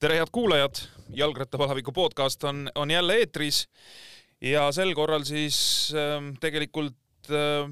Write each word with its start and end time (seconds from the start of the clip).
tere, 0.00 0.16
head 0.16 0.30
kuulajad, 0.32 0.78
jalgrattapalaviku 1.12 1.92
podcast 1.92 2.44
on, 2.48 2.64
on 2.74 2.90
jälle 2.90 3.18
eetris 3.20 3.66
ja 4.40 4.70
sel 4.72 4.94
korral 4.96 5.26
siis 5.28 5.58
äh, 5.92 6.24
tegelikult 6.40 7.28
äh, 7.28 7.68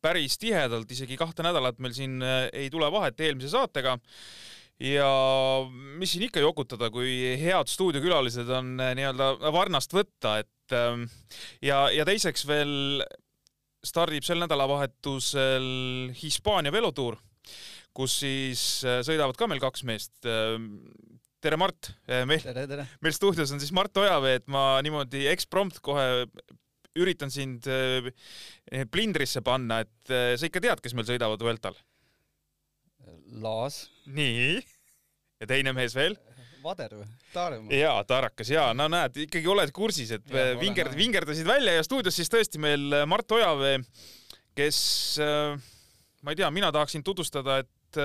päris 0.00 0.38
tihedalt, 0.40 0.88
isegi 0.90 1.18
kahte 1.20 1.44
nädalat 1.44 1.76
meil 1.78 1.92
siin 1.92 2.16
äh, 2.24 2.46
ei 2.56 2.70
tule 2.72 2.88
vahet 2.92 3.20
eelmise 3.20 3.52
saatega. 3.52 3.98
ja 4.80 5.10
mis 6.00 6.14
siin 6.14 6.24
ikka 6.30 6.40
jokutada, 6.40 6.88
kui 6.90 7.36
head 7.42 7.68
stuudiokülalised 7.68 8.48
on 8.56 8.80
äh, 8.80 8.94
nii-öelda 8.96 9.52
varnast 9.52 9.92
võtta, 9.92 10.38
et 10.40 10.72
äh, 10.72 10.96
ja, 11.60 11.90
ja 11.92 12.08
teiseks 12.08 12.48
veel 12.48 13.04
stardib 13.84 14.24
sel 14.24 14.40
nädalavahetusel 14.40 16.14
Hispaania 16.22 16.72
velotuur, 16.72 17.20
kus 17.92 18.22
siis 18.24 18.64
äh, 18.88 19.02
sõidavad 19.04 19.36
ka 19.36 19.50
meil 19.50 19.60
kaks 19.60 19.84
meest 19.84 20.24
äh, 20.24 20.56
tere, 21.40 21.56
Mart! 21.60 21.92
meil, 22.28 22.40
tere, 22.44 22.66
tere! 22.68 22.86
meil 23.00 23.14
stuudios 23.16 23.52
on 23.54 23.60
siis 23.62 23.72
Mart 23.76 23.96
Ojavee, 24.00 24.40
et 24.40 24.48
ma 24.52 24.80
niimoodi 24.84 25.26
eksprompt 25.30 25.80
kohe 25.84 26.26
üritan 26.98 27.30
sind 27.32 27.68
äh, 27.70 28.10
plindrisse 28.90 29.42
panna, 29.46 29.80
et 29.84 30.12
äh, 30.12 30.34
sa 30.38 30.48
ikka 30.48 30.62
tead, 30.64 30.82
kes 30.84 30.96
meil 30.96 31.08
sõidavad 31.08 31.42
Vueltal? 31.44 31.78
Laas. 33.40 33.84
nii. 34.10 34.58
ja 35.40 35.48
teine 35.50 35.74
mees 35.76 35.94
veel? 35.96 36.18
Vader 36.60 36.98
või? 36.98 37.06
Taaremaa? 37.32 37.72
jaa, 37.72 37.96
Taarakas, 38.04 38.50
jaa, 38.52 38.70
no 38.76 38.90
näed, 38.92 39.22
ikkagi 39.24 39.48
oled 39.48 39.72
kursis, 39.72 40.12
et 40.18 40.34
ja, 40.34 40.50
vingerd, 40.60 40.92
vingerdasid 40.98 41.48
välja 41.48 41.78
ja 41.78 41.86
stuudios 41.86 42.18
siis 42.20 42.28
tõesti 42.32 42.60
meil 42.60 43.00
Mart 43.08 43.32
Ojavee, 43.32 43.78
kes, 44.58 44.80
ma 46.20 46.34
ei 46.34 46.40
tea, 46.42 46.50
mina 46.52 46.68
tahaksin 46.74 47.06
tutvustada, 47.06 47.62
et 47.62 48.00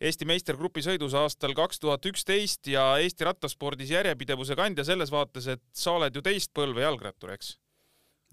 Eesti 0.00 0.24
meistergrupi 0.24 0.80
sõidus 0.84 1.12
aastal 1.18 1.52
kaks 1.56 1.82
tuhat 1.82 2.06
üksteist 2.08 2.70
ja 2.72 2.84
Eesti 3.02 3.26
rattaspordis 3.28 3.90
järjepidevuse 3.92 4.56
kandja 4.56 4.86
selles 4.88 5.12
vaates, 5.12 5.50
et 5.52 5.62
sa 5.76 5.98
oled 5.98 6.14
ju 6.16 6.22
teist 6.24 6.54
põlve 6.56 6.86
jalgrattur, 6.86 7.34
eks? 7.34 7.58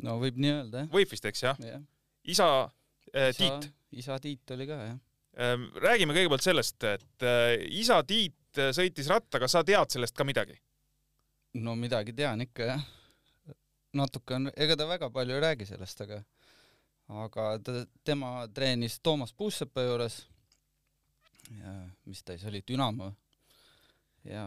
no 0.06 0.18
võib 0.22 0.38
nii 0.40 0.54
öelda, 0.54 0.86
jah. 0.86 0.92
võib 0.94 1.12
vist, 1.12 1.26
eks 1.28 1.44
jah 1.44 1.60
ja.? 1.64 1.82
isa 2.24 2.48
äh, 3.12 3.34
isa, 3.34 3.40
Tiit. 3.40 3.68
isa 3.92 4.20
Tiit 4.24 4.56
oli 4.56 4.70
ka, 4.70 4.80
jah 4.92 4.98
ähm,. 5.44 5.68
räägime 5.84 6.16
kõigepealt 6.16 6.46
sellest, 6.46 6.80
et 6.88 7.28
äh, 7.28 7.58
isa 7.82 8.00
Tiit 8.08 8.62
sõitis 8.74 9.10
rattaga, 9.12 9.50
sa 9.52 9.64
tead 9.66 9.92
sellest 9.94 10.16
ka 10.18 10.26
midagi? 10.28 10.56
no 11.60 11.76
midagi 11.76 12.16
tean 12.16 12.46
ikka, 12.46 12.72
jah. 12.72 12.88
natuke 13.98 14.40
on, 14.40 14.52
ega 14.56 14.78
ta 14.80 14.88
väga 14.88 15.12
palju 15.14 15.36
ei 15.36 15.46
räägi 15.50 15.68
sellest, 15.74 16.08
aga 16.08 16.24
aga 17.26 17.52
ta, 17.64 17.84
tema 18.08 18.48
treenis 18.54 19.00
Toomas 19.04 19.34
Puusepa 19.34 19.84
juures 19.84 20.22
ja 21.52 21.76
mis 22.06 22.24
ta 22.24 22.36
siis 22.36 22.50
oli, 22.50 22.64
Dünamo. 22.68 23.12
ja 24.28 24.44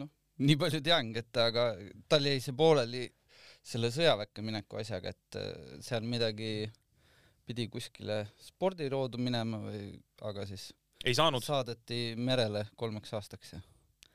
noh, 0.00 0.10
nii 0.44 0.58
palju 0.60 0.82
teangi, 0.84 1.22
et 1.22 1.40
aga 1.42 1.70
tal 2.08 2.28
jäi 2.28 2.42
see 2.42 2.56
pooleli 2.56 3.06
selle 3.60 3.90
sõjaväkke 3.92 4.44
mineku 4.44 4.80
asjaga, 4.80 5.12
et 5.12 5.40
äh, 5.40 5.80
seal 5.84 6.06
midagi 6.08 6.70
pidi 7.46 7.66
kuskile 7.72 8.22
spordiroodu 8.40 9.18
minema 9.20 9.58
või, 9.64 9.94
aga 10.28 10.46
siis 10.48 10.70
ei 11.04 11.16
saanud? 11.16 11.42
saadeti 11.44 12.14
merele 12.16 12.66
kolmeks 12.78 13.12
aastaks 13.16 13.54
ja 13.56 13.62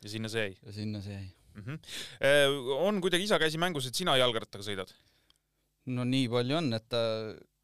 ja 0.05 0.11
sinna 0.13 0.29
see 0.31 0.45
jäi? 0.45 0.55
ja 0.61 0.75
sinna 0.75 1.01
see 1.01 1.15
jäi 1.17 1.27
mm. 1.55 1.63
-hmm. 1.65 2.71
on 2.87 3.01
kuidagi 3.01 3.27
isa 3.27 3.39
käsi 3.41 3.57
mängus, 3.57 3.87
et 3.87 3.95
sina 3.95 4.17
jalgrattaga 4.17 4.63
sõidad? 4.63 4.93
no 5.85 6.05
nii 6.05 6.29
palju 6.29 6.57
on, 6.57 6.73
et 6.77 6.87
ta 6.89 7.01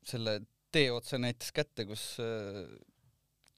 selle 0.05 0.39
tee 0.71 0.91
otsa 0.91 1.19
näitas 1.19 1.51
kätte, 1.51 1.85
kus 1.85 2.15
äh, 2.23 2.65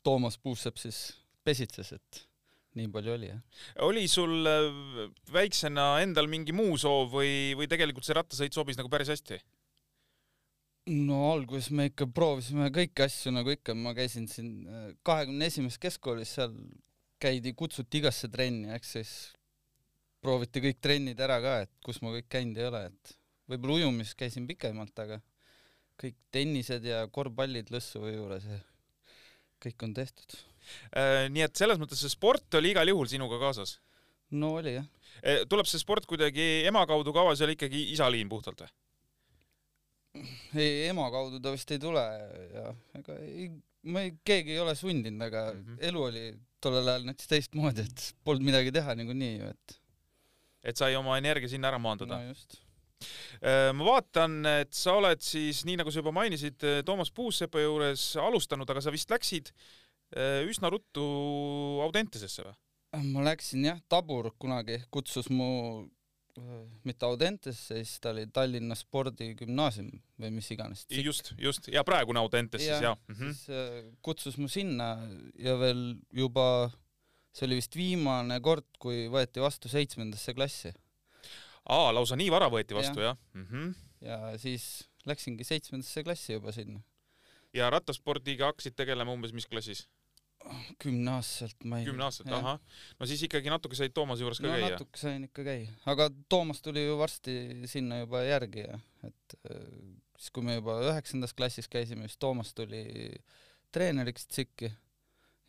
Toomas 0.04 0.38
Puusepp 0.38 0.80
siis 0.82 1.00
pesitses, 1.44 1.94
et 1.96 2.24
nii 2.78 2.90
palju 2.94 3.14
oli, 3.14 3.30
jah. 3.30 3.42
oli 3.86 4.06
sul 4.10 4.48
äh, 4.50 5.10
väiksena 5.34 6.00
endal 6.04 6.30
mingi 6.32 6.56
muu 6.56 6.78
soov 6.82 7.12
või, 7.14 7.54
või 7.58 7.68
tegelikult 7.70 8.08
see 8.08 8.18
rattasõit 8.18 8.56
sobis 8.56 8.80
nagu 8.80 8.90
päris 8.94 9.12
hästi? 9.14 9.40
no 10.92 11.20
alguses 11.32 11.70
me 11.72 11.88
ikka 11.92 12.10
proovisime 12.12 12.68
kõiki 12.76 13.06
asju 13.06 13.32
nagu 13.32 13.54
ikka, 13.54 13.76
ma 13.78 13.94
käisin 13.96 14.26
siin 14.32 14.56
äh, 14.68 14.90
kahekümne 15.06 15.48
esimeses 15.52 15.80
keskkoolis, 15.86 16.34
seal 16.40 16.56
käidi, 17.24 17.54
kutsuti 17.56 18.02
igasse 18.02 18.28
trenni, 18.32 18.74
eks 18.76 18.96
siis 18.98 19.14
prooviti 20.24 20.64
kõik 20.64 20.82
trennid 20.84 21.20
ära 21.24 21.40
ka, 21.44 21.54
et 21.64 21.72
kus 21.86 22.02
ma 22.04 22.12
kõik 22.16 22.28
käinud 22.32 22.60
ei 22.60 22.68
ole, 22.68 22.84
et 22.90 23.16
võib-olla 23.52 23.84
ujumises 23.84 24.18
käisin 24.20 24.48
pikemalt, 24.50 24.98
aga 25.00 25.22
kõik 26.00 26.18
tennised 26.34 26.84
ja 26.88 27.06
korvpallid 27.14 27.72
lõssu 27.72 28.02
juures 28.10 28.48
ja 28.50 28.60
kõik 29.64 29.88
on 29.88 29.96
tehtud. 29.98 30.38
Äh, 30.96 31.26
nii 31.34 31.44
et 31.46 31.60
selles 31.60 31.80
mõttes 31.82 32.00
see 32.04 32.12
sport 32.12 32.60
oli 32.60 32.72
igal 32.74 32.88
juhul 32.88 33.10
sinuga 33.12 33.40
kaasas? 33.42 33.78
no 34.34 34.56
oli 34.60 34.78
jah. 34.78 34.88
Äh, 35.22 35.44
tuleb 35.50 35.68
see 35.70 35.82
sport 35.82 36.08
kuidagi 36.10 36.64
ema 36.68 36.86
kaudu 36.90 37.14
ka 37.16 37.26
või 37.28 37.38
see 37.38 37.48
oli 37.48 37.58
ikkagi 37.58 37.84
isa 37.94 38.08
liin 38.12 38.32
puhtalt 38.32 38.64
või? 38.64 38.72
ei, 40.56 40.88
ema 40.90 41.10
kaudu 41.14 41.42
ta 41.44 41.54
vist 41.54 41.72
ei 41.74 41.82
tule 41.82 42.02
ja 42.54 42.66
ega 43.00 43.20
ei, 43.26 43.48
ma 43.90 44.04
ei, 44.06 44.16
keegi 44.26 44.56
ei 44.56 44.60
ole 44.64 44.76
sundinud, 44.78 45.22
aga 45.28 45.48
mm 45.52 45.62
-hmm. 45.62 45.80
elu 45.90 46.04
oli 46.10 46.26
tollel 46.64 46.92
ajal 46.92 47.08
näiteks 47.10 47.32
teistmoodi, 47.32 47.86
et 47.88 48.04
polnud 48.24 48.46
midagi 48.46 48.72
teha 48.72 48.96
niikuinii 49.00 49.34
ju, 49.40 49.50
et 49.56 49.80
et 50.64 50.80
sai 50.80 50.96
oma 50.96 51.18
energia 51.20 51.50
sinna 51.52 51.68
ära 51.74 51.80
maandada 51.82 52.22
no 52.22 52.36
ma 53.74 53.88
vaatan, 53.88 54.40
et 54.64 54.74
sa 54.78 54.98
oled 55.00 55.24
siis, 55.24 55.64
nii 55.68 55.80
nagu 55.82 55.92
sa 55.92 56.04
juba 56.04 56.14
mainisid, 56.16 56.60
äh, 56.64 56.82
Toomas 56.86 57.12
Puusepa 57.12 57.64
juures 57.64 58.14
alustanud, 58.22 58.70
aga 58.70 58.84
sa 58.84 58.94
vist 58.94 59.12
läksid 59.14 59.52
äh, 59.54 60.44
üsna 60.50 60.72
ruttu 60.74 61.04
Audentesesse 61.86 62.46
või? 62.48 62.56
ma 63.10 63.24
läksin 63.26 63.66
jah, 63.66 63.80
Tabur 63.90 64.30
kunagi 64.38 64.78
kutsus 64.94 65.32
mu 65.34 65.90
mitte 66.84 67.06
Audentesse, 67.06 67.76
siis 67.84 68.00
ta 68.02 68.10
oli 68.10 68.26
Tallinna 68.34 68.74
Spordigümnaasium 68.78 69.92
või 70.22 70.32
mis 70.34 70.50
iganes. 70.54 70.86
just, 70.90 71.34
just 71.38 71.68
ja 71.70 71.84
praegune 71.86 72.22
Audentes 72.22 72.64
ja, 72.64 72.78
siis 72.78 72.88
jah 72.88 72.98
mm. 72.98 73.16
-hmm. 73.16 73.34
siis 73.34 74.00
kutsus 74.02 74.38
mu 74.42 74.48
sinna 74.50 74.96
ja 75.38 75.54
veel 75.60 75.84
juba, 76.10 76.72
see 77.34 77.46
oli 77.46 77.60
vist 77.62 77.78
viimane 77.78 78.40
kord, 78.42 78.66
kui 78.80 79.06
võeti 79.14 79.42
vastu 79.42 79.70
seitsmendasse 79.70 80.34
klassi 80.34 80.74
aa, 81.70 81.94
lausa 81.96 82.18
nii 82.20 82.32
vara 82.34 82.50
võeti 82.52 82.76
vastu 82.78 83.04
ja. 83.04 83.14
jah 83.14 83.18
mm? 83.34 83.48
-hmm. 83.50 83.74
ja 84.08 84.38
siis 84.38 84.88
läksingi 85.10 85.44
seitsmendasse 85.48 86.04
klassi 86.04 86.34
juba 86.34 86.52
sinna. 86.52 86.82
ja 87.54 87.70
rattaspordiga 87.70 88.52
hakkasid 88.52 88.76
tegelema 88.76 89.12
umbes 89.12 89.34
mis 89.34 89.48
klassis? 89.48 89.88
kümneaastaselt 90.84 91.64
ma 91.64 91.80
ei 91.80 91.86
kümneaastaselt, 91.88 92.34
ahah. 92.36 92.60
no 93.00 93.08
siis 93.08 93.24
ikkagi 93.24 93.52
natuke 93.52 93.78
said 93.80 93.94
Toomase 93.96 94.26
juures 94.26 94.42
ka 94.42 94.48
no, 94.48 94.54
käia? 94.54 94.72
natuke 94.76 95.00
sain 95.00 95.24
ikka 95.30 95.46
käia, 95.48 95.72
aga 95.86 96.10
Toomas 96.30 96.62
tuli 96.62 96.86
ju 96.86 96.98
varsti 97.00 97.36
sinna 97.72 98.02
juba 98.04 98.24
järgi 98.28 98.66
ja 98.66 98.80
et 99.08 99.38
äh, 99.48 99.62
siis, 100.18 100.32
kui 100.36 100.44
me 100.44 100.58
juba 100.60 100.80
üheksandas 100.90 101.34
klassis 101.34 101.70
käisime, 101.72 102.10
siis 102.10 102.20
Toomas 102.20 102.54
tuli 102.54 102.84
treeneriks 103.72 104.28
tsikki 104.28 104.74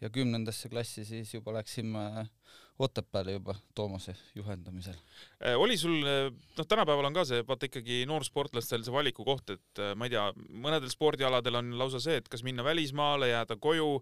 ja 0.04 0.12
kümnendasse 0.12 0.68
klassi 0.68 1.04
siis 1.08 1.34
juba 1.34 1.56
läksime 1.56 2.28
Otepääle 2.78 3.36
juba 3.36 3.54
Toomase 3.74 4.16
juhendamisel. 4.34 4.96
Äh, 5.46 5.54
oli 5.56 5.76
sul, 5.78 6.00
äh, 6.02 6.32
noh, 6.58 6.66
tänapäeval 6.66 7.06
on 7.06 7.14
ka 7.14 7.22
see, 7.28 7.44
vaata 7.46 7.68
ikkagi 7.68 8.00
noorsportlastel 8.10 8.82
see 8.82 8.94
valiku 8.94 9.22
koht, 9.26 9.52
et 9.54 9.82
äh, 9.82 9.92
ma 9.94 10.08
ei 10.08 10.14
tea, 10.16 10.24
mõnedel 10.50 10.90
spordialadel 10.90 11.60
on 11.60 11.70
lausa 11.78 12.02
see, 12.02 12.18
et 12.18 12.26
kas 12.28 12.42
minna 12.42 12.66
välismaale, 12.66 13.30
jääda 13.30 13.56
koju, 13.62 13.92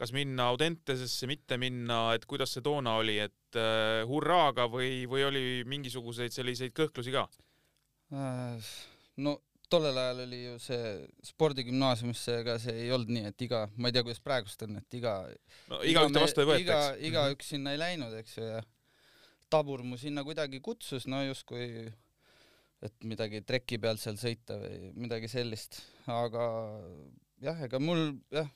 kas 0.00 0.14
minna 0.16 0.48
Audentesesse, 0.54 1.28
mitte 1.28 1.60
minna, 1.60 2.00
et 2.16 2.24
kuidas 2.24 2.56
see 2.56 2.64
toona 2.64 2.96
oli, 3.02 3.18
et 3.28 3.60
uh, 3.60 4.00
hurraaga 4.08 4.66
või, 4.72 5.04
või 5.06 5.22
oli 5.28 5.44
mingisuguseid 5.70 6.34
selliseid 6.34 6.74
kõhklusi 6.74 7.14
ka? 7.14 7.28
no 9.22 9.38
tollel 9.74 9.98
ajal 10.00 10.22
oli 10.24 10.40
ju 10.44 10.54
see 10.62 10.92
spordigümnaasiumisse, 11.30 12.38
ega 12.44 12.56
see 12.62 12.76
ei 12.86 12.92
olnud 12.94 13.10
nii, 13.14 13.32
et 13.32 13.46
iga, 13.48 13.64
ma 13.76 13.90
ei 13.90 13.96
tea, 13.96 14.04
kuidas 14.06 14.22
praegust 14.24 14.62
on, 14.66 14.78
et 14.80 14.98
iga 15.00 15.16
no 15.72 15.82
igaühte 15.86 16.22
vastu 16.22 16.44
ei 16.44 16.50
võeta, 16.52 16.62
eks? 16.62 17.02
iga, 17.02 17.10
igaüks 17.10 17.52
sinna 17.54 17.74
ei 17.74 17.82
läinud, 17.82 18.14
eks 18.22 18.38
ju, 18.38 18.48
ja 18.56 18.62
Tabur 19.52 19.84
mu 19.86 19.98
sinna 20.00 20.24
kuidagi 20.26 20.58
kutsus, 20.64 21.04
no 21.10 21.20
justkui 21.22 21.84
et 22.84 23.06
midagi 23.06 23.40
treki 23.46 23.78
peal 23.80 23.98
seal 24.00 24.18
sõita 24.20 24.58
või 24.60 24.92
midagi 25.06 25.30
sellist, 25.30 25.80
aga 26.10 26.46
jah, 27.44 27.60
ega 27.66 27.80
mul 27.80 28.12
jah, 28.34 28.48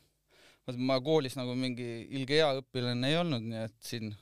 ma 0.76 0.98
koolis 1.04 1.36
nagu 1.38 1.54
mingi 1.56 1.86
ilge 2.16 2.40
hea 2.40 2.50
õpilane 2.60 3.12
ei 3.12 3.16
olnud, 3.20 3.44
nii 3.44 3.62
et 3.64 3.78
siin 3.84 4.12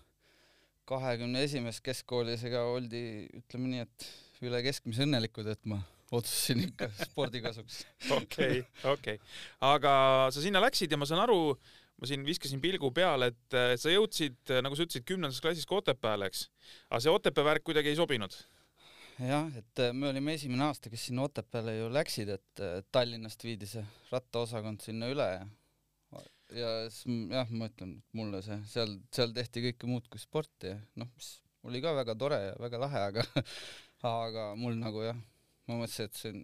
kahekümne 0.87 1.43
esimeses 1.43 1.83
keskkoolis 1.83 2.45
ega 2.47 2.63
oldi, 2.71 3.27
ütleme 3.41 3.73
nii, 3.73 3.87
et 3.87 4.47
üle 4.47 4.63
keskmise 4.63 5.07
õnnelikud, 5.07 5.49
et 5.51 5.63
ma 5.67 5.81
otsustasin 6.13 6.67
ikka 6.69 6.91
spordi 7.07 7.43
kasuks. 7.45 7.81
okei, 8.17 8.63
okei. 8.93 9.19
aga 9.65 9.95
sa 10.35 10.45
sinna 10.45 10.63
läksid 10.65 10.93
ja 10.93 11.01
ma 11.01 11.09
saan 11.09 11.25
aru, 11.25 11.57
ma 12.01 12.11
siin 12.11 12.27
viskasin 12.27 12.63
pilgu 12.63 12.93
peale, 12.95 13.33
et 13.33 13.81
sa 13.81 13.93
jõudsid, 13.93 14.39
nagu 14.63 14.77
sa 14.77 14.87
ütlesid, 14.87 15.07
kümnendas 15.09 15.41
klassis 15.45 15.69
ka 15.69 15.81
Otepääle, 15.81 16.31
eks? 16.31 16.47
aga 16.91 17.03
see 17.03 17.15
Otepää 17.15 17.51
värk 17.53 17.67
kuidagi 17.67 17.93
ei 17.93 17.99
sobinud? 17.99 18.37
jah, 19.17 19.47
et 19.57 19.87
me 19.97 20.11
olime 20.13 20.37
esimene 20.37 20.69
aasta, 20.69 20.93
kes 20.93 21.09
sinna 21.09 21.27
Otepääle 21.27 21.79
ju 21.79 21.93
läksid, 21.93 22.35
et 22.37 22.67
Tallinnast 22.93 23.45
viidi 23.45 23.69
see 23.71 23.85
rattaosakond 24.13 24.85
sinna 24.85 25.09
üle 25.13 25.31
ja 25.35 25.47
ja 26.55 26.69
siis 26.93 27.07
jah, 27.33 27.49
ma 27.51 27.69
ütlen, 27.71 27.97
mulle 28.17 28.43
see 28.45 28.59
seal, 28.71 28.97
seal 29.15 29.33
tehti 29.35 29.65
kõike 29.65 29.89
muud 29.91 30.07
kui 30.11 30.21
sporti 30.23 30.71
ja 30.71 30.77
noh, 31.01 31.09
mis 31.17 31.33
oli 31.67 31.81
ka 31.83 31.95
väga 31.97 32.15
tore 32.19 32.39
ja 32.45 32.53
väga 32.63 32.81
lahe, 32.83 33.03
aga 33.11 33.25
aga 34.27 34.45
mul 34.59 34.77
nagu 34.79 35.03
jah, 35.03 35.19
ma 35.67 35.81
mõtlesin, 35.81 36.11
et 36.11 36.21
see 36.21 36.33
on, 36.35 36.43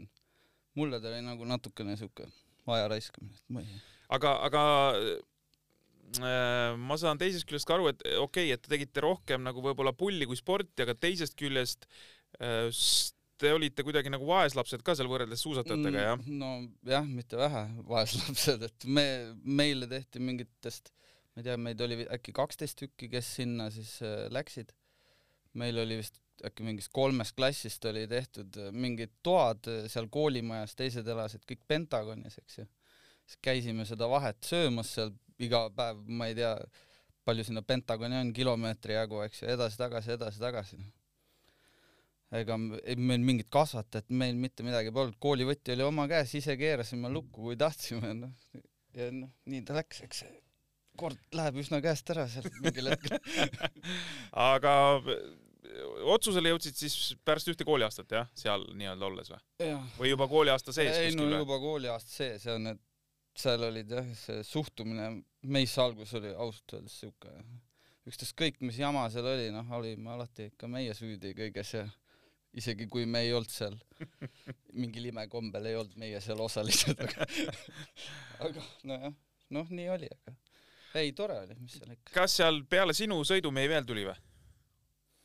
mulle 0.78 1.00
ta 1.02 1.10
oli 1.12 1.24
nagu 1.26 1.48
natukene 1.48 1.96
siuke 2.00 2.28
aja 2.72 2.86
raiskamine, 2.90 3.34
et 3.36 3.54
ma 3.54 3.64
ei 3.64 3.80
aga, 4.12 4.34
aga 4.48 4.62
äh, 6.20 6.74
ma 6.80 6.98
saan 7.00 7.20
teisest 7.20 7.48
küljest 7.48 7.68
ka 7.68 7.76
aru, 7.78 7.90
et 7.92 8.04
okei 8.04 8.50
okay,, 8.50 8.54
et 8.56 8.62
te 8.64 8.74
tegite 8.74 9.04
rohkem 9.04 9.44
nagu 9.46 9.64
võib-olla 9.64 9.94
pulli 9.96 10.28
kui 10.28 10.38
sporti, 10.38 10.84
aga 10.84 10.96
teisest 10.98 11.36
küljest 11.38 11.88
äh, 12.40 12.68
te 13.42 13.50
olite 13.56 13.82
kuidagi 13.86 14.12
nagu 14.12 14.26
vaeslapsed 14.28 14.84
ka 14.86 14.94
seal 14.98 15.10
võrreldes 15.10 15.42
suusatajatega, 15.42 16.06
jah? 16.10 16.26
no 16.30 16.54
jah, 16.86 17.06
mitte 17.06 17.40
vähe 17.40 17.64
vaeslapsed, 17.88 18.68
et 18.68 18.86
me, 18.86 19.06
meile 19.42 19.88
tehti 19.90 20.22
mingitest, 20.22 20.92
ma 21.32 21.42
ei 21.42 21.48
tea, 21.48 21.58
meid 21.68 21.82
oli 21.84 22.02
äkki 22.18 22.34
kaksteist 22.36 22.78
tükki, 22.84 23.10
kes 23.16 23.34
sinna 23.40 23.70
siis 23.74 23.96
äh, 24.06 24.26
läksid. 24.32 24.74
meil 25.58 25.76
oli 25.82 25.98
vist 25.98 26.21
äkki 26.46 26.64
mingist 26.66 26.92
kolmest 26.94 27.36
klassist 27.36 27.84
oli 27.90 28.04
tehtud 28.10 28.56
äh, 28.60 28.70
mingid 28.72 29.12
toad 29.26 29.68
äh, 29.70 29.84
seal 29.92 30.08
koolimajas, 30.12 30.74
teised 30.78 31.08
elasid 31.08 31.44
kõik 31.48 31.62
Pentagonis, 31.68 32.38
eks 32.42 32.62
ju. 32.62 32.66
siis 33.26 33.38
käisime 33.44 33.86
seda 33.88 34.08
vahet 34.10 34.40
söömas 34.46 34.94
seal 34.96 35.12
iga 35.42 35.66
päev, 35.74 36.02
ma 36.06 36.28
ei 36.30 36.36
tea, 36.38 36.54
palju 37.26 37.46
sinna 37.46 37.62
Pentagoni 37.66 38.18
on, 38.18 38.32
kilomeetri 38.36 38.98
jagu, 38.98 39.22
eks 39.26 39.42
ju, 39.42 39.52
edasi-tagasi, 39.54 40.14
edasi-tagasi. 40.16 40.78
ega 42.42 42.56
m- 42.56 42.78
ei 42.82 42.96
meil 42.96 43.20
mingit 43.20 43.50
kasvatajat 43.52 44.10
meil 44.10 44.38
mitte 44.38 44.64
midagi 44.66 44.94
polnud, 44.94 45.18
koolivõti 45.22 45.74
oli 45.76 45.86
oma 45.86 46.08
käes, 46.10 46.34
ise 46.38 46.56
keerasime 46.56 47.10
lukku, 47.12 47.50
kui 47.50 47.58
tahtsime, 47.60 48.14
noh. 48.22 48.62
ja 48.96 49.10
noh, 49.12 49.30
nii 49.46 49.66
ta 49.68 49.76
läks, 49.78 50.02
eks 50.06 50.24
kord 50.98 51.16
läheb 51.32 51.56
üsna 51.62 51.80
käest 51.84 52.10
ära 52.12 52.26
sealt 52.28 52.52
mingil 52.64 52.90
hetkel. 52.92 53.18
aga 54.52 54.74
otsusele 56.14 56.52
jõudsid 56.52 56.78
siis 56.78 56.96
pärast 57.24 57.50
ühte 57.52 57.66
kooliaastat 57.68 58.14
jah, 58.16 58.30
seal 58.38 58.64
nii-öelda 58.76 59.08
olles 59.08 59.32
või? 59.32 59.72
või 59.98 60.12
juba 60.12 60.28
kooliaasta 60.30 60.74
sees 60.74 60.98
ei 61.00 61.14
no 61.16 61.28
juba 61.30 61.58
kooliaasta 61.62 62.12
sees 62.12 62.46
ja 62.48 62.58
need, 62.60 62.80
seal 63.38 63.64
olid 63.68 63.92
jah, 63.96 64.08
see 64.18 64.42
suhtumine 64.46 65.10
meisse 65.42 65.80
alguses 65.82 66.18
oli 66.20 66.32
ausalt 66.34 66.76
öeldes 66.76 66.98
siuke, 67.04 67.32
ükstaskõik 68.08 68.60
mis 68.66 68.78
jama 68.82 69.06
seal 69.12 69.28
oli, 69.32 69.50
noh, 69.54 69.68
olime 69.78 70.12
alati 70.14 70.50
ikka 70.52 70.70
meie 70.70 70.94
süüdi 70.96 71.34
kõiges 71.38 71.74
ja 71.78 71.86
isegi 72.58 72.86
kui 72.92 73.06
me 73.08 73.24
ei 73.24 73.32
olnud 73.32 73.52
seal, 73.52 73.76
mingil 74.82 75.08
imekombel 75.12 75.70
ei 75.70 75.78
olnud 75.80 75.96
meie 76.00 76.20
seal 76.24 76.40
osalised, 76.44 77.00
aga 77.00 77.28
aga 78.48 78.66
nojah, 78.88 79.14
noh, 79.56 79.72
nii 79.72 79.88
oli, 79.94 80.10
aga 80.18 80.36
ei, 81.00 81.14
tore 81.16 81.38
oli, 81.46 81.56
mis 81.62 81.78
seal 81.78 81.94
ikka. 81.94 82.12
kas 82.18 82.36
seal 82.42 82.60
peale 82.68 82.96
sinu 82.96 83.22
sõidumehi 83.24 83.72
veel 83.72 83.88
tuli 83.88 84.04
või? 84.10 84.18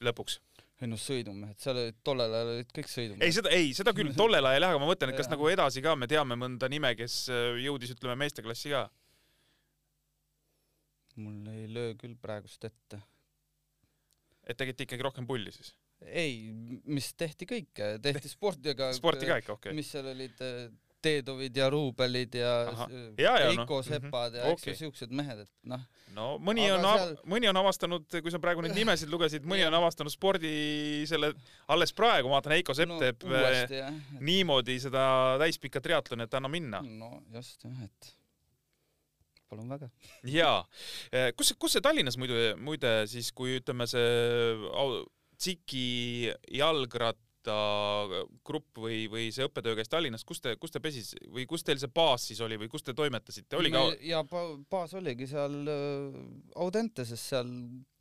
lõpuks? 0.04 0.40
ei 0.78 0.90
noh, 0.92 1.00
sõidumehed, 1.02 1.58
seal 1.62 1.80
olid 1.82 1.98
tollel 2.06 2.34
ajal 2.38 2.52
olid 2.54 2.70
kõik 2.70 2.86
ei, 2.86 2.94
sõidumehed. 2.94 3.36
seda, 3.40 3.52
ei, 3.56 3.72
seda 3.74 3.94
küll 3.98 4.14
tollel 4.18 4.46
ajal 4.46 4.68
jah, 4.68 4.76
aga 4.76 4.82
ma 4.84 4.90
mõtlen, 4.92 5.14
et 5.14 5.18
kas 5.18 5.32
nagu 5.32 5.50
edasi 5.50 5.82
ka 5.82 5.96
me 5.98 6.10
teame 6.10 6.38
mõnda 6.38 6.70
nime, 6.70 6.92
kes 7.00 7.16
äh, 7.34 7.58
jõudis, 7.64 7.96
ütleme, 7.96 8.18
meesteklassi 8.22 8.74
ka? 8.76 8.86
mul 11.18 11.50
ei 11.50 11.66
löö 11.74 11.96
küll 11.98 12.14
praegust 12.22 12.68
ette. 12.70 13.02
et 14.46 14.58
tegite 14.60 14.86
ikkagi 14.86 15.08
rohkem 15.08 15.26
pulli 15.26 15.54
siis? 15.56 15.74
ei, 16.06 16.52
mis 16.86 17.10
tehti 17.18 17.48
kõike, 17.50 17.96
tehti 18.04 18.30
sporti, 18.30 18.76
aga 18.76 18.92
sporti 18.94 19.26
ka 19.26 19.40
ikka, 19.42 19.58
okei 19.58 19.72
okay.. 19.72 19.80
mis 19.80 19.90
seal 19.96 20.12
olid, 20.14 20.46
Teedovid 21.02 21.56
ja 21.58 21.68
Ruubelid 21.70 22.34
ja 22.40 22.52
noh, 22.72 22.88
Sepad 23.86 24.34
ja 24.36 24.44
mhm, 24.48 24.52
eks 24.56 24.66
ju 24.66 24.72
okei. 24.72 24.76
siuksed 24.80 25.12
mehed, 25.16 25.44
et 25.46 25.52
noh, 25.70 25.84
no 26.16 26.28
mõni 26.42 26.66
Aga 26.66 26.78
on 26.80 26.86
seal- 27.02 27.16
mõni 27.34 27.50
on 27.52 27.60
avastanud, 27.62 28.08
kui 28.24 28.34
sa 28.34 28.40
praegu 28.44 28.64
neid 28.66 28.74
nimesid 28.76 29.12
lugesid, 29.14 29.46
mõni 29.48 29.66
on 29.68 29.78
avastanud 29.78 30.12
spordi 30.14 30.52
selle 31.10 31.34
alles 31.70 31.94
praegu, 31.94 32.30
ma 32.32 32.40
vaatan, 32.40 32.56
Heiko 32.58 32.74
Sepp 32.78 32.90
no, 32.90 32.98
teeb 33.04 33.24
äh, 33.28 33.36
uuesti 33.38 33.82
jah, 33.84 34.00
niimoodi 34.20 34.80
seda 34.82 35.04
täispikka 35.44 35.84
triatloni, 35.86 36.26
et 36.26 36.34
anna 36.40 36.50
minna. 36.52 36.82
no 36.82 37.22
just 37.36 37.62
jah, 37.68 37.84
et 37.86 38.14
palun 39.48 39.70
väga. 39.72 39.88
jaa, 40.28 40.58
kus, 41.38 41.54
kus 41.60 41.78
see 41.78 41.82
Tallinnas 41.86 42.18
muidu, 42.20 42.36
muide 42.60 43.04
siis, 43.08 43.30
kui 43.32 43.60
ütleme 43.62 43.86
see 43.88 44.10
au- 44.74 45.06
Tsiki 47.48 48.08
jalgratagrupp 48.08 48.80
või, 48.82 49.08
või 49.12 49.28
see 49.34 49.46
õppetöö 49.48 49.76
käis 49.78 49.90
Tallinnas, 49.92 50.24
kus 50.28 50.42
te, 50.42 50.56
kus 50.60 50.72
te 50.74 50.80
pesis 50.84 51.14
või 51.34 51.46
kus 51.50 51.64
teil 51.64 51.80
see 51.82 51.92
baas 51.94 52.28
siis 52.30 52.42
oli 52.42 52.58
või 52.60 52.70
kus 52.72 52.84
te 52.84 52.94
toimetasite, 52.98 53.58
oli 53.58 53.72
ka? 53.72 53.84
ja 54.06 54.24
ba- 54.28 54.58
baas 54.70 54.94
oligi 54.98 55.28
seal 55.28 55.58
äh, 55.68 56.18
Audenteses 56.56 57.22
seal 57.34 57.52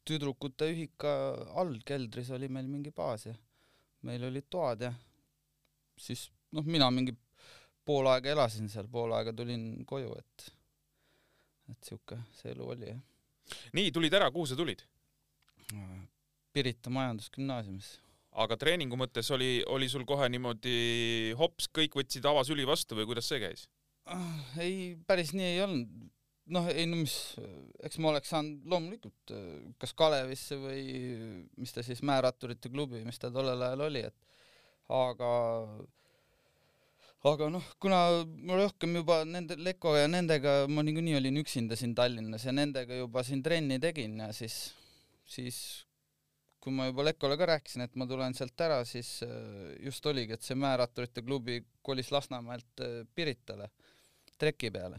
tüdrukute 0.07 0.69
ühika 0.71 1.13
all 1.59 1.77
keldris 1.87 2.31
oli 2.35 2.49
meil 2.49 2.69
mingi 2.71 2.93
baas 2.95 3.27
ja 3.27 3.35
meil 4.07 4.25
olid 4.29 4.47
toad 4.51 4.87
ja 4.87 4.93
siis 5.99 6.29
noh, 6.55 6.67
mina 6.67 6.91
mingi 6.95 7.17
pool 7.87 8.07
aega 8.11 8.33
elasin 8.35 8.71
seal, 8.71 8.89
pool 8.91 9.15
aega 9.17 9.35
tulin 9.37 9.85
koju, 9.87 10.15
et 10.19 10.51
et 11.73 11.89
siuke 11.89 12.19
see 12.39 12.53
elu 12.55 12.67
oli 12.77 12.91
jah. 12.93 13.01
nii, 13.75 13.91
tulid 13.95 14.15
ära, 14.15 14.31
kuhu 14.31 14.47
sa 14.47 14.59
tulid? 14.59 14.85
Pirita 16.55 16.91
Majandusgümnaasiumis. 16.95 17.89
Aga 18.43 18.59
treeningu 18.61 18.99
mõttes 19.01 19.31
oli, 19.35 19.61
oli 19.73 19.89
sul 19.89 20.05
kohe 20.09 20.29
niimoodi 20.33 21.33
hops, 21.41 21.71
kõik 21.73 21.97
võtsid 21.97 22.27
avasüli 22.29 22.67
vastu 22.69 22.99
või 22.99 23.09
kuidas 23.09 23.31
see 23.31 23.41
käis? 23.43 23.67
Ah, 24.07 24.61
ei, 24.63 24.95
päris 25.09 25.33
nii 25.35 25.49
ei 25.55 25.65
olnud. 25.65 25.97
noh, 26.55 26.69
ei 26.71 26.85
no 26.87 27.01
mis, 27.01 27.17
eks 27.83 27.99
ma 27.99 28.13
oleks 28.13 28.31
saanud 28.31 28.69
loomulikult 28.71 29.33
kas 29.83 29.97
Kalevisse 29.99 30.55
või 30.61 30.85
mis 31.59 31.75
ta 31.75 31.83
siis, 31.83 32.05
Määratturite 32.07 32.71
klubi, 32.71 33.03
mis 33.03 33.19
ta 33.19 33.33
tollel 33.35 33.65
ajal 33.67 33.83
oli, 33.89 34.05
et 34.07 34.95
aga 34.95 35.31
aga 37.27 37.49
noh, 37.51 37.65
kuna 37.83 37.99
ma 38.47 38.61
rohkem 38.61 38.95
juba 39.01 39.23
nende 39.27 39.57
Leko 39.59 39.97
ja 39.97 40.07
nendega 40.11 40.67
ma 40.71 40.85
niikuinii 40.87 41.17
olin 41.19 41.41
üksinda 41.43 41.79
siin 41.79 41.97
Tallinnas 41.99 42.47
ja 42.47 42.55
nendega 42.55 43.01
juba 43.01 43.25
siin 43.27 43.43
trenni 43.43 43.81
tegin 43.83 44.21
ja 44.23 44.31
siis, 44.37 44.61
siis 45.27 45.59
kui 46.67 46.75
ma 46.75 46.89
juba 46.89 47.05
Lekole 47.07 47.37
ka 47.39 47.47
rääkisin, 47.47 47.85
et 47.85 47.93
ma 47.95 48.09
tulen 48.11 48.35
sealt 48.35 48.59
ära, 48.67 48.81
siis 48.83 49.21
äh, 49.23 49.77
just 49.87 50.07
oligi, 50.11 50.35
et 50.35 50.43
see 50.43 50.57
Määratturite 50.59 51.23
klubi 51.23 51.61
kolis 51.87 52.09
Lasnamäelt 52.11 52.83
äh, 52.83 53.05
Piritale 53.15 53.69
treki 54.37 54.73
peale. 54.75 54.99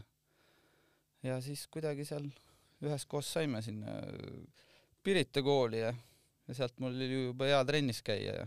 ja 1.22 1.36
siis 1.44 1.66
kuidagi 1.68 2.06
seal 2.08 2.24
üheskoos 2.80 3.28
saime 3.36 3.60
sinna 3.62 3.98
äh, 4.00 4.62
Pirita 5.04 5.42
kooli 5.44 5.82
ja, 5.82 5.90
ja 6.48 6.56
sealt 6.56 6.80
mul 6.80 6.96
oli 6.96 7.10
ju 7.10 7.26
juba 7.26 7.50
hea 7.50 7.60
trennis 7.68 8.00
käia 8.06 8.38
ja 8.38 8.46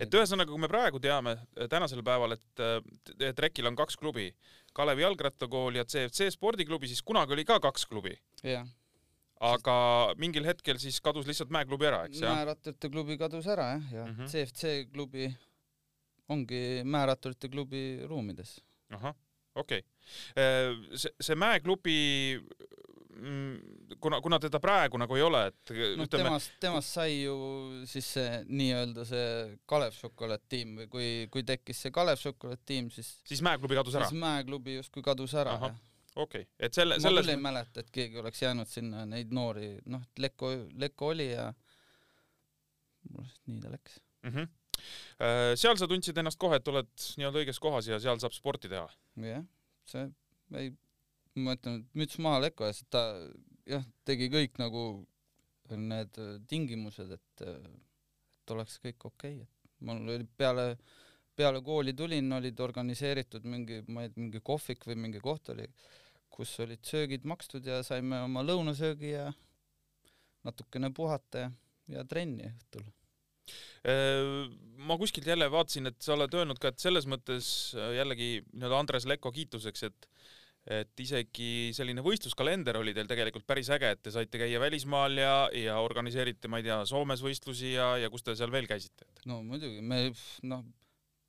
et 0.00 0.16
ühesõnaga, 0.16 0.48
kui 0.48 0.62
me 0.64 0.70
praegu 0.70 1.02
teame 1.02 1.34
tänasel 1.68 2.00
päeval, 2.06 2.38
et 2.38 3.34
Trekil 3.36 3.68
on 3.68 3.76
kaks 3.76 3.98
klubi, 4.00 4.30
Kalevi 4.72 5.04
jalgrattakool 5.04 5.76
ja 5.76 5.84
CFC 5.84 6.30
spordiklubi, 6.32 6.88
siis 6.88 7.02
kunagi 7.02 7.36
oli 7.36 7.44
ka 7.48 7.58
kaks 7.60 7.84
klubi, 7.90 8.14
jah, 8.46 8.64
aga 9.44 9.76
mingil 10.20 10.46
hetkel 10.48 10.78
siis 10.82 11.00
kadus 11.04 11.26
lihtsalt 11.28 11.52
mäeklubi 11.54 11.88
ära, 11.88 12.04
eks 12.08 12.22
jah? 12.22 12.36
Määratturite 12.38 12.90
klubi 12.92 13.18
kadus 13.20 13.48
ära 13.50 13.74
jah, 13.74 13.90
ja 13.92 14.06
mm. 14.06 14.14
-hmm. 14.16 14.30
CFC 14.32 14.92
klubi 14.92 15.28
ongi 16.32 16.82
Määratturite 16.84 17.50
klubi 17.52 17.82
ruumides. 18.08 18.60
ahah, 18.90 19.14
okei 19.54 19.82
okay.. 19.82 20.96
see, 20.96 21.10
see 21.20 21.34
mäeklubi, 21.34 21.96
kuna, 24.00 24.20
kuna 24.20 24.38
teda 24.38 24.60
praegu 24.60 24.98
nagu 24.98 25.16
ei 25.16 25.22
ole, 25.22 25.46
et 25.50 25.72
noh, 25.96 26.04
ütleme, 26.06 26.28
temast, 26.28 26.52
temast 26.60 26.94
sai 26.94 27.24
ju 27.24 27.36
siis 27.90 28.12
see 28.16 28.44
nii-öelda 28.48 29.06
see 29.08 29.26
Kalev 29.66 29.96
šokolaadtiim 29.98 30.76
või 30.80 30.88
kui, 30.92 31.08
kui 31.32 31.42
tekkis 31.46 31.84
see 31.84 31.94
Kalev 31.94 32.20
šokolaadtiim, 32.22 32.90
siis 32.94 33.16
siis 33.28 33.42
mäeklubi 33.44 33.80
kadus 33.80 33.98
ära 33.98 34.08
siis? 34.08 34.20
Mäeklubi 34.20 34.78
justkui 34.78 35.04
kadus 35.04 35.34
ära 35.34 35.58
jah. 35.58 35.82
Okei 36.14 36.44
okay., 36.46 36.50
et 36.58 36.76
selle, 36.76 36.98
ma 36.98 37.06
selles 37.08 37.26
küll 37.26 37.34
ei 37.34 37.42
mäleta, 37.42 37.84
et 37.84 37.92
keegi 37.94 38.20
oleks 38.22 38.42
jäänud 38.42 38.70
sinna 38.70 39.04
neid 39.08 39.32
noori, 39.34 39.70
noh, 39.92 40.04
Lekko, 40.18 40.52
Lekko 40.80 41.12
oli 41.14 41.30
ja 41.30 41.48
mul 43.10 43.24
lihtsalt 43.24 43.50
nii 43.50 43.64
ta 43.64 43.72
läks. 43.74 43.98
mm. 44.22 44.36
-hmm. 44.36 45.56
seal 45.60 45.80
sa 45.80 45.88
tundsid 45.90 46.18
ennast 46.18 46.40
kohe, 46.40 46.60
et 46.60 46.68
oled 46.68 46.92
nii-öelda 47.18 47.42
õiges 47.42 47.60
kohas 47.62 47.88
ja 47.90 48.00
seal 48.00 48.20
saab 48.22 48.36
sporti 48.36 48.70
teha. 48.72 48.88
jah, 49.30 49.44
see 49.90 50.08
ei, 50.60 50.70
ma 51.34 51.56
ütlen, 51.56 51.82
müts 51.98 52.18
maha 52.22 52.44
Lekko 52.46 52.68
ees, 52.68 52.82
et 52.84 52.90
ta 52.94 53.04
jah, 53.68 53.84
tegi 54.06 54.30
kõik 54.32 54.60
nagu 54.62 54.84
need 55.74 56.20
äh, 56.20 56.36
tingimused, 56.48 57.10
et, 57.16 57.46
et 57.46 58.54
oleks 58.54 58.78
kõik 58.84 59.08
okei 59.08 59.40
okay., 59.40 59.48
et 59.64 59.80
mul 59.84 60.04
oli 60.14 60.26
peale, 60.36 60.76
peale 61.36 61.62
kooli 61.64 61.94
tulin, 61.96 62.32
olid 62.36 62.60
organiseeritud 62.60 63.46
mingi, 63.48 63.80
ma 63.88 64.04
ei 64.04 64.12
tea, 64.12 64.22
mingi 64.22 64.42
kohvik 64.44 64.86
või 64.88 64.98
mingi 65.06 65.22
koht 65.24 65.50
oli, 65.54 65.66
kus 66.34 66.56
olid 66.64 66.82
söögid 66.86 67.26
makstud 67.28 67.66
ja 67.66 67.80
saime 67.86 68.24
oma 68.26 68.42
lõunasöögi 68.42 69.14
ja 69.14 69.28
natukene 70.44 70.90
puhata 70.94 71.46
ja, 71.46 71.50
ja 71.98 72.04
trenni 72.08 72.50
õhtul. 72.50 72.86
ma 74.88 74.96
kuskilt 75.00 75.28
jälle 75.28 75.50
vaatasin, 75.52 75.90
et 75.90 76.00
sa 76.02 76.14
oled 76.16 76.32
öelnud 76.34 76.60
ka, 76.60 76.72
et 76.72 76.80
selles 76.80 77.06
mõttes 77.10 77.46
äh, 77.76 77.92
jällegi 77.98 78.30
nii-öelda 78.52 78.80
Andres 78.80 79.06
Lekko 79.08 79.32
kiituseks, 79.34 79.86
et 79.90 80.10
et 80.64 81.00
isegi 81.04 81.74
selline 81.76 82.00
võistluskalender 82.00 82.78
oli 82.80 82.94
teil 82.96 83.08
tegelikult 83.08 83.44
päris 83.44 83.68
äge, 83.74 83.90
et 83.92 84.00
te 84.00 84.12
saite 84.14 84.38
käia 84.40 84.60
välismaal 84.62 85.18
ja, 85.20 85.34
ja 85.52 85.74
organiseerite, 85.84 86.48
ma 86.48 86.60
ei 86.60 86.64
tea, 86.64 86.78
Soomes 86.88 87.20
võistlusi 87.20 87.74
ja, 87.74 87.90
ja 88.00 88.08
kus 88.08 88.24
te 88.24 88.32
seal 88.38 88.52
veel 88.54 88.68
käisite? 88.70 89.04
no 89.28 89.42
muidugi, 89.44 89.82
me 89.84 90.06
noh, 90.48 90.64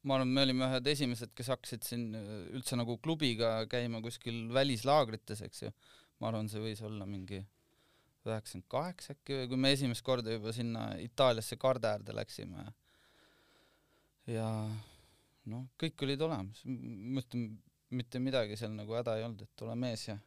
ma 0.06 0.18
arvan, 0.18 0.32
me 0.32 0.46
olime 0.46 0.70
ühed 0.70 0.88
esimesed, 0.94 1.34
kes 1.38 1.50
hakkasid 1.54 1.86
siin 1.88 2.08
üldse 2.54 2.78
nagu 2.78 2.98
klubiga 3.04 3.58
käima 3.72 4.02
kuskil 4.06 4.46
välislaagrites, 4.54 5.42
eks 5.48 5.66
ju. 5.66 5.72
ma 6.22 6.30
arvan, 6.30 6.50
see 6.52 6.62
võis 6.64 6.82
olla 6.86 7.08
mingi 7.10 7.42
üheksakümmend 8.26 8.68
kaheksa 8.72 9.14
äkki, 9.14 9.46
kui 9.52 9.60
me 9.62 9.72
esimest 9.76 10.06
korda 10.06 10.34
juba 10.34 10.54
sinna 10.56 10.88
Itaaliasse 11.02 11.58
Karde 11.62 11.92
äärde 11.92 12.16
läksime. 12.16 12.66
ja 14.30 14.50
noh, 15.52 15.66
kõik 15.82 16.06
olid 16.08 16.22
olemas, 16.26 16.62
ma 16.66 17.22
ütlen, 17.22 17.50
mitte 17.96 18.22
midagi 18.22 18.58
seal 18.58 18.74
nagu 18.74 18.98
häda 18.98 19.18
ei 19.18 19.26
olnud, 19.28 19.46
et 19.46 19.66
ole 19.66 19.76
mees 19.78 20.08
ja 20.08 20.18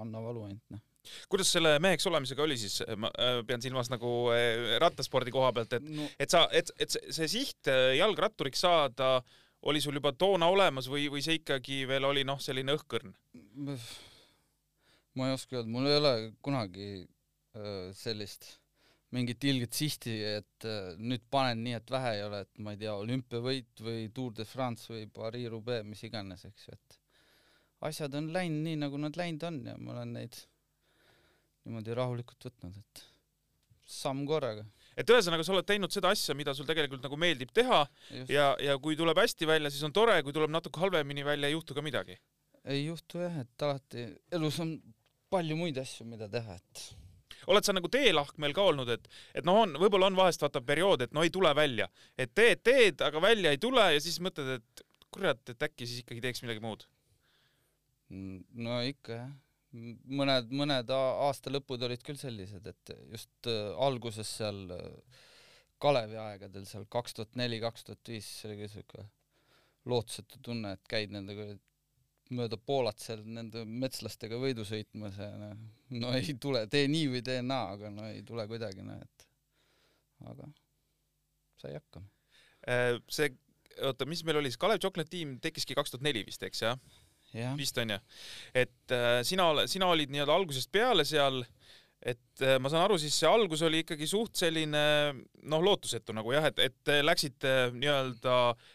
anna 0.00 0.22
valu 0.22 0.48
ainult 0.48 0.74
noh 0.74 0.89
kuidas 1.32 1.52
selle 1.54 1.76
meheks 1.82 2.06
olemisega 2.10 2.44
oli 2.44 2.56
siis, 2.60 2.80
ma 3.00 3.10
äh, 3.16 3.40
pean 3.46 3.62
silmas 3.64 3.90
nagu 3.92 4.30
äh, 4.34 4.76
rattaspordi 4.82 5.32
koha 5.34 5.52
pealt, 5.56 5.78
et 5.78 5.88
no. 5.88 6.08
et 6.20 6.32
sa, 6.32 6.46
et, 6.56 6.72
et 6.80 6.96
see 6.96 7.30
siht 7.30 7.70
äh, 7.72 7.94
jalgratturiks 7.98 8.66
saada 8.66 9.18
oli 9.70 9.80
sul 9.84 9.98
juba 9.98 10.12
toona 10.16 10.48
olemas 10.48 10.88
või, 10.88 11.08
või 11.12 11.24
see 11.24 11.40
ikkagi 11.40 11.82
veel 11.88 12.08
oli 12.08 12.24
noh, 12.24 12.40
selline 12.40 12.76
õhkõrn? 12.78 13.12
ma 15.18 15.28
ei 15.28 15.36
oska 15.36 15.58
öelda, 15.58 15.68
mul 15.72 15.90
ei 15.90 15.98
ole 16.00 16.14
kunagi 16.40 16.90
sellist 17.98 18.46
mingit 19.14 19.44
ilget 19.44 19.74
sihti, 19.74 20.12
et 20.38 20.66
äh, 20.68 20.92
nüüd 20.98 21.24
panen 21.32 21.64
nii, 21.64 21.74
et 21.80 21.92
vähe 21.92 22.14
ei 22.18 22.24
ole, 22.26 22.44
et 22.44 22.62
ma 22.62 22.74
ei 22.74 22.80
tea, 22.80 22.94
olümpiavõit 22.94 23.82
või 23.82 24.06
Tour 24.14 24.34
de 24.36 24.46
France 24.46 24.92
või 24.92 25.06
Paris-Roubaix, 25.10 25.86
mis 25.86 26.04
iganes, 26.06 26.46
eks 26.46 26.68
ju, 26.68 26.76
et 26.78 26.98
asjad 27.90 28.14
on 28.18 28.30
läinud 28.34 28.62
nii, 28.68 28.78
nagu 28.84 29.00
nad 29.02 29.18
läinud 29.18 29.46
on 29.48 29.60
ja 29.66 29.76
ma 29.80 29.96
olen 29.96 30.14
neid 30.18 30.38
niimoodi 31.70 31.96
rahulikult 31.96 32.50
võtnud, 32.50 32.76
et 32.82 33.04
samm 33.90 34.22
korraga. 34.28 34.66
et 34.98 35.10
ühesõnaga, 35.10 35.46
sa 35.46 35.54
oled 35.54 35.66
teinud 35.66 35.94
seda 35.94 36.12
asja, 36.14 36.34
mida 36.36 36.54
sul 36.54 36.68
tegelikult 36.68 37.02
nagu 37.06 37.18
meeldib 37.18 37.52
teha 37.54 37.84
Just. 38.10 38.30
ja, 38.34 38.52
ja 38.62 38.76
kui 38.82 38.98
tuleb 38.98 39.18
hästi 39.22 39.48
välja, 39.48 39.70
siis 39.72 39.86
on 39.86 39.94
tore, 39.96 40.18
kui 40.26 40.34
tuleb 40.36 40.52
natuke 40.52 40.82
halvemini 40.82 41.24
välja, 41.26 41.48
ei 41.48 41.56
juhtu 41.56 41.76
ka 41.76 41.84
midagi? 41.86 42.18
ei 42.68 42.84
juhtu 42.84 43.22
jah, 43.22 43.40
et 43.40 43.64
alati 43.64 44.08
elus 44.36 44.58
on 44.60 44.74
palju 45.32 45.56
muid 45.56 45.78
asju, 45.80 46.04
mida 46.10 46.28
teha, 46.28 46.58
et 46.58 46.84
oled 47.50 47.64
sa 47.64 47.72
nagu 47.72 47.88
teelahkmel 47.88 48.54
ka 48.56 48.66
olnud, 48.72 48.90
et, 48.92 49.06
et 49.32 49.46
noh, 49.48 49.62
on, 49.62 49.74
võib-olla 49.80 50.10
on 50.10 50.18
vahest 50.18 50.42
vaata 50.44 50.60
periood, 50.64 51.06
et 51.06 51.14
no 51.16 51.24
ei 51.24 51.32
tule 51.32 51.52
välja, 51.56 51.88
et 52.20 52.34
teed, 52.36 52.62
teed, 52.66 53.04
aga 53.06 53.22
välja 53.22 53.54
ei 53.54 53.60
tule 53.62 53.86
ja 53.94 54.02
siis 54.02 54.20
mõtled, 54.22 54.58
et 54.58 54.84
kurat, 55.10 55.40
et 55.48 55.68
äkki 55.70 55.88
siis 55.88 56.04
ikkagi 56.04 56.24
teeks 56.26 56.44
midagi 56.44 56.62
muud? 56.64 56.84
no 58.10 58.80
ikka 58.82 59.14
jah, 59.14 59.30
mõned, 59.72 60.50
mõned 60.56 60.90
aasta 60.94 61.52
lõpud 61.52 61.82
olid 61.86 62.02
küll 62.06 62.18
sellised, 62.20 62.66
et 62.66 62.94
just 63.12 63.50
äh, 63.50 63.70
alguses 63.86 64.30
seal 64.40 64.64
äh, 64.74 65.24
Kalevi 65.80 66.18
aegadel 66.20 66.66
seal 66.68 66.84
kaks 66.92 67.16
tuhat 67.16 67.38
neli, 67.40 67.60
kaks 67.62 67.86
tuhat 67.86 68.12
viis, 68.12 68.28
see 68.40 68.50
oli 68.50 68.60
ka 68.60 68.70
siuke 68.74 69.04
lootusetu 69.88 70.40
tunne, 70.44 70.74
et 70.76 70.90
käid 70.90 71.12
nendega 71.14 71.54
mööda 72.36 72.58
Poolat 72.60 73.00
seal 73.02 73.22
nende 73.26 73.64
metslastega 73.64 74.38
võidu 74.38 74.66
sõitmas 74.66 75.18
ja 75.18 75.30
noh, 75.38 75.54
no 76.02 76.12
ei 76.18 76.36
tule, 76.40 76.66
tee 76.70 76.86
nii 76.90 77.08
või 77.14 77.22
tee 77.26 77.40
naa, 77.42 77.72
aga 77.76 77.90
no 77.94 78.06
ei 78.10 78.22
tule 78.26 78.46
kuidagi, 78.50 78.84
noh 78.86 79.00
et 79.00 79.26
aga 80.30 80.50
sai 81.60 81.76
hakkama. 81.76 82.10
Äh, 82.68 82.98
see, 83.12 83.32
oota, 83.86 84.06
mis 84.08 84.22
meil 84.26 84.40
oli 84.40 84.52
siis, 84.52 84.60
Kalev 84.60 84.82
Chocolate 84.82 85.10
Team 85.12 85.38
tekkiski 85.42 85.76
kaks 85.78 85.94
tuhat 85.94 86.04
neli 86.06 86.26
vist, 86.26 86.44
eks 86.46 86.66
jah 86.66 86.76
ja.? 86.76 86.99
Vist 87.58 87.78
on 87.78 87.94
ju. 87.96 88.00
et 88.54 88.96
äh, 88.96 89.20
sina, 89.26 89.52
sina 89.70 89.90
olid 89.92 90.12
nii-öelda 90.12 90.34
algusest 90.34 90.72
peale 90.72 91.04
seal, 91.08 91.42
et 92.00 92.44
äh, 92.44 92.58
ma 92.58 92.72
saan 92.72 92.88
aru, 92.88 92.98
siis 92.98 93.16
see 93.18 93.30
algus 93.30 93.62
oli 93.66 93.84
ikkagi 93.84 94.08
suht 94.10 94.40
selline 94.40 94.84
noh, 95.42 95.64
lootusetu 95.64 96.16
nagu 96.16 96.32
jah, 96.34 96.50
et, 96.50 96.62
et 96.70 96.94
läksite 97.04 97.70
nii-öelda 97.76 98.36
äh, 98.50 98.68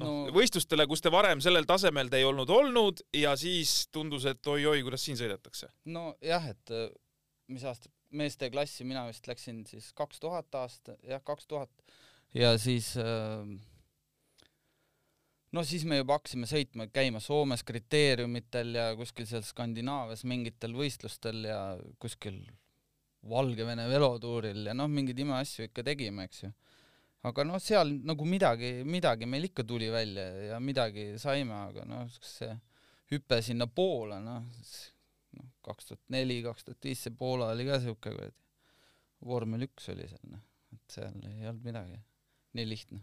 noh 0.00 0.10
no., 0.26 0.34
võistlustele, 0.34 0.86
kus 0.90 1.02
te 1.04 1.12
varem 1.12 1.42
sellel 1.44 1.66
tasemel 1.68 2.10
te 2.10 2.20
ei 2.20 2.26
olnud 2.28 2.50
olnud 2.54 3.02
ja 3.16 3.34
siis 3.40 3.88
tundus, 3.92 4.26
et 4.30 4.52
oi-oi, 4.52 4.82
kuidas 4.86 5.04
siin 5.06 5.18
sõidetakse. 5.20 5.70
nojah, 5.90 6.50
et 6.52 6.74
äh, 6.74 6.88
mis 7.52 7.64
aasta, 7.68 7.92
meeste 8.10 8.50
klassi 8.52 8.86
mina 8.88 9.06
vist 9.08 9.26
läksin 9.30 9.64
siis 9.68 9.90
kaks 9.96 10.22
tuhat 10.22 10.60
aasta, 10.62 10.96
jah, 11.06 11.22
kaks 11.24 11.50
tuhat 11.50 11.70
ja 12.36 12.54
siis 12.60 12.92
äh, 13.00 13.44
no 15.56 15.64
siis 15.66 15.84
me 15.88 16.00
juba 16.00 16.18
hakkasime 16.18 16.48
sõitma, 16.50 16.88
käima 16.94 17.20
Soomes 17.22 17.64
kriteeriumitel 17.66 18.74
ja 18.78 18.88
kuskil 18.98 19.28
seal 19.28 19.44
Skandinaavias 19.46 20.24
mingitel 20.28 20.76
võistlustel 20.76 21.44
ja 21.48 21.60
kuskil 22.02 22.42
Valgevene 23.30 23.84
velotuuril 23.90 24.70
ja 24.70 24.72
noh, 24.72 24.88
mingeid 24.88 25.18
imeasju 25.20 25.66
ikka 25.68 25.84
tegime, 25.84 26.24
eks 26.28 26.46
ju 26.46 26.52
aga 27.28 27.44
noh, 27.44 27.60
seal 27.60 27.92
nagu 28.06 28.26
midagi, 28.28 28.80
midagi 28.88 29.28
meil 29.28 29.48
ikka 29.50 29.64
tuli 29.68 29.90
välja 29.92 30.26
ja 30.52 30.60
midagi 30.62 31.12
saime, 31.20 31.56
aga 31.68 31.84
noh, 31.88 32.06
see 32.24 32.52
hüpe 33.12 33.40
sinna 33.44 33.66
Poola, 33.66 34.20
noh, 34.24 34.46
noh, 35.36 35.50
kaks 35.66 35.90
tuhat 35.90 36.02
neli, 36.14 36.40
kaks 36.46 36.68
tuhat 36.68 36.88
viis 36.88 37.04
see 37.04 37.16
Poola 37.16 37.50
oli 37.54 37.66
ka 37.68 37.80
siuke 37.82 38.14
kuradi, 38.14 38.36
vormel 39.26 39.66
üks 39.68 39.90
oli 39.92 40.08
seal, 40.08 40.24
noh, 40.32 40.44
et 40.76 40.96
seal 40.96 41.16
ei 41.28 41.48
olnud 41.50 41.66
midagi, 41.66 42.00
nii 42.56 42.68
lihtne. 42.70 43.02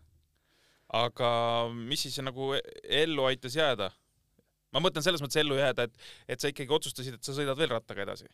Aga 0.96 1.30
mis 1.74 2.06
siis 2.08 2.20
nagu 2.24 2.54
ellu 2.84 3.28
aitas 3.30 3.58
jääda? 3.60 3.92
ma 4.76 4.84
mõtlen 4.84 5.04
selles 5.04 5.24
mõttes 5.24 5.40
ellu 5.42 5.56
jääda, 5.58 5.88
et, 5.88 6.10
et 6.28 6.42
sa 6.42 6.52
ikkagi 6.52 6.74
otsustasid, 6.76 7.18
et 7.18 7.24
sa 7.24 7.34
sõidad 7.34 7.58
veel 7.58 7.72
rattaga 7.72 8.04
edasi 8.04 8.28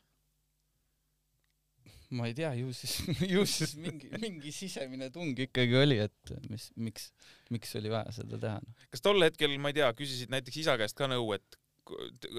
ma 2.14 2.28
ei 2.30 2.36
tea, 2.38 2.52
ju 2.60 2.70
siis, 2.76 2.94
ju 3.34 3.44
siis 3.50 3.74
mingi, 3.82 4.10
mingi 4.22 4.54
sisemine 4.54 5.10
tung 5.14 5.38
ikkagi 5.46 5.76
oli, 5.80 5.98
et 6.04 6.34
mis, 6.52 6.70
miks, 6.78 7.10
miks 7.54 7.74
oli 7.80 7.92
vaja 7.94 8.14
seda 8.16 8.40
teha. 8.42 8.62
Noh. 8.64 8.88
kas 8.94 9.04
tol 9.06 9.26
hetkel, 9.26 9.56
ma 9.62 9.74
ei 9.74 9.80
tea, 9.80 9.90
küsisid 9.98 10.34
näiteks 10.34 10.62
isa 10.64 10.78
käest 10.80 10.98
ka 11.00 11.10
nõu, 11.12 11.34
et 11.38 11.60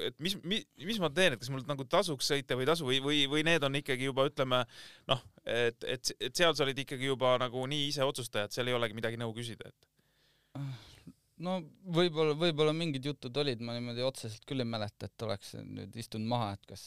et 0.06 0.14
mis, 0.24 0.38
mis, 0.48 0.62
mis 0.88 0.98
ma 1.02 1.10
teen, 1.12 1.34
et 1.34 1.40
kas 1.40 1.50
mul 1.52 1.60
nagu 1.68 1.84
tasuks 1.90 2.30
sõita 2.30 2.56
või 2.56 2.64
ei 2.64 2.68
tasu 2.70 2.86
või, 2.88 3.00
või, 3.04 3.18
või 3.28 3.42
need 3.44 3.66
on 3.66 3.76
ikkagi 3.76 4.06
juba 4.08 4.24
ütleme 4.30 4.62
noh, 5.10 5.24
et, 5.44 5.84
et, 5.84 6.12
et 6.16 6.32
seal 6.32 6.54
sa 6.56 6.64
olid 6.64 6.80
ikkagi 6.80 7.10
juba 7.10 7.34
nagu 7.42 7.66
nii 7.68 7.90
ise 7.90 8.06
otsustaja, 8.08 8.48
et 8.48 8.56
seal 8.56 8.70
ei 8.70 8.76
olegi 8.78 8.96
midagi 8.96 9.20
nõu 9.20 9.34
küsida, 9.36 9.68
et? 9.68 9.90
No 11.44 11.58
võib-olla, 11.96 12.36
võib-olla 12.38 12.74
mingid 12.76 13.10
jutud 13.10 13.42
olid, 13.42 13.62
ma 13.64 13.76
niimoodi 13.76 14.04
otseselt 14.06 14.46
küll 14.48 14.62
ei 14.62 14.68
mäleta, 14.68 15.08
et 15.08 15.26
oleks 15.26 15.54
nüüd 15.62 15.96
istunud 15.98 16.30
maha, 16.30 16.52
et 16.56 16.72
kas 16.72 16.86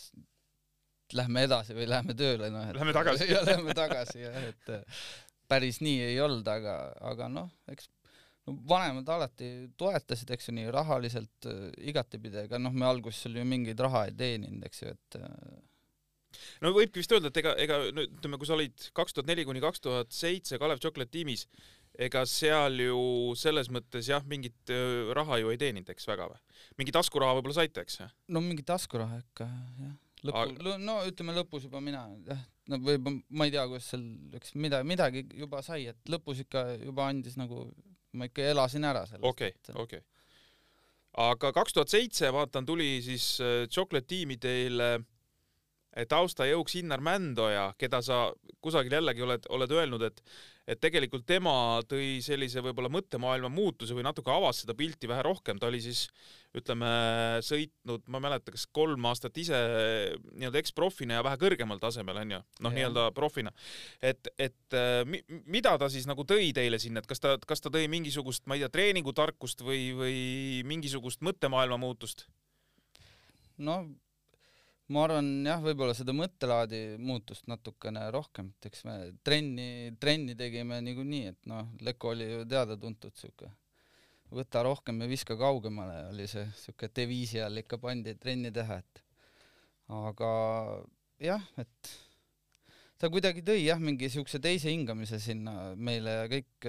lähme 1.16 1.46
edasi 1.48 1.76
või 1.76 1.88
lähme 1.88 2.16
tööle, 2.18 2.50
noh. 2.52 2.72
Lähme 2.76 2.96
tagasi. 2.96 3.28
ja 3.34 3.44
lähme 3.48 3.76
tagasi 3.78 4.24
jah, 4.24 4.40
et 4.50 4.74
äh, 4.74 5.06
päris 5.52 5.80
nii 5.84 6.02
ei 6.10 6.20
olnud, 6.24 6.48
aga, 6.52 6.80
aga 7.12 7.30
noh, 7.32 7.52
eks 7.72 7.90
no 8.48 8.58
vanemad 8.68 9.10
alati 9.12 9.52
toetasid, 9.80 10.32
eks 10.36 10.50
ju, 10.50 10.58
nii 10.58 10.74
rahaliselt 10.74 11.50
äh, 11.52 11.64
igatepidi, 11.92 12.44
ega 12.48 12.60
noh, 12.62 12.76
me 12.76 12.88
alguses 12.90 13.28
ju 13.28 13.48
mingeid 13.48 13.80
raha 13.84 14.08
ei 14.08 14.16
teeninud, 14.20 14.64
eks 14.68 14.84
ju, 14.84 14.94
et 14.96 15.20
äh, 15.22 15.58
no 16.64 16.74
võibki 16.76 17.02
vist 17.02 17.16
öelda, 17.16 17.32
et 17.32 17.42
ega, 17.44 17.56
ega 17.64 17.80
no 17.96 18.06
ütleme, 18.08 18.40
kui 18.40 18.50
sa 18.50 18.58
olid 18.58 18.90
kaks 18.98 19.16
tuhat 19.16 19.30
neli 19.30 19.48
kuni 19.48 19.64
kaks 19.64 19.84
tuhat 19.84 20.16
seitse 20.16 20.60
Kalev 20.62 20.84
Chocolate 20.84 21.14
tiimis, 21.14 21.48
ega 21.98 22.26
seal 22.30 22.78
ju 22.82 23.00
selles 23.40 23.72
mõttes 23.74 24.10
jah, 24.12 24.26
mingit 24.30 24.74
raha 25.18 25.40
ju 25.42 25.54
ei 25.54 25.58
teeninud, 25.62 25.90
eks 25.90 26.06
väga 26.10 26.30
või? 26.30 26.42
mingi 26.78 26.94
taskuraha 26.94 27.38
võib-olla 27.38 27.58
saite, 27.58 27.86
eks? 27.86 28.04
no 28.34 28.44
mingi 28.44 28.66
taskuraha 28.68 29.22
ikka, 29.24 29.48
jah 29.82 29.96
lõpu 30.26 30.44
Aga..., 30.44 30.78
no 30.82 30.98
ütleme 31.08 31.36
lõpus 31.38 31.68
juba 31.68 31.82
mina 31.84 32.04
jah, 32.28 32.42
no 32.72 32.80
võib-olla 32.84 33.22
ma 33.38 33.48
ei 33.48 33.54
tea, 33.54 33.66
kuidas 33.70 33.90
seal 33.92 34.06
läks, 34.34 34.54
midagi, 34.58 34.90
midagi 34.90 35.24
juba 35.38 35.62
sai, 35.66 35.88
et 35.92 36.12
lõpus 36.12 36.42
ikka 36.46 36.66
juba 36.82 37.10
andis 37.12 37.38
nagu, 37.40 37.68
ma 38.18 38.30
ikka 38.30 38.48
elasin 38.54 38.88
ära 38.88 39.06
sellest. 39.10 39.26
okei 39.28 39.54
okay,, 39.54 39.76
okei 39.76 40.02
okay.. 40.02 40.08
aga 41.28 41.54
kaks 41.60 41.78
tuhat 41.78 41.94
seitse, 41.94 42.32
vaatan, 42.34 42.68
tuli 42.68 42.98
siis 43.06 43.36
Chocolate 43.70 44.10
tiimi 44.10 44.40
teile 44.42 44.98
taustajõuks 45.98 46.78
Innar 46.82 47.02
Mändoja, 47.02 47.72
keda 47.78 48.04
sa 48.06 48.28
kusagil 48.62 49.00
jällegi 49.00 49.24
oled, 49.26 49.48
oled 49.54 49.72
öelnud, 49.74 50.04
et 50.06 50.22
et 50.68 50.80
tegelikult 50.84 51.24
tema 51.28 51.80
tõi 51.88 52.18
sellise 52.24 52.62
võib-olla 52.64 52.90
mõttemaailma 52.92 53.50
muutuse 53.52 53.96
või 53.96 54.04
natuke 54.04 54.32
avas 54.34 54.64
seda 54.64 54.76
pilti 54.78 55.08
vähe 55.08 55.24
rohkem, 55.24 55.60
ta 55.60 55.70
oli 55.70 55.80
siis 55.84 56.08
ütleme 56.58 56.90
sõitnud, 57.46 58.04
ma 58.12 58.20
ei 58.20 58.26
mäleta, 58.28 58.52
kas 58.52 58.66
kolm 58.76 59.06
aastat 59.08 59.38
ise 59.40 59.58
nii-öelda 60.34 60.60
eksprofina 60.60 61.20
ja 61.20 61.26
vähe 61.26 61.40
kõrgemal 61.40 61.80
tasemel 61.80 62.20
onju, 62.24 62.42
noh, 62.66 62.76
nii-öelda 62.76 63.08
profina. 63.16 63.54
et, 64.02 64.28
et 64.36 64.76
äh, 64.76 65.04
mi, 65.08 65.22
mida 65.48 65.78
ta 65.80 65.90
siis 65.94 66.08
nagu 66.10 66.28
tõi 66.28 66.52
teile 66.56 66.82
sinna, 66.84 67.04
et 67.04 67.08
kas 67.08 67.24
ta, 67.24 67.38
kas 67.48 67.64
ta 67.64 67.72
tõi 67.74 67.88
mingisugust, 67.92 68.44
ma 68.48 68.58
ei 68.58 68.66
tea, 68.66 68.74
treeningutarkust 68.76 69.64
või, 69.64 69.94
või 69.96 70.18
mingisugust 70.68 71.24
mõttemaailma 71.24 71.80
muutust? 71.80 72.28
no 73.58 73.86
ma 74.94 75.04
arvan 75.04 75.30
jah, 75.46 75.62
võib-olla 75.64 75.94
seda 75.98 76.16
mõttelaadi 76.16 76.82
muutust 77.04 77.48
natukene 77.52 78.06
rohkem, 78.14 78.54
et 78.58 78.70
eks 78.72 78.86
me 78.88 78.98
trenni, 79.28 79.96
trenni 80.00 80.36
tegime 80.40 80.80
niikuinii, 80.86 81.32
et 81.34 81.40
noh, 81.50 81.72
Leko 81.84 82.14
oli 82.16 82.30
ju 82.32 82.44
teada-tuntud 82.50 83.16
siuke 83.20 83.52
võta 84.34 84.64
rohkem 84.66 85.00
ja 85.02 85.08
viska 85.10 85.38
kaugemale, 85.40 86.08
oli 86.12 86.28
see 86.30 86.46
siuke 86.60 86.90
deviisi 86.96 87.40
all 87.44 87.62
ikka 87.62 87.80
pandi 87.82 88.16
trenni 88.20 88.52
teha, 88.54 88.82
et. 88.82 89.04
Aga 89.88 90.30
jah, 91.24 91.44
et 91.62 91.92
ta 93.00 93.08
kuidagi 93.08 93.44
tõi 93.48 93.62
jah, 93.62 93.80
mingi 93.80 94.10
siukse 94.12 94.42
teise 94.44 94.68
hingamise 94.74 95.20
sinna 95.24 95.72
meile 95.80 96.16
ja 96.18 96.26
kõik, 96.34 96.68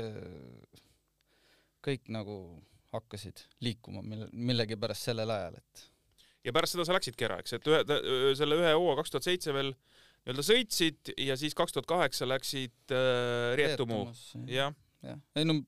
kõik 1.83 2.13
nagu 2.15 2.37
hakkasid 2.95 3.43
liikuma 3.67 4.05
mille, 4.07 4.31
millegipärast 4.33 5.11
sellel 5.11 5.35
ajal, 5.35 5.59
et 5.59 5.83
ja 6.47 6.55
pärast 6.55 6.77
seda 6.77 6.87
sa 6.87 6.97
läksidki 6.97 7.27
ära, 7.29 7.39
eks, 7.43 7.57
et 7.59 7.71
ühe, 7.71 7.81
selle 8.39 8.59
ühe 8.61 8.75
hooaja 8.75 8.99
kaks 9.01 9.15
tuhat 9.15 9.29
seitse 9.29 9.55
veel 9.57 9.73
nii-öelda 9.73 10.45
sõitsid 10.45 11.13
ja 11.25 11.37
siis 11.41 11.57
kaks 11.59 11.75
tuhat 11.75 11.89
kaheksa 11.89 12.29
läksid 12.29 12.95
äh, 12.95 13.55
Rietumu, 13.59 14.05
jah. 14.51 14.75
jah, 15.05 15.21
ei 15.39 15.49
no 15.49 15.61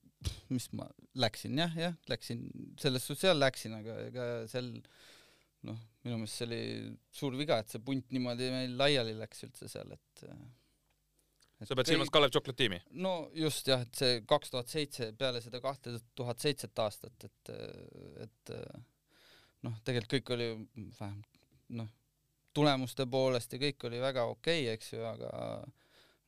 mis 0.52 0.68
ma 0.76 0.86
läksin 1.20 1.58
jah, 1.58 1.74
jah, 1.78 1.96
läksin 2.10 2.44
selles 2.80 3.06
suhtes 3.06 3.24
seal 3.26 3.40
läksin, 3.40 3.76
aga 3.78 3.96
ega 4.08 4.28
seal 4.50 4.70
noh, 5.66 5.78
minu 6.04 6.20
meelest 6.20 6.40
see 6.40 6.48
oli 6.48 6.62
suur 7.20 7.36
viga, 7.38 7.60
et 7.60 7.72
see 7.72 7.82
punt 7.84 8.12
niimoodi 8.14 8.50
meil 8.52 8.76
laiali 8.80 9.16
läks 9.18 9.46
üldse 9.48 9.68
seal, 9.70 9.94
et, 9.96 10.24
et 11.60 11.68
sa 11.68 11.76
pead 11.78 11.92
silmas 11.92 12.12
Kalev 12.12 12.32
Chocolate 12.34 12.60
tiimi? 12.60 12.80
no 13.00 13.14
just 13.36 13.68
jah, 13.70 13.84
et 13.86 14.02
see 14.02 14.20
kaks 14.28 14.52
tuhat 14.52 14.72
seitse 14.72 15.10
peale 15.18 15.42
seda 15.44 15.62
kahte 15.64 15.96
tuhat 16.18 16.42
seitset 16.42 16.84
aastat, 16.84 17.28
et, 17.30 17.54
et 18.26 18.54
noh, 19.67 19.76
tegelikult 19.85 20.17
kõik 20.17 20.35
oli 20.37 20.49
vähemalt 20.99 21.40
noh, 21.76 21.88
tulemuste 22.57 23.07
poolest 23.11 23.52
ja 23.55 23.61
kõik 23.62 23.87
oli 23.88 24.00
väga 24.02 24.26
okei 24.31 24.64
okay,, 24.64 24.75
eks 24.75 24.93
ju, 24.95 25.05
aga 25.07 25.31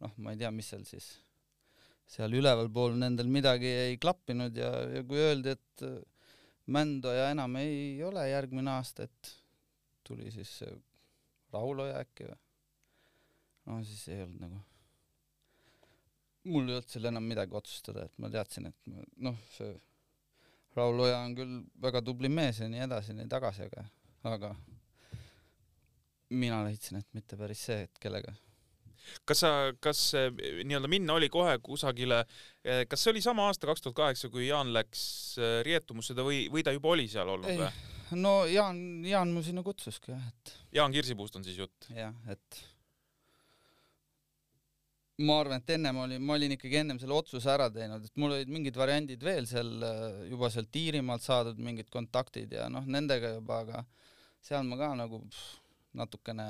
noh, 0.03 0.15
ma 0.23 0.35
ei 0.35 0.41
tea, 0.41 0.51
mis 0.55 0.71
seal 0.73 0.85
siis, 0.89 1.09
seal 2.11 2.35
ülevalpool 2.39 2.97
nendel 2.99 3.31
midagi 3.33 3.71
ei 3.89 4.01
klappinud 4.03 4.57
ja, 4.59 4.73
ja 4.99 5.05
kui 5.07 5.23
öeldi, 5.23 5.57
et 5.57 5.87
Mändoja 6.73 7.33
enam 7.33 7.57
ei 7.59 7.99
ole 8.07 8.23
järgmine 8.31 8.71
aasta, 8.71 9.09
et 9.09 9.33
tuli 10.07 10.31
siis 10.31 10.51
see 10.61 10.75
Rauloja 11.53 11.99
äkki 12.05 12.29
või? 12.29 12.39
no 13.67 13.79
siis 13.87 14.05
ei 14.11 14.23
olnud 14.23 14.45
nagu, 14.45 14.61
mul 16.51 16.71
ei 16.71 16.77
olnud 16.79 16.95
seal 16.95 17.11
enam 17.11 17.27
midagi 17.27 17.59
otsustada, 17.59 18.07
et 18.07 18.23
ma 18.23 18.31
teadsin, 18.31 18.71
et 18.71 18.95
noh, 19.23 19.39
see 19.57 19.75
Raul 20.77 21.03
Oja 21.05 21.19
on 21.21 21.35
küll 21.37 21.59
väga 21.83 22.03
tubli 22.05 22.31
mees 22.33 22.63
ja 22.63 22.69
nii 22.71 22.87
edasi, 22.87 23.17
nii 23.17 23.29
tagasi, 23.31 23.69
aga, 23.69 23.85
aga 24.31 24.55
mina 26.33 26.63
leidsin, 26.65 27.03
et 27.03 27.09
mitte 27.17 27.37
päris 27.37 27.67
see, 27.69 27.85
et 27.85 28.01
kellega. 28.01 28.33
kas 29.29 29.43
sa, 29.43 29.53
kas 29.83 30.01
nii-öelda 30.15 30.89
minna 30.89 31.19
oli 31.19 31.29
kohe 31.33 31.59
kusagile, 31.65 32.23
eh, 32.65 32.85
kas 32.89 33.03
see 33.03 33.13
oli 33.13 33.25
sama 33.25 33.49
aasta, 33.51 33.69
kaks 33.69 33.85
tuhat 33.85 33.99
kaheksa, 33.99 34.31
kui 34.33 34.47
Jaan 34.47 34.73
läks 34.73 35.03
eh, 35.39 35.59
Rietumusse 35.67 36.17
või, 36.17 36.47
või 36.53 36.65
ta 36.65 36.75
juba 36.75 36.95
oli 36.95 37.09
seal 37.11 37.29
olnud 37.35 37.53
või? 37.53 37.73
no 38.23 38.37
Jaan, 38.49 38.79
Jaan 39.09 39.33
mu 39.35 39.43
sinna 39.45 39.65
kutsuski 39.67 40.15
jah, 40.15 40.29
et. 40.29 40.55
Jaan 40.79 40.95
Kirsipuust 40.95 41.37
on 41.37 41.45
siis 41.45 41.59
jutt? 41.61 41.91
jah, 41.93 42.15
et 42.33 42.63
ma 45.21 45.39
arvan, 45.43 45.61
et 45.61 45.75
ennem 45.75 45.99
oli, 46.05 46.19
ma 46.19 46.37
olin 46.39 46.55
ikkagi 46.57 46.79
ennem 46.81 47.01
selle 47.01 47.17
otsuse 47.17 47.51
ära 47.53 47.69
teinud, 47.73 48.07
et 48.07 48.21
mul 48.21 48.33
olid 48.39 48.53
mingid 48.53 48.79
variandid 48.79 49.25
veel 49.25 49.49
seal 49.49 49.73
äh, 49.85 50.23
juba 50.31 50.49
sealt 50.53 50.79
Iirimaalt 50.81 51.25
saadud 51.25 51.61
mingid 51.61 51.91
kontaktid 51.93 52.55
ja 52.57 52.69
noh, 52.73 52.87
nendega 52.89 53.35
juba, 53.37 53.61
aga 53.67 53.83
seal 54.43 54.65
ma 54.69 54.79
ka 54.81 54.95
nagu 54.99 55.21
pff, 55.27 55.61
natukene 56.01 56.49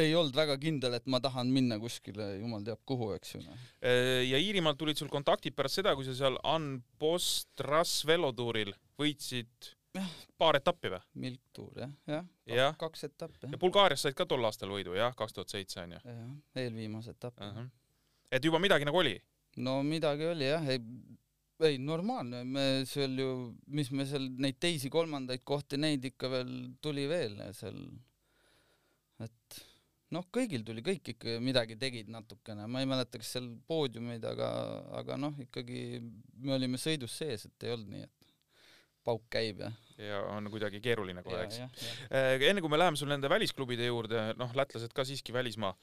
ei 0.00 0.12
olnud 0.14 0.36
väga 0.36 0.54
kindel, 0.62 0.94
et 0.94 1.06
ma 1.10 1.18
tahan 1.22 1.50
minna 1.50 1.76
kuskile, 1.82 2.36
jumal 2.38 2.62
teab 2.66 2.78
kuhu, 2.86 3.10
eks 3.16 3.34
ju. 3.34 3.42
Noh. 3.42 3.66
Äh, 3.82 4.22
ja 4.30 4.38
Iirimaalt 4.38 4.78
tulid 4.80 5.00
sul 5.00 5.10
kontaktid 5.12 5.56
pärast 5.58 5.80
seda, 5.80 5.96
kui 5.98 6.06
sa 6.06 6.14
seal 6.16 6.38
Unbost 6.46 7.64
Ras 7.66 8.00
velotuuril 8.08 8.72
võitsid 9.00 9.74
paar 10.40 10.58
etappi 10.60 10.90
või? 10.92 11.00
Milk 11.24 11.42
Tour 11.56 11.80
jah, 11.82 11.92
jah 12.08 12.26
ja. 12.46 12.68
Kaks, 12.78 12.80
kaks 13.00 13.08
etappi. 13.10 13.50
ja 13.50 13.60
Bulgaarias 13.60 14.04
said 14.06 14.16
ka 14.18 14.26
tol 14.28 14.44
aastal 14.46 14.72
võidu 14.72 14.94
jah, 14.98 15.14
kaks 15.16 15.36
tuhat 15.36 15.52
seitse 15.52 15.82
onju. 15.82 16.00
jah, 16.04 16.28
eelviimase 16.62 17.16
etapp 17.16 17.40
uh. 17.40 17.56
-huh. 17.56 17.70
et 18.30 18.44
juba 18.44 18.62
midagi 18.62 18.86
nagu 18.88 19.02
oli? 19.02 19.16
no 19.56 19.80
midagi 19.86 20.28
oli 20.30 20.46
jah, 20.46 20.68
ei, 20.70 20.82
ei 21.66 21.78
normaalne, 21.78 22.44
me 22.44 22.84
seal 22.88 23.18
ju, 23.18 23.32
mis 23.66 23.90
me 23.90 24.06
seal 24.06 24.30
neid 24.38 24.60
teisi 24.62 24.90
kolmandaid 24.90 25.42
kohti, 25.44 25.80
neid 25.80 26.04
ikka 26.12 26.30
veel 26.30 26.54
tuli 26.80 27.08
veel 27.10 27.40
seal. 27.56 27.82
et 29.20 29.60
noh, 30.14 30.26
kõigil 30.32 30.64
tuli, 30.66 30.82
kõik 30.86 31.12
ikka 31.14 31.36
midagi 31.42 31.76
tegid 31.78 32.08
natukene, 32.10 32.66
ma 32.66 32.82
ei 32.82 32.88
mäleta, 32.88 33.20
kas 33.20 33.34
seal 33.36 33.50
poodiumid, 33.66 34.24
aga, 34.26 34.48
aga 35.02 35.18
noh, 35.20 35.36
ikkagi 35.44 36.00
me 36.40 36.56
olime 36.56 36.80
sõidus 36.80 37.14
sees, 37.20 37.46
et 37.46 37.66
ei 37.66 37.74
olnud 37.74 37.92
nii, 37.94 38.08
et 38.08 38.19
pauk 39.04 39.24
käib 39.32 39.64
ja 39.64 39.70
ja 40.00 40.20
on 40.32 40.48
kuidagi 40.52 40.80
keeruline 40.80 41.22
kohe, 41.24 41.42
eks. 41.44 41.58
Äh, 42.08 42.40
enne 42.48 42.62
kui 42.64 42.72
me 42.72 42.78
läheme 42.80 42.98
sul 42.98 43.10
nende 43.10 43.28
välisklubide 43.28 43.88
juurde, 43.88 44.30
noh, 44.40 44.52
lätlased 44.56 44.94
ka 44.96 45.04
siiski 45.04 45.34
välismaa, 45.36 45.74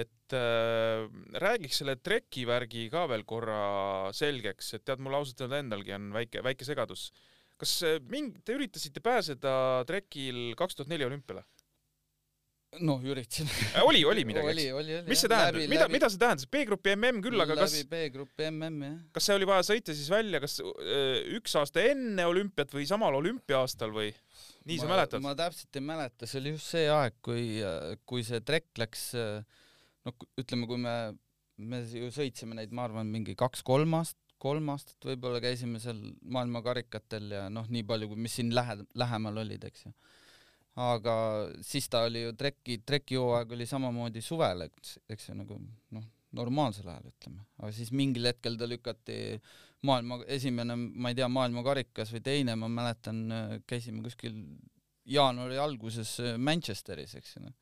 et 0.00 0.36
äh, 0.36 1.06
räägiks 1.42 1.82
selle 1.82 1.96
treki 1.98 2.46
värgi 2.48 2.86
ka 2.92 3.06
veel 3.10 3.26
korra 3.28 4.12
selgeks, 4.16 4.74
et 4.78 4.86
tead, 4.86 5.02
mul 5.02 5.18
ausalt 5.18 5.42
öelda 5.46 5.62
endalgi 5.64 5.96
on 5.96 6.12
väike, 6.14 6.44
väike 6.46 6.68
segadus. 6.68 7.10
kas 7.56 7.78
äh, 7.88 7.98
mingi, 8.12 8.42
te 8.44 8.56
üritasite 8.56 9.02
pääseda 9.02 9.84
trekil 9.88 10.54
kaks 10.58 10.78
tuhat 10.78 10.92
neli 10.92 11.06
olümpiale? 11.08 11.46
Noh, 12.84 13.02
üritasin 13.04 13.48
äh, 13.48 13.84
oli, 13.86 14.02
oli 14.04 14.24
midagi, 14.28 14.66
eks? 14.68 15.06
mis 15.08 15.22
see 15.22 15.30
tähendab, 15.30 15.62
mida, 15.70 15.86
mida 15.92 16.08
see 16.12 16.20
tähendas, 16.20 16.48
B-grupi 16.52 16.92
MM 16.96 17.22
küll, 17.24 17.40
aga 17.42 17.56
kas 17.58 17.76
B-grupi 17.90 18.48
MM, 18.50 18.82
jah. 18.84 18.96
kas 19.16 19.28
see 19.28 19.36
oli 19.38 19.48
vaja 19.48 19.64
sõita 19.68 19.94
siis 19.96 20.10
välja, 20.12 20.40
kas 20.42 20.58
öö, 20.62 21.20
üks 21.38 21.56
aasta 21.60 21.84
enne 21.92 22.26
olümpiat 22.28 22.74
või 22.76 22.86
samal 22.88 23.16
olümpia-aastal 23.20 23.94
või? 23.94 24.10
nii 24.68 24.80
sa 24.82 24.90
mäletad? 24.90 25.24
ma 25.24 25.36
täpselt 25.38 25.78
ei 25.78 25.86
mäleta, 25.86 26.28
see 26.28 26.42
oli 26.42 26.56
just 26.56 26.74
see 26.74 26.90
aeg, 26.92 27.16
kui, 27.24 27.46
kui 28.08 28.26
see 28.26 28.42
trekk 28.44 28.82
läks, 28.82 29.08
noh, 30.06 30.28
ütleme, 30.42 30.68
kui 30.68 30.82
me, 30.82 30.96
me 31.62 31.82
ju 31.86 32.10
sõitsime 32.14 32.58
neid, 32.58 32.74
ma 32.76 32.88
arvan, 32.88 33.08
mingi 33.12 33.38
kaks-kolm 33.38 33.96
aastat, 34.00 34.20
kolm 34.42 34.68
aastat 34.74 35.06
võib-olla 35.08 35.40
käisime 35.40 35.80
seal 35.80 36.02
maailmakarikatel 36.34 37.30
ja 37.38 37.46
noh, 37.48 37.70
nii 37.72 37.86
palju, 37.88 38.10
kui 38.10 38.26
mis 38.26 38.36
siin 38.36 38.52
lähe-, 38.52 38.82
lähemal 38.98 39.46
olid, 39.46 39.64
eks 39.70 39.86
ju 39.88 39.94
aga 40.76 41.14
siis 41.64 41.88
ta 41.88 42.04
oli 42.06 42.26
ju 42.26 42.34
treki, 42.36 42.80
trekihooaeg 42.86 43.54
oli 43.56 43.66
samamoodi 43.68 44.22
suvel, 44.24 44.66
eks, 44.66 44.98
eks 45.08 45.30
ju 45.30 45.36
nagu 45.38 45.56
noh, 45.96 46.04
normaalsel 46.36 46.90
ajal 46.92 47.08
ütleme, 47.08 47.44
aga 47.62 47.70
siis 47.72 47.92
mingil 47.96 48.28
hetkel 48.28 48.58
ta 48.60 48.68
lükati 48.68 49.18
maailma 49.86 50.20
esimene, 50.32 50.76
ma 50.76 51.12
ei 51.12 51.16
tea, 51.18 51.28
maailmakarikas 51.32 52.12
või 52.12 52.24
teine, 52.26 52.56
ma 52.60 52.68
mäletan, 52.72 53.22
käisime 53.68 54.02
kuskil 54.04 54.36
jaanuari 55.06 55.58
alguses 55.62 56.16
Manchesteris, 56.42 57.14
eks 57.20 57.36
ju 57.36 57.44
noh. 57.46 57.54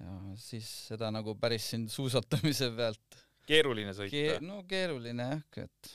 ja 0.00 0.16
siis 0.40 0.68
seda 0.88 1.10
nagu 1.14 1.36
päris 1.40 1.68
siin 1.72 1.88
suusatamise 1.92 2.70
pealt. 2.76 3.20
keeruline 3.48 3.92
sõita 3.96 4.14
Ke. 4.14 4.40
no 4.44 4.62
keeruline 4.68 5.28
jah, 5.34 5.66
et 5.66 5.94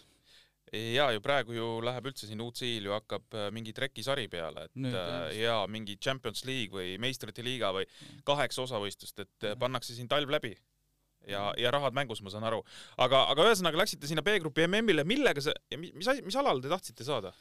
ja 0.73 1.10
ju 1.13 1.21
praegu 1.23 1.55
ju 1.55 1.67
läheb 1.86 2.10
üldse 2.12 2.27
siin 2.29 2.41
UCI-l 2.43 2.89
ju 2.89 2.95
hakkab 2.95 3.38
äh, 3.38 3.47
mingi 3.55 3.73
trekisari 3.75 4.27
peale, 4.32 4.67
et 4.69 4.75
Nüüd, 4.79 4.95
äh, 4.95 5.36
ja 5.39 5.62
mingi 5.71 5.97
Champions 6.01 6.43
League 6.47 6.75
või 6.75 6.97
meistrite 7.01 7.45
liiga 7.45 7.71
või 7.75 7.88
kaheksa 8.27 8.65
osavõistlust, 8.67 9.23
et 9.25 9.49
ja. 9.49 9.55
pannakse 9.60 9.95
siin 9.97 10.10
talv 10.12 10.29
läbi 10.34 10.53
ja, 11.29 11.49
ja 11.58 11.71
rahad 11.73 11.95
mängus, 11.97 12.21
ma 12.25 12.34
saan 12.34 12.47
aru. 12.47 12.62
aga, 12.97 13.25
aga 13.34 13.47
ühesõnaga 13.49 13.82
läksite 13.82 14.10
sinna 14.10 14.25
B-grupi 14.25 14.67
MM-ile, 14.67 15.05
millega 15.08 15.43
see, 15.43 15.55
mis, 15.77 15.95
mis, 15.97 16.12
mis 16.25 16.39
alal 16.39 16.62
te 16.63 16.71
tahtsite 16.71 17.08
saada? 17.08 17.34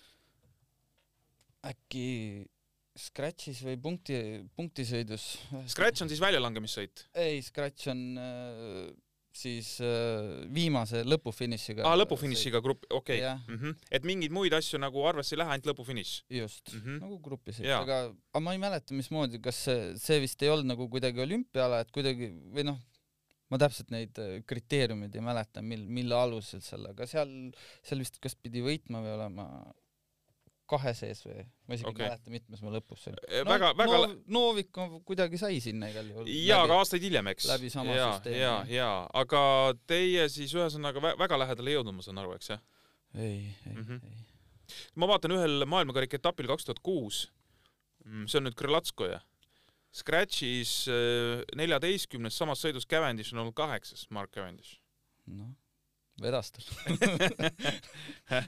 äkki 1.69 2.47
Scratchis 2.99 3.61
või 3.62 3.77
punkti, 3.79 4.17
punktisõidus. 4.59 5.25
Scratch 5.71 6.03
on 6.03 6.11
siis 6.11 6.23
väljalangemissõit? 6.23 7.05
ei, 7.19 7.43
Scratch 7.45 7.93
on 7.93 8.09
äh 8.19 8.88
siis 9.38 9.70
äh, 9.85 10.44
viimase 10.55 11.05
lõpufinišiga. 11.07 11.87
aa, 11.87 11.96
lõpufinišiga 12.01 12.62
grupp, 12.64 12.87
okei 12.90 13.20
okay. 13.22 13.37
mm. 13.37 13.61
-hmm. 13.61 13.88
et 13.98 14.09
mingeid 14.09 14.35
muid 14.35 14.57
asju 14.59 14.81
nagu 14.83 15.05
arvesse 15.11 15.37
ei 15.37 15.42
lähe, 15.42 15.55
ainult 15.55 15.70
lõpufiniš? 15.72 16.12
just 16.40 16.74
mm, 16.74 16.83
-hmm. 16.83 17.01
nagu 17.05 17.18
grupis, 17.24 17.62
aga, 17.62 18.03
aga 18.11 18.44
ma 18.44 18.57
ei 18.57 18.62
mäleta, 18.62 18.96
mismoodi, 18.98 19.42
kas 19.44 19.64
see, 19.68 19.88
see 20.03 20.20
vist 20.24 20.42
ei 20.42 20.53
olnud 20.55 20.72
nagu 20.74 20.88
kuidagi 20.92 21.22
olümpiaala, 21.24 21.83
et 21.85 21.92
kuidagi 21.94 22.33
või 22.55 22.66
noh, 22.70 22.81
ma 23.53 23.61
täpselt 23.61 23.92
neid 23.94 24.18
äh, 24.22 24.38
kriteeriumeid 24.48 25.14
ei 25.14 25.24
mäleta, 25.24 25.62
mil, 25.64 25.87
mille 26.01 26.16
alusel 26.18 26.62
seal, 26.64 26.90
aga 26.92 27.07
seal, 27.09 27.31
seal 27.87 28.05
vist 28.05 28.20
kas 28.22 28.37
pidi 28.37 28.64
võitma 28.64 29.03
või 29.05 29.14
olema 29.16 29.48
kahe 30.68 30.92
sees 30.96 31.20
või 31.24 31.42
ma 31.42 31.76
isegi 31.76 31.88
okay. 31.90 32.04
ei 32.04 32.11
mäleta, 32.11 32.33
mitmes 32.33 32.62
ma 32.64 32.72
lõpus 32.74 33.04
sain 33.07 33.16
no,. 33.16 33.44
väga, 33.48 33.70
väga 33.78 34.00
no, 34.02 34.09
Novik 34.37 34.81
kuidagi 35.09 35.40
sai 35.40 35.61
sinna 35.64 35.90
igal 35.92 36.11
juhul. 36.12 36.28
jaa, 36.28 36.62
aga 36.66 36.78
aastaid 36.83 37.07
hiljem, 37.07 37.31
eks. 37.33 37.48
läbi 37.50 37.70
sama 37.72 37.96
ja, 37.96 38.09
süsteemi. 38.12 38.40
jaa, 38.42 38.59
jaa, 38.72 38.98
aga 39.22 39.42
teie 39.90 40.26
siis 40.33 40.52
ühesõnaga 40.57 41.02
väga 41.09 41.40
lähedale 41.44 41.72
ei 41.72 41.78
jõudnud, 41.78 41.98
ma 41.98 42.07
saan 42.07 42.20
aru, 42.22 42.35
eks 42.38 42.52
jah? 42.54 42.64
ei, 43.16 43.48
ei 43.66 43.74
mm, 43.74 43.87
-hmm. 43.87 44.12
ei. 44.12 44.83
ma 45.00 45.09
vaatan 45.11 45.37
ühel 45.38 45.68
maailmakarika 45.76 46.20
etapil 46.20 46.50
kaks 46.50 46.68
tuhat 46.68 46.83
kuus, 46.85 47.24
mm, 48.04 48.26
see 48.28 48.42
on 48.42 48.48
nüüd 48.48 48.59
Krõlatskoja, 48.59 49.22
Scratchis 49.98 50.83
äh, 50.92 51.46
neljateistkümnes, 51.57 52.37
samas 52.37 52.61
sõidus 52.64 52.87
Cavendish 52.88 53.33
on 53.33 53.46
olnud 53.46 53.57
kaheksas, 53.57 54.04
Mark 54.12 54.35
Cavendish. 54.37 54.76
noh 55.28 55.57
vedas 56.22 56.50
tal 56.54 56.64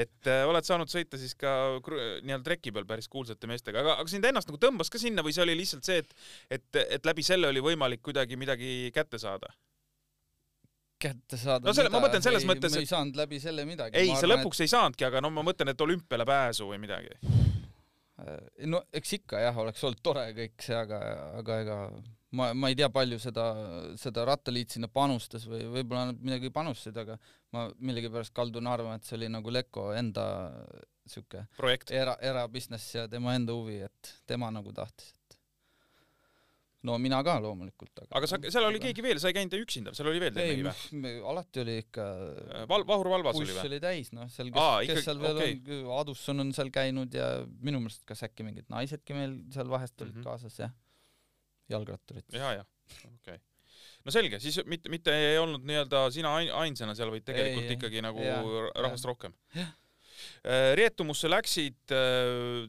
et 0.00 0.28
äh, 0.28 0.42
oled 0.48 0.66
saanud 0.66 0.90
sõita 0.92 1.16
siis 1.20 1.32
ka 1.38 1.52
nii-öelda 1.80 2.44
treki 2.44 2.72
peal 2.76 2.84
päris 2.88 3.08
kuulsate 3.12 3.48
meestega, 3.48 3.80
aga, 3.84 3.94
aga 4.02 4.12
sind 4.12 4.26
ennast 4.28 4.50
nagu 4.50 4.60
tõmbas 4.60 4.90
ka 4.92 5.00
sinna 5.00 5.24
või 5.24 5.32
see 5.36 5.44
oli 5.46 5.54
lihtsalt 5.58 5.86
see, 5.88 6.02
et, 6.04 6.12
et, 6.58 6.80
et 6.98 7.08
läbi 7.08 7.24
selle 7.24 7.48
oli 7.48 7.62
võimalik 7.64 8.02
kuidagi 8.04 8.36
midagi 8.40 8.90
kätte 8.94 9.20
saada? 9.22 9.48
kätte 10.98 11.38
saada 11.38 11.62
No 11.68 11.72
selle- 11.76 11.92
ma 11.94 12.00
mõtlen 12.02 12.24
selles 12.24 12.42
ei, 12.44 12.48
mõttes, 12.50 12.72
ma 12.74 12.80
et- 12.82 12.84
ei 12.84 12.90
saanud 12.90 13.16
läbi 13.20 13.38
selle 13.40 13.64
midagi 13.68 13.96
ei, 14.00 14.10
sa 14.18 14.26
lõpuks 14.28 14.64
ei 14.64 14.70
saanudki, 14.72 15.06
aga 15.08 15.22
no 15.24 15.30
ma 15.30 15.44
mõtlen, 15.46 15.70
et 15.72 15.80
olümpiale 15.86 16.26
pääsu 16.26 16.66
või 16.72 16.80
midagi. 16.82 17.14
et, 18.18 18.66
no 18.66 18.80
eks 18.98 19.12
ikka 19.20 19.40
jah 19.46 19.56
oleks 19.62 19.84
olnud 19.86 20.00
tore 20.02 20.24
kõik 20.36 20.64
see 20.68 20.74
aga 20.74 20.98
aga 21.38 21.60
ega 21.62 21.76
ma 22.36 22.52
ma 22.52 22.68
ei 22.68 22.76
tea 22.76 22.88
palju 22.92 23.18
seda 23.22 23.44
seda 24.00 24.24
rattaliit 24.28 24.74
sinna 24.74 24.88
panustas 24.92 25.46
või 25.48 25.64
võib-olla 25.78 26.10
nad 26.10 26.20
midagi 26.20 26.50
panustasid 26.52 26.96
aga 27.00 27.16
ma 27.56 27.68
millegipärast 27.80 28.34
kaldun 28.36 28.68
arvama 28.68 28.98
et 28.98 29.08
see 29.08 29.16
oli 29.16 29.30
nagu 29.32 29.52
Leko 29.52 29.90
enda 29.96 30.24
siuke 31.08 31.46
projekt. 31.56 31.90
era 31.90 32.18
era 32.20 32.48
business 32.48 32.94
ja 32.94 33.06
tema 33.08 33.36
enda 33.38 33.56
huvi 33.56 33.80
et 33.86 34.16
tema 34.28 34.50
nagu 34.52 34.74
tahtis 34.76 35.14
et 35.14 35.38
no 36.84 36.98
mina 37.00 37.22
ka 37.24 37.38
loomulikult 37.40 38.02
aga 38.04 38.20
aga 38.20 38.28
sa, 38.28 38.38
seal 38.44 38.68
oli 38.68 38.82
keegi 38.82 39.04
veel, 39.06 39.20
sa 39.22 39.32
ei 39.32 39.38
käinud 39.38 39.56
üksinda, 39.62 39.94
seal 39.96 40.10
oli 40.12 40.20
veel 40.20 40.36
mehi 40.36 40.66
või? 40.66 41.14
alati 41.32 41.62
oli 41.64 41.78
ikka 41.86 42.08
Val-, 42.68 42.84
Vahur 42.90 43.08
Valvas 43.14 43.40
oli 43.40 43.48
buss 43.48 43.62
või? 43.62 43.70
oli 43.72 43.80
täis 43.86 44.12
noh 44.12 44.28
seal 44.34 44.52
kes, 44.52 44.60
Aa, 44.60 44.82
kes 44.82 44.92
ikkagi- 44.92 45.06
seal 45.08 45.24
veel 45.24 45.40
okei. 45.40 45.80
on 45.80 45.96
Adusson 46.02 46.44
on 46.44 46.52
seal 46.60 46.68
käinud 46.76 47.16
ja 47.16 47.30
minu 47.64 47.80
meelest 47.86 48.04
kas 48.04 48.26
äkki 48.28 48.44
mingid 48.44 48.68
naisedki 48.68 49.16
meil 49.16 49.40
seal 49.54 49.72
vahest 49.72 49.96
olid 49.96 50.12
mm. 50.12 50.20
-hmm. 50.20 50.28
kaasas 50.28 50.60
jah 50.66 50.76
jalgratturid 51.72 52.36
ja, 52.36 52.54
ja, 52.60 52.64
okei 53.06 53.36
okay. 53.36 53.42
no 54.04 54.14
selge, 54.14 54.40
siis 54.42 54.60
mitte, 54.70 54.92
mitte 54.92 55.14
ei 55.14 55.36
olnud 55.40 55.66
nii-öelda 55.68 56.06
sina 56.14 56.36
ain- 56.40 56.54
ainsana 56.62 56.96
seal, 56.98 57.12
vaid 57.14 57.26
tegelikult 57.28 57.66
Ei, 57.66 57.74
ei. 57.74 57.76
ikkagi 57.78 58.02
nagu 58.04 58.24
Jaa, 58.24 58.40
rahvast 58.78 59.04
jah. 59.04 59.12
rohkem. 59.12 59.36
Jah. 59.58 59.76
Rietumusse 60.74 61.28
läksid, 61.30 61.92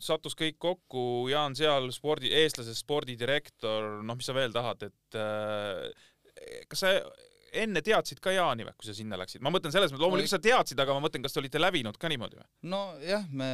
sattus 0.05 0.35
kõik 0.38 0.59
kokku, 0.62 1.01
Jaan 1.31 1.55
Seal, 1.57 1.89
spordi, 1.95 2.29
eestlase 2.43 2.75
spordidirektor, 2.77 4.03
noh, 4.05 4.17
mis 4.19 4.29
sa 4.29 4.35
veel 4.38 4.53
tahad, 4.53 4.85
et 4.85 5.17
äh, 5.17 5.88
kas 6.69 6.83
sa 6.83 6.93
enne 7.57 7.81
teadsid 7.85 8.21
ka 8.23 8.33
Jaani 8.33 8.65
või, 8.67 8.75
kui 8.77 8.89
sa 8.89 8.95
sinna 8.95 9.17
läksid? 9.19 9.41
ma 9.45 9.51
mõtlen 9.53 9.73
selles 9.73 9.91
mõttes, 9.91 10.03
loomulikult 10.05 10.33
sa 10.35 10.41
teadsid, 10.43 10.79
aga 10.81 10.95
ma 10.95 11.03
mõtlen, 11.05 11.23
kas 11.25 11.35
te 11.35 11.41
olite 11.41 11.62
läbinud 11.62 11.97
ka 11.99 12.12
niimoodi 12.12 12.39
või? 12.39 12.47
nojah 12.73 13.27
me 13.31 13.49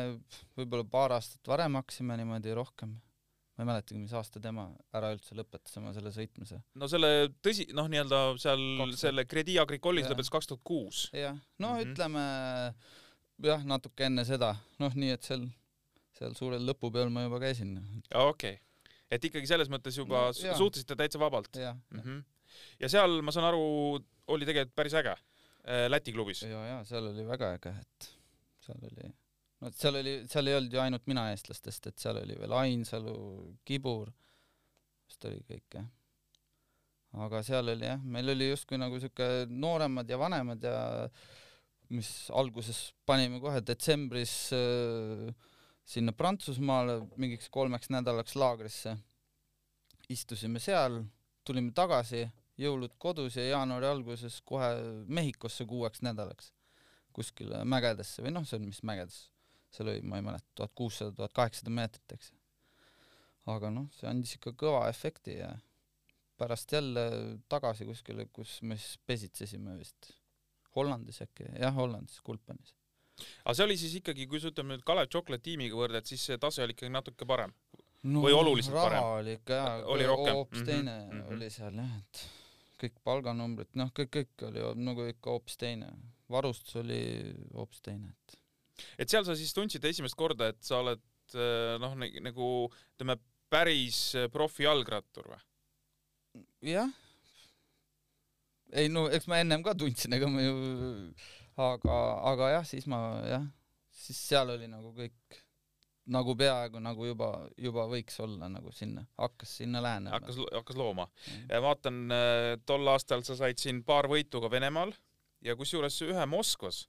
võib-olla 0.59 0.87
paar 0.91 1.15
aastat 1.17 1.47
varem 1.47 1.77
hakkasime 1.79 2.17
niimoodi 2.19 2.55
rohkem 2.57 2.97
ma 3.55 3.63
ei 3.63 3.69
mäletagi 3.69 3.99
mis 4.01 4.13
aasta 4.17 4.41
tema 4.43 4.67
ära 4.95 5.13
üldse 5.15 5.37
lõpetas 5.37 5.77
oma 5.79 5.93
selle 5.95 6.11
sõitmise 6.15 6.59
no 6.75 6.89
selle 6.91 7.29
tõsi, 7.45 7.69
noh, 7.77 7.87
nii-öelda 7.91 8.21
seal 8.41 8.61
Kaks 8.61 8.91
tuhat- 8.91 9.03
selle 9.05 9.25
Credit 9.31 9.61
Agricole'is 9.63 10.09
lõpetas 10.09 10.33
kaks 10.33 10.51
tuhat 10.51 10.63
kuus. 10.63 11.05
jah 11.13 11.37
no 11.59 11.69
mm 11.69 11.79
-hmm. 11.79 11.93
ütleme 11.93 12.25
jah 13.51 13.63
natuke 13.67 14.07
enne 14.09 14.25
seda 14.27 14.55
noh 14.79 14.95
nii 14.95 15.15
et 15.15 15.23
seal 15.23 15.47
seal 16.15 16.35
suurel 16.37 16.63
lõpupeol 16.67 17.11
ma 17.11 17.25
juba 17.25 17.39
käisin 17.43 17.77
okei 18.11 18.55
okay., 18.55 18.59
et 19.11 19.27
ikkagi 19.29 19.47
selles 19.47 19.69
mõttes 19.71 19.97
juba 19.97 20.27
No, 20.31 20.57
suhtlesite 20.59 20.95
täitsa 20.95 21.19
vabalt 21.21 21.55
mm. 21.55 21.99
-hmm. 21.99 22.23
ja 22.79 22.89
seal, 22.89 23.21
ma 23.21 23.31
saan 23.31 23.49
aru, 23.51 23.99
oli 24.27 24.47
tegelikult 24.47 24.75
päris 24.75 24.93
äge 24.93 25.15
äh, 25.15 25.85
Läti 25.89 26.13
klubis. 26.15 26.43
ja 26.43 26.65
ja 26.71 26.83
seal 26.83 27.07
oli 27.11 27.27
väga 27.27 27.53
äge 27.59 27.75
et 27.81 28.11
seal 28.59 28.81
oli 28.81 29.13
no 29.65 29.71
et 29.73 29.77
seal 29.81 29.97
oli 29.97 30.15
seal 30.29 30.51
ei 30.51 30.57
olnud 30.59 30.73
ju 30.77 30.81
ainult 30.83 31.07
mina 31.09 31.29
eestlastest 31.33 31.89
et 31.89 32.01
seal 32.01 32.19
oli 32.21 32.37
veel 32.37 32.53
Ainsalu 32.53 33.15
Kibur 33.65 34.11
vist 35.05 35.25
oli 35.25 35.41
kõik 35.45 35.79
jah. 35.79 35.87
Aga 37.25 37.41
seal 37.47 37.73
oli 37.73 37.89
jah 37.89 38.03
meil 38.03 38.29
oli 38.35 38.51
justkui 38.51 38.77
nagu 38.77 38.99
siuke 39.01 39.47
nooremad 39.49 40.09
ja 40.09 40.21
vanemad 40.21 40.69
ja 40.69 40.77
mis 41.93 42.09
alguses 42.33 42.91
panime 43.05 43.41
kohe 43.41 43.61
detsembris 43.65 44.35
äh, 44.53 45.29
sinna 45.85 46.13
Prantsusmaale 46.17 46.99
mingiks 47.21 47.49
kolmeks 47.53 47.91
nädalaks 47.93 48.35
laagrisse. 48.35 48.95
Istusime 50.09 50.61
seal 50.61 51.03
tulime 51.45 51.73
tagasi 51.77 52.25
jõulud 52.61 52.95
kodus 53.01 53.37
ja 53.37 53.45
jaanuari 53.51 53.89
alguses 53.89 54.39
kohe 54.45 54.71
Mehhikosse 55.07 55.65
kuueks 55.69 56.01
nädalaks. 56.05 56.51
Kuskile 57.15 57.63
mägedesse 57.69 58.25
või 58.25 58.33
noh, 58.35 58.45
see 58.47 58.59
on 58.59 58.65
mis 58.67 58.81
mägedes, 58.83 59.29
seal 59.75 59.91
oli, 59.93 60.01
ma 60.07 60.19
ei 60.19 60.25
mäleta, 60.25 60.47
tuhat 60.55 60.73
kuussada, 60.75 61.11
tuhat 61.17 61.33
kaheksasada 61.35 61.73
meetrit, 61.75 62.15
eks. 62.17 62.31
aga 63.51 63.69
noh, 63.73 63.87
see 63.97 64.07
andis 64.09 64.35
ikka 64.37 64.55
kõva 64.57 64.85
efekti 64.89 65.37
ja 65.39 65.51
pärast 66.39 66.71
jälle 66.75 67.03
tagasi 67.51 67.85
kuskile, 67.87 68.25
kus 68.33 68.57
me 68.61 68.77
siis 68.77 68.97
pesitsesime 69.07 69.77
vist. 69.79 70.11
Hollandis 70.75 71.21
äkki, 71.23 71.45
jah, 71.61 71.71
Hollandis, 71.75 72.17
Kulpenis. 72.25 72.73
aga 73.45 73.53
see 73.55 73.63
oli 73.63 73.77
siis 73.79 73.93
ikkagi, 74.01 74.25
kui 74.27 74.41
sa 74.43 74.49
ütleme 74.51 74.75
nüüd 74.75 74.83
Kalev 74.87 75.07
Chocolate 75.07 75.45
tiimiga 75.45 75.77
võrdled, 75.79 76.03
siis 76.09 76.25
see 76.27 76.35
tase 76.41 76.65
oli 76.65 76.75
ikkagi 76.75 76.91
natuke 76.91 77.27
parem. 77.29 77.53
no, 78.03 78.25
Või 78.25 78.35
oluliselt 78.35 78.75
raha 78.75 78.89
parem? 78.89 79.05
oli 79.21 79.37
ikka 79.39 79.59
jaa, 79.61 79.77
Oli 79.93 80.05
rohkem? 80.09 80.33
hoopis 80.35 80.59
Mhm, 80.59 80.65
teine 80.67 80.97
mhm. 81.05 81.29
oli 81.37 81.49
seal 81.49 81.79
jah, 81.79 81.93
et 82.01 82.25
kõik 82.83 82.99
palganumbrid, 83.07 83.71
noh, 83.79 83.93
kõik, 83.95 84.11
kõik 84.17 84.43
oli 84.49 84.65
nagu 84.83 85.05
ikka 85.13 85.31
hoopis 85.31 85.55
teine. 85.57 85.93
varustus 86.29 86.75
oli 86.81 86.99
hoopis 87.53 87.81
teine, 87.85 88.11
et 88.11 88.35
et 88.97 89.11
seal 89.11 89.25
sa 89.27 89.35
siis 89.37 89.53
tundsid 89.55 89.85
esimest 89.87 90.17
korda, 90.19 90.51
et 90.53 90.61
sa 90.65 90.81
oled 90.83 91.01
äh, 91.35 91.75
noh, 91.81 91.95
nagu 91.97 92.49
ütleme, 92.95 93.17
päris 93.51 93.99
äh, 94.17 94.29
profijalgrattur 94.33 95.31
või? 95.31 95.41
jah. 96.73 96.91
ei 98.75 98.91
no 98.91 99.07
eks 99.07 99.29
ma 99.31 99.39
ennem 99.43 99.63
ka 99.65 99.75
tundsin, 99.77 100.17
ega 100.17 100.29
ma 100.31 100.43
ju, 100.43 100.55
aga, 101.55 101.99
aga 102.33 102.53
jah, 102.57 102.67
siis 102.67 102.87
ma 102.91 103.01
jah, 103.29 103.49
siis 103.95 104.19
seal 104.31 104.51
oli 104.57 104.69
nagu 104.71 104.91
kõik 104.97 105.41
nagu 106.05 106.35
peaaegu 106.37 106.79
nagu 106.83 107.07
juba, 107.07 107.29
juba 107.57 107.87
võiks 107.89 108.19
olla 108.21 108.49
nagu 108.51 108.69
sinna, 108.75 109.05
hakkas 109.17 109.55
sinna 109.61 109.81
lähenema. 109.81 110.19
hakkas, 110.19 110.37
hakkas 110.53 110.77
looma. 110.77 111.07
Mhm. 111.07 111.63
vaatan, 111.65 112.01
tol 112.65 112.93
aastal 112.93 113.23
sa 113.25 113.37
said 113.39 113.57
siin 113.57 113.81
paar 113.83 114.05
võitu 114.11 114.41
ka 114.43 114.51
Venemaal 114.51 114.93
ja 115.41 115.55
kusjuures 115.57 115.97
ühe 116.05 116.25
Moskvas. 116.29 116.85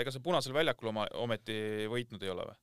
Ega 0.00 0.14
sa 0.14 0.22
Punasel 0.24 0.56
väljakul 0.56 0.92
oma, 0.92 1.06
ometi 1.20 1.88
võitnud 1.92 2.22
ei 2.24 2.32
ole 2.32 2.48
või? 2.50 2.58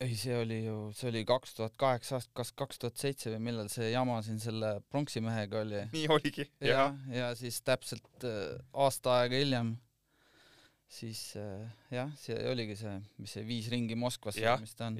ei, 0.00 0.16
see 0.16 0.36
oli 0.38 0.62
ju, 0.64 0.78
see 0.96 1.10
oli 1.10 1.26
kaks 1.28 1.58
tuhat 1.58 1.76
kaheksa 1.80 2.16
aasta, 2.16 2.32
kas 2.40 2.54
kaks 2.56 2.80
tuhat 2.80 3.00
seitse 3.00 3.32
või 3.34 3.42
millal 3.50 3.68
see 3.72 3.90
jama 3.90 4.20
siin 4.24 4.40
selle 4.40 4.78
pronksimehega 4.88 5.60
oli. 5.66 5.84
nii 5.92 6.08
oligi. 6.14 6.48
ja, 6.64 6.88
ja 7.12 7.30
siis 7.38 7.60
täpselt 7.66 8.26
äh, 8.28 8.56
aasta 8.72 9.20
aega 9.20 9.40
hiljem 9.42 9.74
siis 10.90 11.36
äh, 11.38 11.66
jah, 11.94 12.10
see 12.18 12.38
oligi 12.50 12.76
see, 12.78 12.94
mis 13.22 13.36
see 13.36 13.44
viis 13.46 13.68
ringi 13.72 13.96
Moskvasse, 13.98 14.56
mis 14.62 14.74
ta 14.78 14.90
on. 14.90 14.98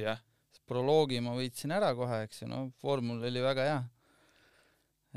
proloogi 0.70 1.18
ma 1.24 1.34
võitsin 1.38 1.74
ära 1.74 1.90
kohe, 1.98 2.22
eks 2.26 2.44
ju, 2.44 2.50
no 2.50 2.68
vormul 2.84 3.24
oli 3.26 3.42
väga 3.42 3.66
hea. 3.66 3.80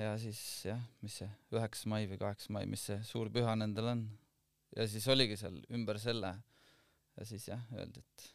ja 0.01 0.15
siis 0.21 0.41
jah, 0.65 0.81
mis 1.05 1.19
see 1.21 1.29
üheksas 1.53 1.85
mai 1.91 2.07
või 2.09 2.19
kaheksas 2.21 2.49
mai, 2.55 2.65
mis 2.69 2.87
see 2.89 2.99
suur 3.05 3.29
püha 3.33 3.55
nendel 3.59 3.93
on. 3.93 4.05
Ja 4.77 4.87
siis 4.89 5.07
oligi 5.11 5.37
seal 5.39 5.59
ümber 5.73 5.99
selle. 6.01 6.33
Ja 7.13 7.25
siis 7.29 7.45
jah, 7.45 7.61
öeldi, 7.77 8.01
et 8.01 8.29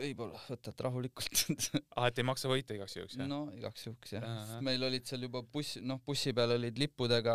võib-olla 0.00 0.40
võtad 0.46 0.84
rahulikult. 0.86 1.42
Ah, 1.98 2.06
et 2.08 2.20
ei 2.20 2.26
maksa 2.26 2.48
võita 2.48 2.76
igaks 2.76 2.94
juhuks, 2.96 3.16
jah? 3.18 3.28
no 3.28 3.42
igaks 3.56 3.88
juhuks 3.88 4.14
jah, 4.14 4.24
Ahah. 4.24 4.44
sest 4.46 4.64
meil 4.64 4.84
olid 4.86 5.04
seal 5.08 5.26
juba 5.26 5.42
buss, 5.42 5.76
noh 5.84 5.98
bussi 6.06 6.32
peal 6.36 6.54
olid 6.54 6.78
lippudega 6.80 7.34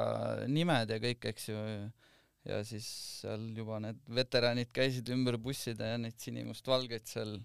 nimed 0.49 0.93
ja 0.95 0.97
kõik, 1.03 1.27
eks 1.31 1.49
ju, 1.51 1.59
ja 2.49 2.61
siis 2.65 2.87
seal 3.21 3.43
juba 3.57 3.81
need 3.83 3.99
veteranid 4.17 4.71
käisid 4.73 5.11
ümber 5.13 5.37
busside 5.41 5.91
ja 5.91 5.99
neid 6.01 6.17
sinimustvalgeid 6.21 7.05
seal 7.11 7.35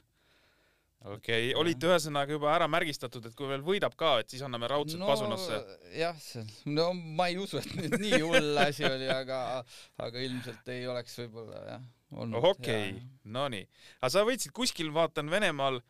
okei 1.04 1.50
okay., 1.50 1.54
olite 1.56 1.88
ühesõnaga 1.88 2.34
juba 2.36 2.50
ära 2.52 2.66
märgistatud, 2.70 3.24
et 3.28 3.36
kui 3.36 3.48
veel 3.48 3.62
võidab 3.64 3.94
ka, 3.98 4.18
et 4.20 4.32
siis 4.32 4.42
anname 4.44 4.68
raudselt 4.70 5.00
no, 5.00 5.08
pasunasse. 5.08 5.60
jah, 5.96 6.18
no 6.68 6.90
ma 6.94 7.30
ei 7.32 7.38
usu, 7.40 7.60
et 7.62 7.70
nüüd 7.78 7.96
nii 8.02 8.20
hull 8.26 8.60
asi 8.60 8.84
oli, 8.88 9.08
aga, 9.12 9.62
aga 10.00 10.26
ilmselt 10.26 10.68
ei 10.74 10.84
oleks 10.90 11.16
võib-olla 11.22 11.62
jah 11.68 11.86
olnud. 12.16 12.44
okei 12.52 12.90
okay., 12.90 13.08
nonii. 13.24 13.64
aga 14.00 14.12
sa 14.12 14.26
võitsid 14.28 14.52
kuskil, 14.56 14.92
vaatan 14.92 15.32
Venemaal 15.32 15.80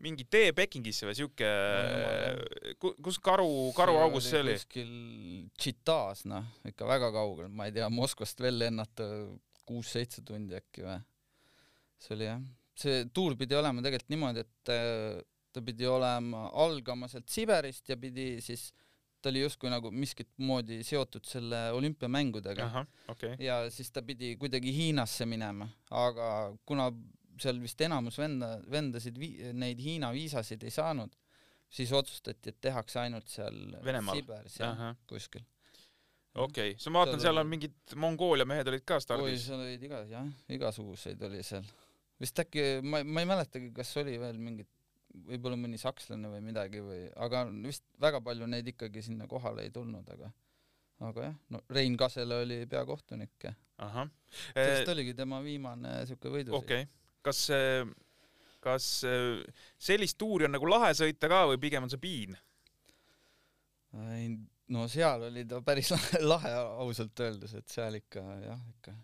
mingi 0.00 0.24
tee 0.30 0.54
Pekingisse 0.56 1.08
või 1.08 1.16
siuke 1.18 1.48
kus 2.78 3.18
karu, 3.20 3.50
karuaugus 3.76 4.30
see 4.30 4.44
oli? 4.44 4.56
kuskil 4.56 4.94
Tšitas, 5.60 6.24
noh, 6.30 6.46
ikka 6.68 6.88
väga 6.88 7.10
kaugel, 7.14 7.50
ma 7.52 7.66
ei 7.68 7.74
tea, 7.74 7.90
Moskvast 7.92 8.40
veel 8.40 8.60
lennata 8.62 9.10
kuus-seitse 9.68 10.24
tundi 10.26 10.56
äkki 10.56 10.86
või. 10.86 10.96
see 12.00 12.16
oli 12.16 12.30
jah 12.30 12.40
see 12.80 13.04
tuur 13.14 13.36
pidi 13.38 13.56
olema 13.58 13.84
tegelikult 13.84 14.14
niimoodi, 14.14 14.44
et 14.46 14.72
äh, 14.74 15.20
ta 15.52 15.62
pidi 15.64 15.86
olema, 15.88 16.48
algama 16.64 17.08
sealt 17.10 17.28
Siberist 17.30 17.88
ja 17.90 17.96
pidi 18.00 18.32
siis, 18.44 18.70
ta 19.20 19.30
oli 19.32 19.42
justkui 19.42 19.70
nagu 19.72 19.90
miskit 19.92 20.30
moodi 20.46 20.80
seotud 20.86 21.26
selle 21.28 21.66
olümpiamängudega. 21.76 22.84
Okay. 23.12 23.36
ja 23.42 23.62
siis 23.70 23.90
ta 23.92 24.02
pidi 24.06 24.36
kuidagi 24.40 24.72
Hiinasse 24.74 25.26
minema, 25.28 25.68
aga 25.90 26.28
kuna 26.66 26.90
seal 27.40 27.60
vist 27.62 27.80
enamus 27.84 28.18
venda, 28.20 28.54
vendasid 28.70 29.18
vi-, 29.20 29.52
neid 29.56 29.80
Hiina 29.82 30.12
viisasid 30.14 30.62
ei 30.66 30.74
saanud, 30.74 31.14
siis 31.70 31.92
otsustati, 31.96 32.52
et 32.52 32.60
tehakse 32.60 33.00
ainult 33.04 33.30
seal 33.30 33.56
Venemaal. 33.84 34.18
Siberis 34.18 34.58
jah, 34.60 34.82
kuskil. 35.08 35.44
okei 36.34 36.72
okay., 36.72 36.78
siis 36.78 36.92
ma 36.92 37.04
vaatan, 37.04 37.22
seal 37.22 37.42
on 37.42 37.48
mingid 37.50 37.96
Mongoolia 38.00 38.46
mehed 38.48 38.68
olid 38.70 38.84
ka 38.86 38.98
oi, 38.98 39.04
stardis. 39.06 39.46
seal 39.46 39.62
olid 39.64 39.86
iga, 39.88 40.02
jah, 40.10 40.26
igasuguseid 40.56 41.22
oli 41.28 41.42
seal. 41.46 41.66
Vist 42.20 42.42
äkki, 42.42 42.66
ma, 42.84 43.02
ma 43.04 43.24
ei 43.24 43.28
mäletagi, 43.28 43.72
kas 43.76 43.92
oli 44.00 44.16
veel 44.20 44.38
mingid, 44.40 44.68
võib-olla 45.30 45.58
mõni 45.58 45.80
sakslane 45.80 46.30
või 46.30 46.42
midagi 46.44 46.82
või, 46.84 47.02
aga 47.26 47.46
vist 47.64 47.86
väga 48.02 48.20
palju 48.24 48.46
neid 48.50 48.68
ikkagi 48.70 49.02
sinna 49.04 49.26
kohale 49.30 49.66
ei 49.66 49.74
tulnud, 49.74 50.06
aga 50.14 50.30
aga 51.08 51.30
jah, 51.30 51.36
no 51.54 51.62
Rein 51.72 51.96
Kasele 51.96 52.42
oli 52.44 52.60
peakohtunik 52.68 53.48
ahah. 53.80 54.08
see 54.52 54.68
vist 54.74 54.92
oligi 54.92 55.16
tema 55.16 55.40
viimane 55.44 56.02
siuke 56.08 56.32
võidusõit 56.32 56.60
okei, 56.60 56.86
kas, 57.24 57.42
kas 58.60 58.88
eh, 59.08 59.40
sellist 59.80 60.18
tuuri 60.20 60.46
on 60.48 60.54
nagu 60.58 60.68
lahe 60.68 60.92
sõita 60.96 61.30
ka 61.32 61.46
või 61.50 61.60
pigem 61.62 61.88
on 61.88 61.92
see 61.92 62.02
piin? 62.02 62.36
Ei, 64.12 64.28
no 64.70 64.84
seal 64.92 65.24
oli 65.30 65.46
ta 65.48 65.62
päris 65.64 65.90
lahe, 65.94 66.20
lahe 66.34 66.52
ausalt 66.84 67.24
öeldes, 67.24 67.56
et 67.58 67.72
seal 67.72 67.96
ikka 67.98 68.22
jah, 68.44 68.60
ikka 68.76 68.94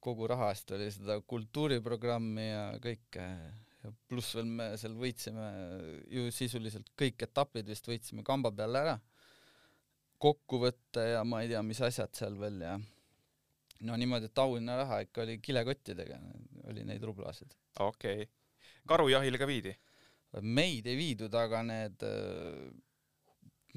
kogu 0.00 0.28
raha 0.30 0.50
eest 0.52 0.70
oli 0.76 0.90
seda 0.94 1.18
kultuuriprogrammi 1.26 2.46
ja 2.48 2.64
kõike 2.82 3.24
ja 3.82 3.92
pluss 4.10 4.36
veel 4.36 4.50
me 4.50 4.68
seal 4.80 4.94
võitsime 4.98 5.48
ju 6.12 6.28
sisuliselt 6.34 6.90
kõik 6.98 7.24
etapid 7.28 7.68
vist 7.70 7.88
võitsime 7.88 8.24
kamba 8.26 8.52
peal 8.54 8.78
ära, 8.78 8.96
kokkuvõtte 10.18 11.04
ja 11.14 11.24
ma 11.26 11.42
ei 11.42 11.52
tea, 11.52 11.62
mis 11.66 11.80
asjad 11.84 12.14
seal 12.18 12.38
veel 12.40 12.62
ja 12.66 12.78
no 13.86 13.98
niimoodi, 13.98 14.30
et 14.30 14.42
auhinnaraha 14.42 15.02
ikka 15.06 15.22
oli 15.22 15.38
kilekottidega, 15.42 16.18
oli 16.70 16.84
neid 16.86 17.04
rublasid. 17.06 17.54
okei 17.78 18.24
okay.. 18.24 18.32
karujahile 18.88 19.38
ka 19.38 19.46
viidi? 19.46 19.76
meid 20.42 20.86
ei 20.86 20.98
viidud, 20.98 21.34
aga 21.34 21.62
need 21.64 22.04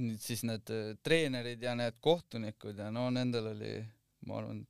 nüüd 0.01 0.19
siis 0.23 0.43
need 0.47 0.67
treenerid 1.03 1.61
ja 1.63 1.75
need 1.77 1.99
kohtunikud 2.03 2.79
ja 2.79 2.89
no 2.93 3.09
nendel 3.13 3.51
oli, 3.53 3.75
ma 4.27 4.39
arvan, 4.39 4.61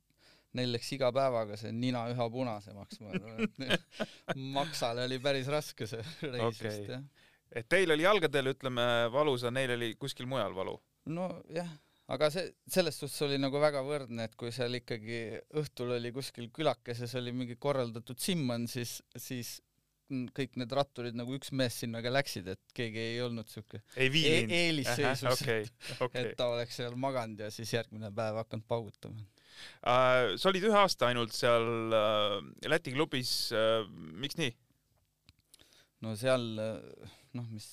neil 0.58 0.74
läks 0.76 0.90
iga 0.96 1.10
päevaga 1.14 1.56
see 1.60 1.72
nina 1.74 2.04
üha 2.12 2.26
punasemaks, 2.32 3.00
ma 3.04 3.14
arvan, 3.16 3.68
et 3.68 4.34
maksale 4.58 5.06
oli 5.08 5.20
päris 5.22 5.48
raske 5.52 5.88
see 5.88 6.02
reis 6.28 6.44
Okei. 6.48 6.66
vist 6.68 6.92
jah. 6.92 7.06
et 7.52 7.68
teil 7.72 7.94
oli 7.94 8.06
jalgadel, 8.06 8.52
ütleme, 8.54 8.86
valus, 9.14 9.46
aga 9.46 9.56
neil 9.60 9.76
oli 9.78 9.94
kuskil 10.00 10.28
mujal 10.30 10.54
valu. 10.56 10.76
nojah, 11.12 11.72
aga 12.12 12.30
see 12.34 12.52
selles 12.76 13.00
suhtes 13.00 13.26
oli 13.28 13.40
nagu 13.40 13.60
väga 13.62 13.82
võrdne, 13.86 14.28
et 14.28 14.38
kui 14.38 14.52
seal 14.54 14.80
ikkagi 14.80 15.22
õhtul 15.62 15.96
oli 15.98 16.12
kuskil 16.14 16.50
külakeses 16.54 17.16
oli 17.20 17.34
mingi 17.36 17.58
korraldatud 17.60 18.20
simman, 18.20 18.68
siis, 18.70 19.00
siis 19.16 19.60
kõik 20.36 20.58
need 20.60 20.72
ratturid 20.76 21.16
nagu 21.16 21.34
üks 21.36 21.52
mees 21.56 21.78
sinna 21.82 22.02
ka 22.04 22.12
läksid, 22.12 22.48
et 22.52 22.74
keegi 22.76 23.00
ei 23.14 23.20
olnud 23.24 23.48
siuke 23.50 23.82
ei 23.96 24.10
e 24.28 24.34
eelisseisus, 24.58 25.40
okei, 25.40 25.66
okei 26.04 26.26
et. 26.32 26.34
ta 26.38 26.50
oleks 26.52 26.76
seal 26.80 26.96
maganud 27.00 27.40
ja 27.46 27.50
siis 27.54 27.72
järgmine 27.72 28.12
päev 28.14 28.40
hakanud 28.42 28.66
paugutama. 28.68 29.24
Äh, 29.82 30.36
sa 30.38 30.50
olid 30.52 30.68
ühe 30.68 30.78
aasta 30.78 31.10
ainult 31.10 31.34
seal 31.36 31.96
äh, 31.96 32.38
Läti 32.70 32.94
klubis, 32.94 33.52
miks 34.18 34.38
nii? 34.40 34.52
no 36.02 36.16
seal 36.18 36.42
noh, 36.58 37.44
mis 37.52 37.68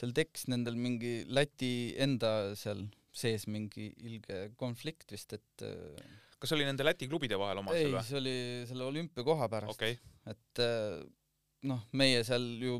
seal 0.00 0.14
tekkis 0.16 0.48
nendel 0.50 0.78
mingi 0.80 1.20
Läti 1.30 1.92
enda 2.00 2.56
seal 2.58 2.86
sees 3.10 3.46
mingi 3.50 3.90
ilge 4.06 4.50
konflikt 4.60 5.10
vist, 5.12 5.34
et 5.34 5.64
äh, 5.66 6.10
kas 6.40 6.54
oli 6.56 6.66
nende 6.66 6.86
Läti 6.86 7.08
klubide 7.10 7.38
vahel 7.40 7.60
oma 7.62 7.74
ei 7.76 7.90
see 8.06 8.20
oli 8.20 8.36
selle 8.70 8.86
olümpiakoha 8.86 9.50
pärast 9.52 9.74
okei 9.74 9.96
okay., 9.98 10.32
et 10.32 10.62
äh, 10.64 11.02
noh, 11.70 11.82
meie 11.96 12.22
seal 12.26 12.46
ju 12.62 12.78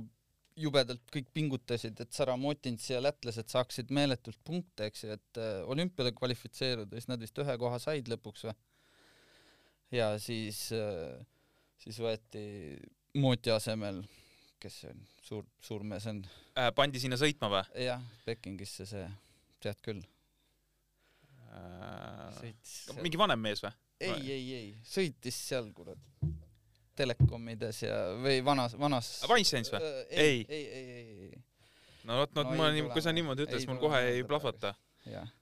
jubedalt 0.60 1.02
kõik 1.12 1.30
pingutasid, 1.34 2.00
et 2.02 2.12
Saramotints 2.14 2.90
ja 2.90 3.00
lätlased 3.02 3.50
saaksid 3.52 3.92
meeletult 3.94 4.38
punkte, 4.46 4.88
eks 4.90 5.04
ju, 5.04 5.16
et 5.16 5.40
äh, 5.40 5.60
olümpiale 5.70 6.12
kvalifitseeruda, 6.16 6.96
siis 6.96 7.10
nad 7.10 7.22
vist 7.22 7.38
ühe 7.42 7.56
koha 7.60 7.80
said 7.82 8.10
lõpuks 8.12 8.46
või. 8.48 8.56
ja 9.96 10.12
siis 10.22 10.68
äh,, 10.76 11.18
siis 11.80 12.00
võeti 12.02 12.44
Mooti 13.18 13.50
asemel, 13.50 14.04
kes 14.62 14.76
see 14.84 14.90
on, 14.92 15.00
suur, 15.26 15.46
suur 15.66 15.82
mees 15.82 16.06
on, 16.10 16.22
äh,. 16.54 16.70
pandi 16.76 17.02
sinna 17.02 17.18
sõitma 17.20 17.50
või 17.50 17.86
jah, 17.88 18.02
Pekingisse 18.26 18.86
see, 18.86 19.06
tead 19.64 19.80
küll, 19.84 20.04
äh,? 21.50 22.52
mingi 23.00 23.18
vanem 23.18 23.42
mees 23.48 23.64
või? 23.64 23.72
ei, 24.00 24.30
ei, 24.32 24.44
ei, 24.60 24.68
sõitis 24.86 25.36
seal 25.48 25.72
kurat, 25.76 25.98
telekomides 27.00 27.82
ja, 27.84 27.96
või 28.20 28.40
vanas, 28.46 28.76
vanas. 28.80 29.08
Weinsteins 29.30 29.72
või? 29.72 29.80
ei, 30.10 30.44
ei, 30.48 30.60
ei, 30.66 30.84
ei, 30.84 31.30
ei, 31.30 31.42
no 32.08 32.20
vot, 32.22 32.36
no 32.36 32.46
No 32.50 32.58
ma 32.60 32.70
kui 32.94 33.04
sa 33.04 33.14
niimoodi 33.16 33.46
ütled, 33.46 33.62
siis 33.62 33.70
mul 33.70 33.80
kohe 33.82 34.02
ei 34.12 34.22
plahvata. 34.28 34.74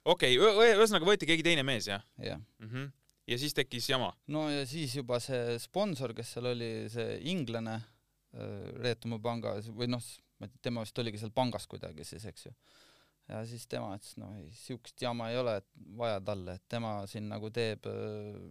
okei 0.06 0.38
ühesõnaga 0.38 1.08
võeti 1.08 1.28
keegi 1.28 1.46
teine 1.46 1.66
mees 1.66 1.90
jah 1.90 2.04
jah. 2.22 2.40
mm? 2.60 2.70
-hmm. 2.70 2.90
ja 3.32 3.38
siis 3.38 3.54
tekkis 3.54 3.90
jama. 3.90 4.12
no 4.26 4.48
ja 4.50 4.66
siis 4.66 4.94
juba 4.96 5.20
see 5.20 5.58
sponsor, 5.58 6.14
kes 6.14 6.34
seal 6.36 6.52
oli, 6.54 6.72
see 6.92 7.20
inglane 7.34 7.80
Reetumaa 8.82 9.18
pangas 9.24 9.70
või 9.72 9.88
noh, 9.88 10.04
tema 10.62 10.82
vist 10.84 10.98
oligi 11.00 11.18
seal 11.18 11.32
pangas 11.34 11.66
kuidagi 11.66 12.04
siis, 12.04 12.26
eks 12.28 12.46
ju. 12.46 12.52
Ja 13.28 13.42
siis 13.46 13.66
tema 13.68 13.92
ütles, 13.98 14.14
no 14.20 14.30
ei, 14.38 14.48
siukest 14.56 15.02
jama 15.04 15.30
ei 15.32 15.36
ole 15.40 15.56
et 15.60 15.66
vaja 15.98 16.20
talle, 16.24 16.54
et 16.58 16.62
tema 16.68 16.94
siin 17.10 17.28
nagu 17.28 17.50
teeb 17.54 17.86
öö, 17.90 18.48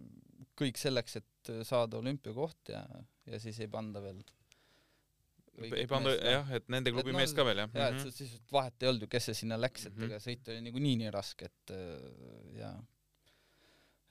kõik 0.58 0.78
selleks, 0.80 1.16
et 1.20 1.52
saada 1.66 1.98
olümpiakoht 2.00 2.72
ja, 2.74 2.82
ja 3.26 3.38
siis 3.42 3.58
ei 3.60 3.68
panda 3.70 4.02
veel. 4.04 4.20
ei 5.58 5.86
panda 5.90 6.12
jah, 6.14 6.50
et 6.54 6.68
nende 6.70 6.92
klubi 6.94 7.10
Et 7.10 7.16
no- 7.16 7.34
ka 7.34 7.44
veel 7.48 7.58
jah 7.64 7.70
ja, 7.74 7.88
mm 7.90 7.96
et 7.98 8.04
-hmm. 8.04 8.12
siis 8.14 8.36
vahet 8.52 8.82
ei 8.82 8.88
olnud 8.88 9.02
ju, 9.02 9.08
kes 9.08 9.24
see 9.30 9.34
sinna 9.42 9.56
läks, 9.58 9.86
et 9.86 9.96
Mhm. 9.96 10.04
ega 10.04 10.18
sõit 10.22 10.48
oli 10.52 10.60
niikuinii 10.68 10.96
nii 11.02 11.10
raske, 11.10 11.44
et 11.50 11.70
äh, 11.74 12.58
ja 12.60 12.70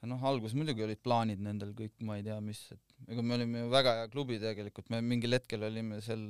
ja 0.02 0.08
noh, 0.12 0.22
alguses 0.24 0.54
muidugi 0.54 0.84
olid 0.84 1.00
plaanid 1.02 1.40
nendel 1.42 1.72
kõik, 1.74 1.94
ma 2.06 2.18
ei 2.18 2.24
tea, 2.24 2.40
mis, 2.42 2.60
et 2.72 2.80
ega 3.08 3.22
me 3.24 3.34
olime 3.36 3.60
ju 3.64 3.70
väga 3.70 3.94
hea 4.02 4.08
klubi 4.14 4.40
tegelikult, 4.40 4.90
me 4.90 5.00
mingil 5.02 5.34
hetkel 5.34 5.64
olime 5.64 6.02
seal 6.02 6.22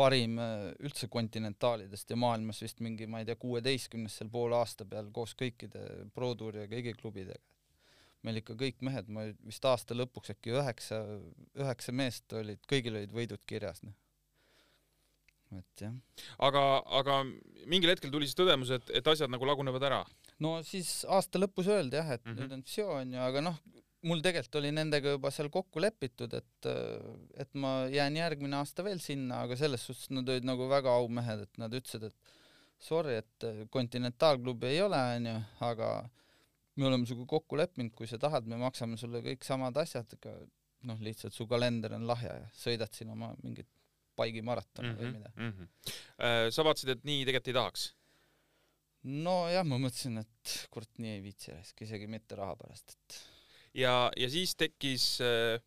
parim 0.00 0.38
äh, 0.40 0.66
üldse 0.86 1.08
kontinentaalidest 1.12 2.10
ja 2.10 2.18
maailmas 2.20 2.62
vist 2.64 2.80
mingi, 2.84 3.08
ma 3.10 3.20
ei 3.20 3.28
tea, 3.28 3.38
kuueteistkümnes 3.40 4.18
seal 4.20 4.32
poole 4.32 4.56
aasta 4.58 4.86
peal 4.88 5.10
koos 5.14 5.36
kõikide 5.38 5.86
Pro 6.16 6.32
Touri 6.38 6.64
ja 6.64 6.70
kõigi 6.70 6.96
klubidega. 6.98 7.40
meil 8.26 8.36
ikka 8.42 8.52
kõik 8.60 8.82
mehed, 8.84 9.08
ma 9.08 9.22
vist 9.48 9.64
aasta 9.64 9.96
lõpuks 9.96 10.34
äkki 10.34 10.52
üheksa, 10.52 11.00
üheksa 11.56 11.92
meest 11.96 12.32
olid, 12.36 12.60
kõigil 12.68 12.98
olid 12.98 13.14
võidud 13.16 13.46
kirjas, 13.48 13.80
noh. 13.86 13.94
et 15.56 15.84
jah 15.86 15.94
aga, 16.48 16.64
aga 17.00 17.22
mingil 17.64 17.94
hetkel 17.94 18.12
tuli 18.12 18.28
siis 18.28 18.36
tõdemus, 18.36 18.72
et, 18.76 18.92
et 19.00 19.08
asjad 19.08 19.32
nagu 19.32 19.48
lagunevad 19.48 19.88
ära. 19.88 20.02
no 20.44 20.58
siis 20.66 21.00
aasta 21.08 21.40
lõpus 21.40 21.70
öeldi 21.72 21.96
jah, 21.96 22.12
et 22.16 22.24
mm. 22.24 22.32
-hmm. 22.32 22.42
nüüd 22.42 22.58
on 22.58 22.66
vsio 22.68 22.90
onju, 22.98 23.22
aga 23.30 23.44
noh, 23.48 23.62
mul 24.08 24.22
tegelikult 24.24 24.60
oli 24.60 24.70
nendega 24.72 25.14
juba 25.16 25.32
seal 25.34 25.50
kokku 25.52 25.82
lepitud, 25.82 26.32
et, 26.38 26.68
et 27.42 27.50
ma 27.60 27.72
jään 27.92 28.16
järgmine 28.16 28.60
aasta 28.60 28.84
veel 28.86 29.00
sinna, 29.02 29.42
aga 29.44 29.58
selles 29.60 29.84
suhtes 29.86 30.10
nad 30.14 30.28
olid 30.28 30.46
nagu 30.48 30.68
väga 30.70 30.94
aumehed, 31.00 31.44
et 31.46 31.60
nad 31.60 31.74
ütlesid, 31.76 32.08
et 32.08 32.36
sorry, 32.80 33.18
et 33.20 33.68
kontinentaalklubi 33.74 34.70
ei 34.70 34.80
ole 34.86 35.00
onju, 35.16 35.36
aga 35.68 35.90
me 36.80 36.88
oleme 36.88 37.08
sinuga 37.08 37.28
kokku 37.34 37.58
leppinud, 37.60 37.92
kui 37.96 38.08
sa 38.08 38.18
tahad, 38.20 38.48
me 38.48 38.56
maksame 38.60 38.96
sulle 39.00 39.20
kõik 39.24 39.44
samad 39.44 39.76
asjad, 39.82 40.16
aga 40.16 40.36
noh, 40.88 41.00
lihtsalt 41.04 41.36
su 41.36 41.44
kalender 41.48 41.92
on 41.98 42.06
lahja 42.08 42.32
ja 42.40 42.50
sõidad 42.56 42.92
siin 42.96 43.12
oma 43.12 43.34
mingit 43.44 43.68
Paigi 44.16 44.42
maratoni 44.44 44.88
mm 44.88 44.96
-hmm. 44.96 45.00
või 45.00 45.12
mida. 45.12 45.30
Mm 45.36 45.52
-hmm. 45.52 46.50
sa 46.52 46.64
vaatasid, 46.64 46.88
et 46.88 47.04
nii 47.04 47.24
tegelikult 47.24 47.48
ei 47.48 47.54
tahaks? 47.56 47.84
nojah, 49.02 49.64
ma 49.64 49.78
mõtlesin, 49.80 50.18
et 50.20 50.54
kurat, 50.70 50.90
nii 51.00 51.14
ei 51.16 51.22
viitsi 51.24 51.52
raisk, 51.54 51.82
isegi 51.86 52.06
mitte 52.06 52.36
raha 52.36 52.56
pärast, 52.56 52.92
et 52.92 53.20
ja, 53.74 54.10
ja 54.16 54.30
siis 54.32 54.56
tekkis 54.58 55.06
äh, 55.24 55.60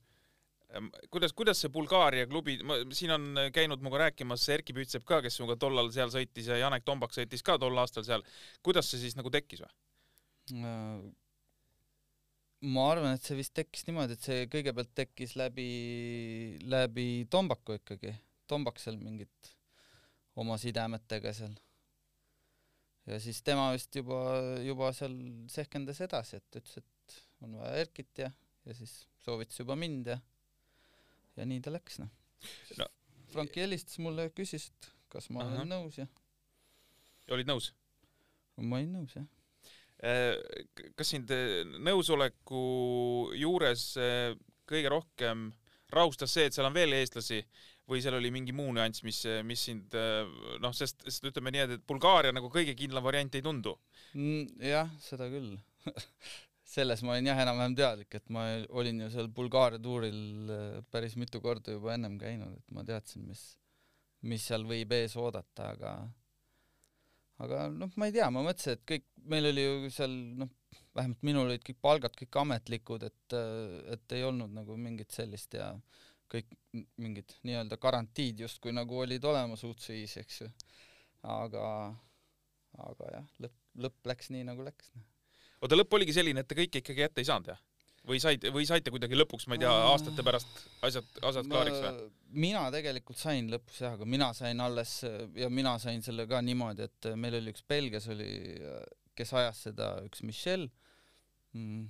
kuidas, 1.13 1.33
kuidas 1.33 1.61
see 1.61 1.71
Bulgaaria 1.73 2.27
klubi, 2.29 2.57
ma, 2.65 2.79
siin 2.95 3.13
on 3.15 3.41
käinud 3.53 3.81
minuga 3.83 4.05
rääkimas 4.05 4.45
Erkki 4.55 4.75
Pütsep 4.75 5.05
ka, 5.07 5.21
kes 5.23 5.39
minuga 5.41 5.57
tollal 5.61 5.91
seal 5.93 6.11
sõitis 6.13 6.49
ja 6.49 6.59
Janek 6.61 6.85
Tombak 6.87 7.13
sõitis 7.15 7.45
ka 7.45 7.57
tol 7.61 7.77
aastal 7.79 8.05
seal. 8.07 8.23
kuidas 8.65 8.89
see 8.89 9.03
siis 9.03 9.17
nagu 9.19 9.31
tekkis 9.33 9.63
või? 9.63 9.73
Äh, 10.59 11.03
ma 12.73 12.87
arvan, 12.91 13.17
et 13.17 13.25
see 13.25 13.37
vist 13.37 13.53
tekkis 13.57 13.85
niimoodi, 13.87 14.17
et 14.17 14.29
see 14.29 14.47
kõigepealt 14.51 14.93
tekkis 14.95 15.35
läbi, 15.39 15.67
läbi 16.71 17.27
Tombaku 17.31 17.77
ikkagi. 17.79 18.15
Tombak 18.47 18.79
seal 18.81 18.97
mingit 18.99 19.53
oma 20.39 20.57
sidemetega 20.59 21.33
seal. 21.35 21.53
ja 23.07 23.19
siis 23.19 23.41
tema 23.43 23.69
vist 23.75 23.95
juba, 23.95 24.19
juba 24.63 24.91
seal 24.95 25.15
sehkendas 25.51 25.99
edasi, 26.05 26.39
et 26.39 26.59
ütles, 26.61 26.79
et 26.79 26.92
on 27.43 27.59
vaja 27.59 27.83
Erkit 27.83 28.23
ja, 28.25 28.31
ja 28.65 28.75
siis 28.77 29.03
soovitas 29.23 29.59
juba 29.59 29.77
mind 29.79 30.11
ja, 30.13 30.19
ja 31.37 31.47
nii 31.49 31.63
ta 31.63 31.73
läks 31.73 32.01
noh 32.03 32.11
No. 32.77 32.87
Franki 33.31 33.63
helistas 33.63 33.99
mulle 34.03 34.27
ja 34.27 34.31
küsis, 34.35 34.67
et 34.67 34.89
kas 35.13 35.29
ma 35.33 35.45
Ahah. 35.45 35.61
olen 35.61 35.71
nõus 35.71 35.95
ja 35.95 36.07
olid 37.31 37.47
nõus? 37.49 37.71
ma 38.59 38.77
olin 38.81 38.91
nõus 38.97 39.15
jah. 39.15 39.25
kas 40.97 41.13
sind 41.13 41.31
äh, 41.33 41.61
nõusoleku 41.87 42.63
juures 43.39 43.93
äh, 44.01 44.33
kõige 44.69 44.91
rohkem 44.91 45.51
rahustas 45.93 46.33
see, 46.35 46.49
et 46.49 46.55
seal 46.55 46.67
on 46.67 46.75
veel 46.75 46.93
eestlasi 46.97 47.39
või 47.89 48.01
seal 48.03 48.15
oli 48.17 48.31
mingi 48.33 48.53
muu 48.55 48.71
nüanss, 48.73 49.03
mis, 49.03 49.19
mis 49.43 49.63
sind 49.67 49.95
noh, 50.63 50.71
sest, 50.75 51.03
sest 51.03 51.25
ütleme 51.27 51.51
nii, 51.51 51.65
et 51.77 51.83
Bulgaaria 51.87 52.31
nagu 52.35 52.47
kõige 52.51 52.75
kindlam 52.79 53.03
variant 53.05 53.35
ei 53.35 53.43
tundu 53.45 53.75
mm,. 54.15 54.63
jah, 54.63 54.91
seda 55.03 55.27
küll 55.31 55.55
selles 56.63 57.03
ma 57.03 57.15
olin 57.15 57.27
jah 57.27 57.41
enam-vähem 57.43 57.75
teadlik, 57.77 58.15
et 58.15 58.29
ma 58.33 58.45
olin 58.79 59.03
ju 59.03 59.09
seal 59.13 59.29
Bulgaaria 59.35 59.81
tuuril 59.83 60.51
päris 60.91 61.17
mitu 61.19 61.41
korda 61.43 61.75
juba 61.75 61.93
ennem 61.97 62.15
käinud, 62.21 62.55
et 62.57 62.75
ma 62.75 62.85
teadsin, 62.87 63.25
mis, 63.27 63.43
mis 64.29 64.45
seal 64.47 64.63
võib 64.67 64.95
ees 64.95 65.17
oodata, 65.19 65.73
aga 65.75 65.95
aga 67.43 67.67
noh, 67.73 67.91
ma 67.99 68.07
ei 68.07 68.15
tea, 68.15 68.29
ma 68.31 68.43
mõtlesin, 68.45 68.77
et 68.77 68.85
kõik, 68.93 69.07
meil 69.31 69.49
oli 69.49 69.65
ju 69.65 69.91
seal 69.93 70.13
noh, 70.39 70.51
vähemalt 70.95 71.25
minul 71.25 71.49
olid 71.49 71.63
kõik 71.65 71.79
palgad 71.83 72.15
kõik 72.17 72.39
ametlikud, 72.43 73.05
et, 73.09 73.35
et 73.95 74.15
ei 74.17 74.25
olnud 74.27 74.53
nagu 74.53 74.77
mingit 74.79 75.13
sellist 75.13 75.57
ja 75.57 75.71
kõik 76.33 76.49
mingid 77.01 77.35
nii-öelda 77.45 77.77
garantiid 77.81 78.41
justkui 78.45 78.73
nagu 78.73 79.03
olid 79.03 79.25
olemas 79.29 79.63
UCI-s, 79.67 80.17
eks 80.21 80.41
ju. 80.41 80.49
aga, 81.29 81.65
aga 82.87 83.09
jah, 83.17 83.27
lõpp, 83.45 83.59
lõpp 83.85 84.13
läks 84.13 84.31
nii, 84.33 84.45
nagu 84.49 84.65
läks. 84.65 84.93
Oota, 85.63 85.77
lõpp 85.79 85.95
oligi 85.95 86.15
selline, 86.15 86.43
et 86.43 86.49
te 86.49 86.57
kõike 86.59 86.81
ikkagi 86.81 87.05
ette 87.05 87.23
ei 87.23 87.29
saanud, 87.29 87.53
jah? 87.53 87.61
või 88.07 88.19
said, 88.19 88.43
või 88.51 88.65
saite 88.67 88.91
kuidagi 88.91 89.15
lõpuks, 89.15 89.45
ma 89.47 89.55
ei 89.55 89.63
tea, 89.63 89.71
aastate 89.93 90.25
pärast 90.27 90.49
asjad, 90.83 91.07
asjad 91.23 91.47
klaariks 91.47 91.79
või? 91.79 92.09
mina 92.43 92.65
tegelikult 92.73 93.19
sain 93.19 93.47
lõpus 93.51 93.79
jah, 93.79 93.95
aga 93.95 94.07
mina 94.09 94.27
sain 94.35 94.59
alles 94.59 94.97
ja 95.39 95.47
mina 95.47 95.77
sain 95.79 96.03
selle 96.03 96.25
ka 96.27 96.41
niimoodi, 96.43 96.89
et 96.89 97.09
meil 97.19 97.39
oli 97.39 97.53
üks 97.53 97.63
Belgias 97.69 98.09
oli, 98.11 98.27
kes 99.15 99.33
ajas 99.39 99.63
seda, 99.69 99.93
üks 100.03 100.23
Michel 100.27 100.67
mm,, 101.55 101.87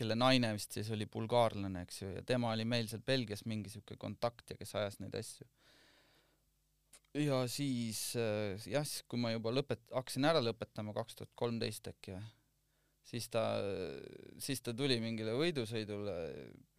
kelle 0.00 0.16
naine 0.16 0.54
vist 0.56 0.78
siis 0.78 0.88
oli 0.96 1.04
bulgaarlane, 1.10 1.84
eks 1.84 2.02
ju, 2.06 2.10
ja 2.16 2.24
tema 2.24 2.54
oli 2.54 2.64
meil 2.64 2.88
seal 2.88 3.04
Belgias 3.04 3.44
mingi 3.44 3.72
siuke 3.72 4.00
kontakt 4.00 4.54
ja 4.54 4.56
kes 4.56 4.76
ajas 4.80 4.96
neid 5.04 5.20
asju. 5.20 5.44
ja 7.20 7.44
siis 7.52 8.14
jah, 8.16 8.86
siis 8.86 9.04
kui 9.04 9.20
ma 9.20 9.36
juba 9.36 9.52
lõpet-, 9.52 9.90
hakkasin 9.92 10.32
ära 10.32 10.40
lõpetama 10.40 10.96
kaks 10.96 11.20
tuhat 11.20 11.36
kolmteist 11.36 11.92
äkki 11.92 12.16
või 12.16 12.39
siis 13.10 13.26
ta, 13.32 13.42
siis 14.38 14.62
ta 14.62 14.74
tuli 14.76 15.00
mingile 15.02 15.34
võidusõidule, 15.38 16.14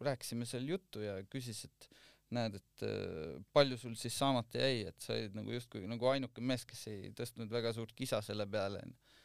rääkisime 0.02 0.48
seal 0.48 0.66
juttu 0.70 1.04
ja 1.04 1.18
küsis, 1.28 1.64
et 1.68 1.88
näed, 2.32 2.56
et 2.56 2.84
äh, 2.88 3.38
palju 3.52 3.78
sul 3.80 3.96
siis 4.00 4.16
saamata 4.16 4.62
jäi, 4.62 4.86
et 4.88 5.04
sa 5.04 5.14
olid 5.16 5.36
nagu 5.36 5.52
justkui 5.52 5.84
nagu 5.90 6.08
ainuke 6.08 6.44
mees, 6.44 6.64
kes 6.68 6.86
ei 6.92 7.12
tõstnud 7.16 7.52
väga 7.52 7.74
suurt 7.76 7.92
kisa 7.98 8.22
selle 8.24 8.46
peale, 8.50 8.80
onju. 8.86 9.20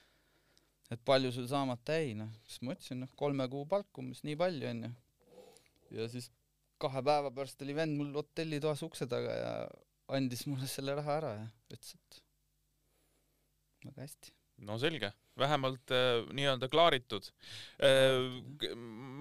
et 0.96 1.04
palju 1.08 1.32
sul 1.36 1.48
saamata 1.52 1.98
jäi, 2.00 2.14
noh, 2.20 2.32
siis 2.48 2.64
ma 2.66 2.76
ütlesin, 2.76 3.04
noh, 3.06 3.14
kolme 3.20 3.48
kuu 3.52 3.64
palk 3.70 4.04
umbes 4.04 4.24
nii 4.28 4.38
palju, 4.40 4.68
onju. 4.74 4.94
ja 5.96 6.08
siis 6.12 6.30
kahe 6.84 7.02
päeva 7.02 7.32
pärast 7.34 7.64
oli 7.66 7.76
vend 7.78 7.98
mul 7.98 8.14
hotellitoas 8.20 8.84
ukse 8.86 9.08
taga 9.10 9.36
ja 9.40 9.54
andis 10.18 10.46
mulle 10.48 10.68
selle 10.72 10.96
raha 11.00 11.20
ära 11.22 11.36
ja 11.40 11.46
ütles, 11.74 11.96
et 11.96 12.24
väga 13.88 14.04
hästi. 14.04 14.37
No 14.66 14.78
selge 14.82 15.12
vähemalt 15.38 15.94
äh, 15.94 16.24
nii-öelda 16.34 16.70
klaaritud 16.72 17.30
äh,. 17.84 18.18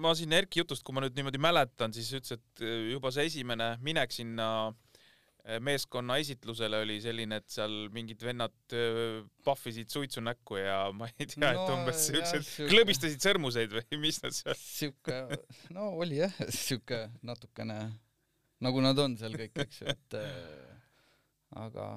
ma 0.01 0.15
siin 0.17 0.33
Erki 0.33 0.63
jutust, 0.63 0.85
kui 0.85 0.95
ma 0.95 1.03
nüüd 1.05 1.17
niimoodi 1.17 1.41
mäletan, 1.41 1.93
siis 1.93 2.09
ütles, 2.17 2.37
et 2.37 2.65
äh, 2.65 2.91
juba 2.93 3.13
see 3.13 3.27
esimene 3.29 3.75
minek 3.85 4.15
sinna 4.15 4.47
äh, 4.69 5.59
meeskonna 5.63 6.17
esitlusele 6.23 6.81
oli 6.85 6.97
selline, 7.03 7.41
et 7.41 7.53
seal 7.53 7.75
mingid 7.93 8.25
vennad 8.25 8.75
äh, 8.77 9.21
pahvisid 9.45 9.93
suitsu 9.93 10.23
näkku 10.25 10.57
ja 10.61 10.79
ma 10.95 11.11
ei 11.13 11.29
tea 11.29 11.43
no,, 11.45 11.53
et 11.53 11.75
umbes 11.75 12.07
siuksed 12.09 12.51
klõbistasid 12.73 13.29
sõrmuseid 13.29 13.77
või 13.77 14.01
mis 14.07 14.21
nad 14.25 14.35
seal. 14.37 14.57
siuke, 14.63 15.21
no 15.77 15.93
oli 16.01 16.23
jah, 16.23 16.43
siuke 16.65 17.05
natukene 17.21 17.81
nagu 18.65 18.81
nad 18.81 18.97
on 19.01 19.17
seal 19.19 19.37
kõik, 19.37 19.57
eks 19.65 19.83
ju, 19.83 19.91
et 19.93 20.17
äh, 20.17 20.77
aga 21.61 21.91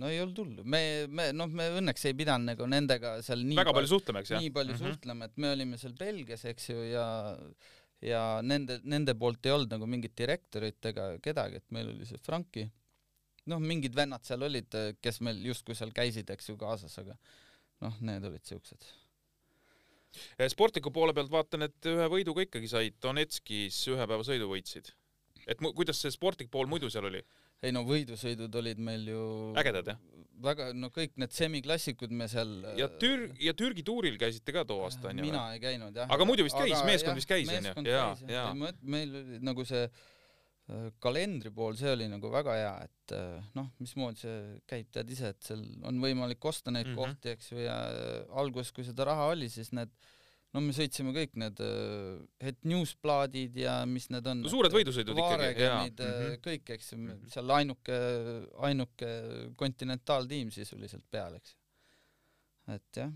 no 0.00 0.10
ei 0.10 0.20
olnud 0.22 0.40
hullu, 0.42 0.64
me, 0.66 0.80
me 1.08 1.28
noh, 1.36 1.50
me 1.50 1.68
õnneks 1.78 2.08
ei 2.08 2.16
pidanud 2.18 2.52
nagu 2.52 2.66
nendega 2.70 3.16
seal 3.26 3.44
nii 3.46 3.58
väga 3.60 3.74
palju 3.76 3.92
suhtlema, 3.92 4.22
eks 4.24 4.34
jah? 4.34 4.42
nii 4.42 4.52
palju 4.54 4.74
mm 4.74 4.80
-hmm. 4.80 4.94
suhtlema, 4.96 5.30
et 5.30 5.42
me 5.44 5.52
olime 5.54 5.78
seal 5.80 5.94
Belgias, 5.98 6.44
eks 6.50 6.70
ju, 6.70 6.80
ja 6.90 7.06
ja 8.04 8.22
nende, 8.44 8.80
nende 8.84 9.14
poolt 9.18 9.46
ei 9.46 9.54
olnud 9.54 9.70
nagu 9.72 9.86
mingit 9.88 10.16
direktorit 10.18 10.90
ega 10.90 11.06
kedagi, 11.24 11.60
et 11.62 11.70
meil 11.76 11.92
oli 11.92 12.08
see 12.08 12.20
Franki, 12.20 12.66
noh, 13.50 13.62
mingid 13.62 13.94
vennad 13.96 14.24
seal 14.26 14.44
olid, 14.46 14.76
kes 15.00 15.20
meil 15.24 15.40
justkui 15.44 15.76
seal 15.78 15.92
käisid, 15.94 16.30
eks 16.34 16.50
ju, 16.50 16.58
kaasas, 16.60 16.98
aga 17.00 17.16
noh, 17.84 17.96
need 18.04 18.26
olid 18.28 18.44
siuksed. 18.48 18.86
Eh, 20.38 20.48
sportliku 20.50 20.92
poole 20.94 21.14
pealt 21.16 21.32
vaatan, 21.32 21.66
et 21.66 21.88
ühe 21.90 22.06
võidu 22.10 22.36
ka 22.36 22.44
ikkagi 22.44 22.70
said, 22.70 22.98
Donetskis 23.02 23.80
ühe 23.90 24.06
päeva 24.06 24.26
sõidu 24.26 24.50
võitsid. 24.50 24.92
et 25.44 25.58
kuidas 25.60 25.98
see 26.00 26.12
sportlik 26.14 26.48
pool 26.48 26.68
muidu 26.70 26.88
seal 26.88 27.04
oli? 27.04 27.20
Ei 27.64 27.74
no 27.74 27.84
võidusõidud 27.88 28.60
olid 28.60 28.82
meil 28.82 29.08
ju 29.08 29.24
ägedad 29.60 29.92
jah? 29.92 30.00
väga, 30.44 30.70
no 30.76 30.90
kõik 30.94 31.14
need 31.20 31.34
semiklassikud 31.34 32.12
me 32.14 32.26
seal 32.30 32.50
ja 32.78 32.88
Tür- 33.00 33.30
ja 33.42 33.54
Türgi 33.56 33.84
tuuril 33.86 34.16
käisite 34.20 34.54
ka 34.54 34.64
too 34.68 34.82
aasta 34.86 35.10
onju? 35.10 35.26
mina 35.26 35.44
ei 35.54 35.62
käinud 35.62 35.96
jah. 35.96 36.10
aga 36.10 36.26
muidu 36.28 36.46
vist 36.46 36.58
käis, 36.58 36.80
meeskond 36.86 37.20
vist 37.20 37.30
käis 37.30 37.50
onju? 37.50 37.86
jaa, 37.88 38.10
jaa. 38.30 38.50
meil 38.82 39.14
oli 39.20 39.38
nagu 39.44 39.66
see 39.68 39.84
äh, 39.86 40.88
kalendri 41.04 41.52
pool, 41.54 41.78
see 41.78 41.92
oli 41.94 42.08
nagu 42.10 42.32
väga 42.32 42.58
hea, 42.58 42.74
et 42.88 43.16
äh, 43.16 43.46
noh, 43.58 43.70
mismoodi 43.82 44.24
see 44.24 44.42
käib, 44.70 44.90
tead 44.96 45.14
ise, 45.14 45.32
et 45.34 45.48
seal 45.52 45.64
on 45.86 46.02
võimalik 46.02 46.50
osta 46.50 46.74
neid 46.74 46.90
mm 46.90 46.96
-hmm. 46.96 47.14
kohti, 47.14 47.36
eks 47.36 47.52
ju, 47.52 47.62
ja 47.64 47.78
äh, 47.92 48.20
alguses, 48.42 48.74
kui 48.74 48.86
seda 48.86 49.08
raha 49.12 49.30
oli, 49.36 49.48
siis 49.52 49.72
need 49.76 49.94
no 50.54 50.62
me 50.62 50.74
sõitsime 50.76 51.12
kõik 51.16 51.34
need 51.40 51.60
Het 52.44 52.62
Newsplaadid 52.70 53.58
ja 53.64 53.80
mis 53.90 54.08
need 54.14 54.26
on 54.30 54.44
no,. 54.44 54.52
suured 54.52 54.74
võidusõidud 54.74 55.18
ikkagi, 55.18 55.50
jaa. 55.66 55.82
Mm 55.82 55.98
-hmm. 55.98 56.40
kõik, 56.44 56.74
eks 56.76 56.94
mhm. 56.96 57.28
seal 57.34 57.54
ainuke, 57.58 58.00
ainuke 58.70 59.12
kontinentaaltiim 59.60 60.54
sisuliselt 60.54 61.06
peal, 61.10 61.38
eks 61.40 61.56
et 62.74 63.02
jah 63.02 63.12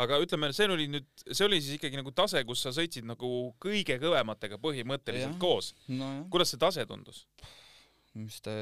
aga 0.00 0.18
ütleme, 0.22 0.50
see 0.56 0.68
oli 0.72 0.86
nüüd, 0.90 1.06
see 1.26 1.44
oli 1.46 1.60
siis 1.60 1.76
ikkagi 1.76 1.98
nagu 2.00 2.12
tase, 2.16 2.42
kus 2.48 2.62
sa 2.64 2.72
sõitsid 2.74 3.06
nagu 3.08 3.30
kõige 3.62 3.98
kõvematega 4.02 4.58
põhimõtteliselt 4.62 5.34
ja. 5.34 5.40
koos 5.42 5.72
no,. 5.92 6.10
kuidas 6.32 6.52
see 6.52 6.62
tase 6.62 6.86
tundus? 6.88 7.24
mis 8.16 8.38
ta, 8.40 8.54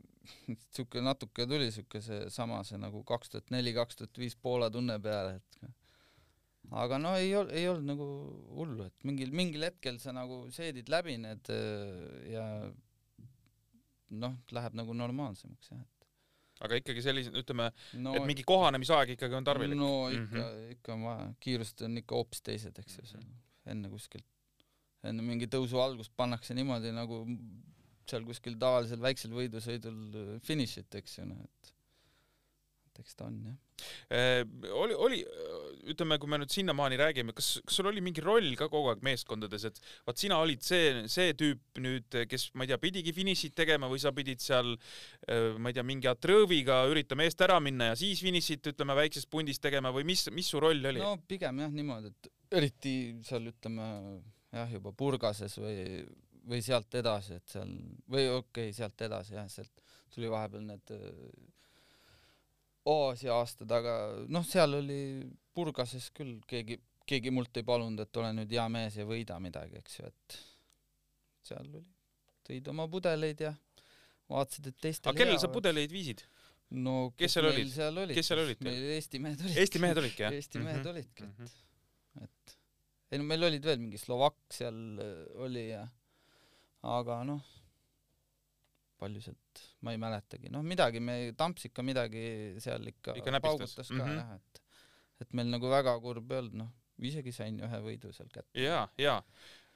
siuke 0.76 1.04
natuke 1.04 1.46
tuli 1.48 1.70
siuke 1.74 2.02
seesama, 2.04 2.62
see 2.68 2.80
nagu 2.80 3.02
kaks 3.08 3.34
tuhat 3.34 3.54
neli, 3.54 3.72
kaks 3.76 4.02
tuhat 4.02 4.20
viis 4.20 4.36
Poola 4.36 4.70
tunne 4.72 4.98
peale, 5.02 5.38
et 5.40 5.70
aga 6.82 6.98
no 7.00 7.14
ei 7.18 7.32
olnud, 7.34 7.54
ei 7.56 7.68
olnud 7.70 7.88
nagu 7.88 8.08
hullu, 8.58 8.86
et 8.90 9.08
mingil, 9.08 9.32
mingil 9.34 9.66
hetkel 9.66 9.98
sa 10.02 10.14
nagu 10.14 10.44
seedid 10.54 10.90
läbi 10.92 11.16
need 11.22 11.50
äh, 11.54 12.34
ja 12.34 12.44
noh, 14.20 14.36
läheb 14.54 14.76
nagu 14.78 14.94
normaalsemaks 14.96 15.72
jah, 15.72 15.80
et. 15.80 16.06
aga 16.66 16.80
ikkagi 16.82 17.04
sellise, 17.04 17.32
ütleme 17.40 17.70
no,, 18.02 18.14
et 18.18 18.26
mingi 18.28 18.44
kohanemisaeg 18.46 19.14
ikkagi 19.16 19.38
on 19.38 19.48
tarvilik? 19.48 19.78
no 19.78 20.10
ikka 20.12 20.20
mm, 20.20 20.44
-hmm. 20.44 20.76
ikka 20.76 20.94
on 20.96 21.08
vaja, 21.08 21.32
kiirused 21.46 21.86
on 21.88 21.98
ikka 22.02 22.20
hoopis 22.20 22.44
teised, 22.46 22.78
eks 22.84 23.00
ju, 23.00 23.08
seal 23.14 23.26
enne 23.70 23.90
kuskilt, 23.92 24.28
enne 25.06 25.24
mingi 25.24 25.48
tõusu 25.50 25.82
algust 25.82 26.14
pannakse 26.16 26.54
niimoodi 26.54 26.92
nagu 26.94 27.24
seal 28.10 28.24
kuskil 28.26 28.56
tavalisel 28.58 29.00
väiksel 29.02 29.34
võidusõidul 29.34 30.40
finišit, 30.46 30.94
eks 31.02 31.18
ju, 31.20 31.28
noh 31.30 31.44
et 31.46 31.74
eks 33.00 33.18
ta 33.18 33.28
on 33.28 33.42
jah 33.48 33.58
Äh, 34.10 34.44
oli, 34.72 34.94
oli, 34.94 35.20
ütleme, 35.90 36.18
kui 36.20 36.30
me 36.30 36.38
nüüd 36.40 36.52
sinnamaani 36.52 36.98
räägime, 37.00 37.34
kas, 37.36 37.52
kas 37.66 37.78
sul 37.80 37.88
oli 37.90 38.02
mingi 38.04 38.22
roll 38.24 38.52
ka 38.58 38.68
kogu 38.72 38.90
aeg 38.92 39.04
meeskondades, 39.06 39.66
et 39.68 39.80
vaat 40.08 40.20
sina 40.20 40.40
olid 40.42 40.64
see, 40.66 41.04
see 41.10 41.34
tüüp 41.38 41.80
nüüd, 41.82 42.18
kes, 42.30 42.48
ma 42.58 42.66
ei 42.66 42.72
tea, 42.72 42.80
pidigi 42.82 43.14
finišit 43.16 43.54
tegema 43.58 43.90
või 43.90 44.02
sa 44.02 44.12
pidid 44.16 44.42
seal, 44.44 44.74
äh, 45.26 45.56
ma 45.58 45.72
ei 45.72 45.78
tea, 45.78 45.86
mingi 45.86 46.10
atrõõviga 46.10 46.82
üritama 46.90 47.26
eest 47.26 47.44
ära 47.46 47.60
minna 47.62 47.92
ja 47.92 48.00
siis 48.00 48.22
finišit, 48.24 48.72
ütleme, 48.74 48.96
väiksest 48.98 49.30
pundist 49.32 49.62
tegema 49.64 49.94
või 49.94 50.06
mis, 50.10 50.26
mis 50.34 50.50
su 50.50 50.62
roll 50.62 50.90
oli? 50.92 51.02
no 51.02 51.16
pigem 51.30 51.62
jah, 51.64 51.72
niimoodi, 51.74 52.12
et 52.12 52.58
eriti 52.60 52.96
seal 53.26 53.48
ütleme 53.52 53.86
jah, 54.50 54.74
juba 54.74 54.92
Purgases 54.96 55.56
või, 55.60 56.02
või 56.50 56.60
sealt 56.66 56.98
edasi, 57.00 57.38
et 57.40 57.56
seal 57.56 57.70
või 58.10 58.26
okei 58.34 58.68
okay,, 58.68 58.76
sealt 58.76 59.08
edasi 59.08 59.38
jah, 59.38 59.48
sealt 59.50 59.88
tuli 60.10 60.30
vahepeal 60.30 60.66
need 60.66 60.92
Aasia 62.88 63.34
aastad, 63.36 63.70
aga 63.76 63.94
noh, 64.32 64.44
seal 64.46 64.78
oli 64.78 65.00
Burgases 65.54 66.08
küll 66.16 66.38
keegi, 66.48 66.78
keegi 67.08 67.32
mult 67.34 67.56
ei 67.60 67.66
palunud, 67.66 68.00
et 68.00 68.20
ole 68.20 68.30
nüüd 68.38 68.52
hea 68.54 68.66
mees 68.72 68.96
ja 68.96 69.04
võida 69.08 69.36
midagi, 69.42 69.82
eks 69.82 69.98
ju, 69.98 70.08
et 70.08 70.38
seal 71.50 71.66
oli, 71.66 71.84
tõid 72.46 72.70
oma 72.72 72.86
pudeleid 72.90 73.44
ja 73.44 73.52
vaatasid, 74.30 74.70
et 74.70 74.80
teistel 74.80 75.12
aga 75.12 75.22
kellele 75.22 75.42
sa 75.42 75.50
pudeleid 75.52 75.92
viisid? 75.92 76.24
no 76.80 77.10
kes 77.18 77.36
seal 77.36 77.50
olid? 77.50 77.70
seal 77.74 78.00
olid? 78.04 78.16
kes 78.16 78.30
seal 78.30 78.42
olid? 78.44 78.64
meil 78.64 78.90
Eesti 78.96 79.20
mehed 79.22 79.44
olidki. 79.44 79.58
Eesti 79.64 79.82
mehed 79.82 80.02
olidki, 80.04 80.24
jah? 80.24 80.36
Eesti 80.38 80.62
mehed 80.62 80.76
mm 80.78 80.84
-hmm. 80.84 80.92
olidki, 80.94 81.24
et 81.24 81.28
mm, 81.28 81.46
-hmm. 81.46 82.24
et 82.24 82.58
ei 83.10 83.18
no 83.18 83.26
meil 83.26 83.48
olid 83.50 83.64
veel 83.66 83.80
mingi 83.82 83.98
Slovakk 83.98 84.54
seal 84.54 84.78
äh, 85.02 85.24
oli 85.46 85.68
ja 85.68 85.82
aga 86.96 87.24
noh 87.28 87.42
palju 89.00 89.22
sealt, 89.24 89.62
ma 89.86 89.94
ei 89.94 90.00
mäletagi, 90.00 90.52
noh 90.52 90.64
midagi 90.66 91.00
me, 91.04 91.16
Tamps 91.38 91.66
ikka 91.70 91.84
midagi 91.86 92.24
seal 92.62 92.84
ikka, 92.92 93.16
ikka 93.18 93.40
paugutas 93.40 93.74
ka 93.76 93.86
mm 93.96 94.04
-hmm. 94.04 94.20
jah, 94.20 94.34
et 94.36 94.60
et 95.20 95.34
meil 95.36 95.50
nagu 95.52 95.70
väga 95.70 95.96
kurb 96.00 96.32
ei 96.32 96.40
olnud, 96.42 96.56
noh, 96.62 96.70
isegi 97.10 97.32
sain 97.34 97.58
ühe 97.60 97.80
võidu 97.84 98.12
seal 98.16 98.30
kätte. 98.32 98.50
jaa, 98.60 98.86
jaa. 99.00 99.20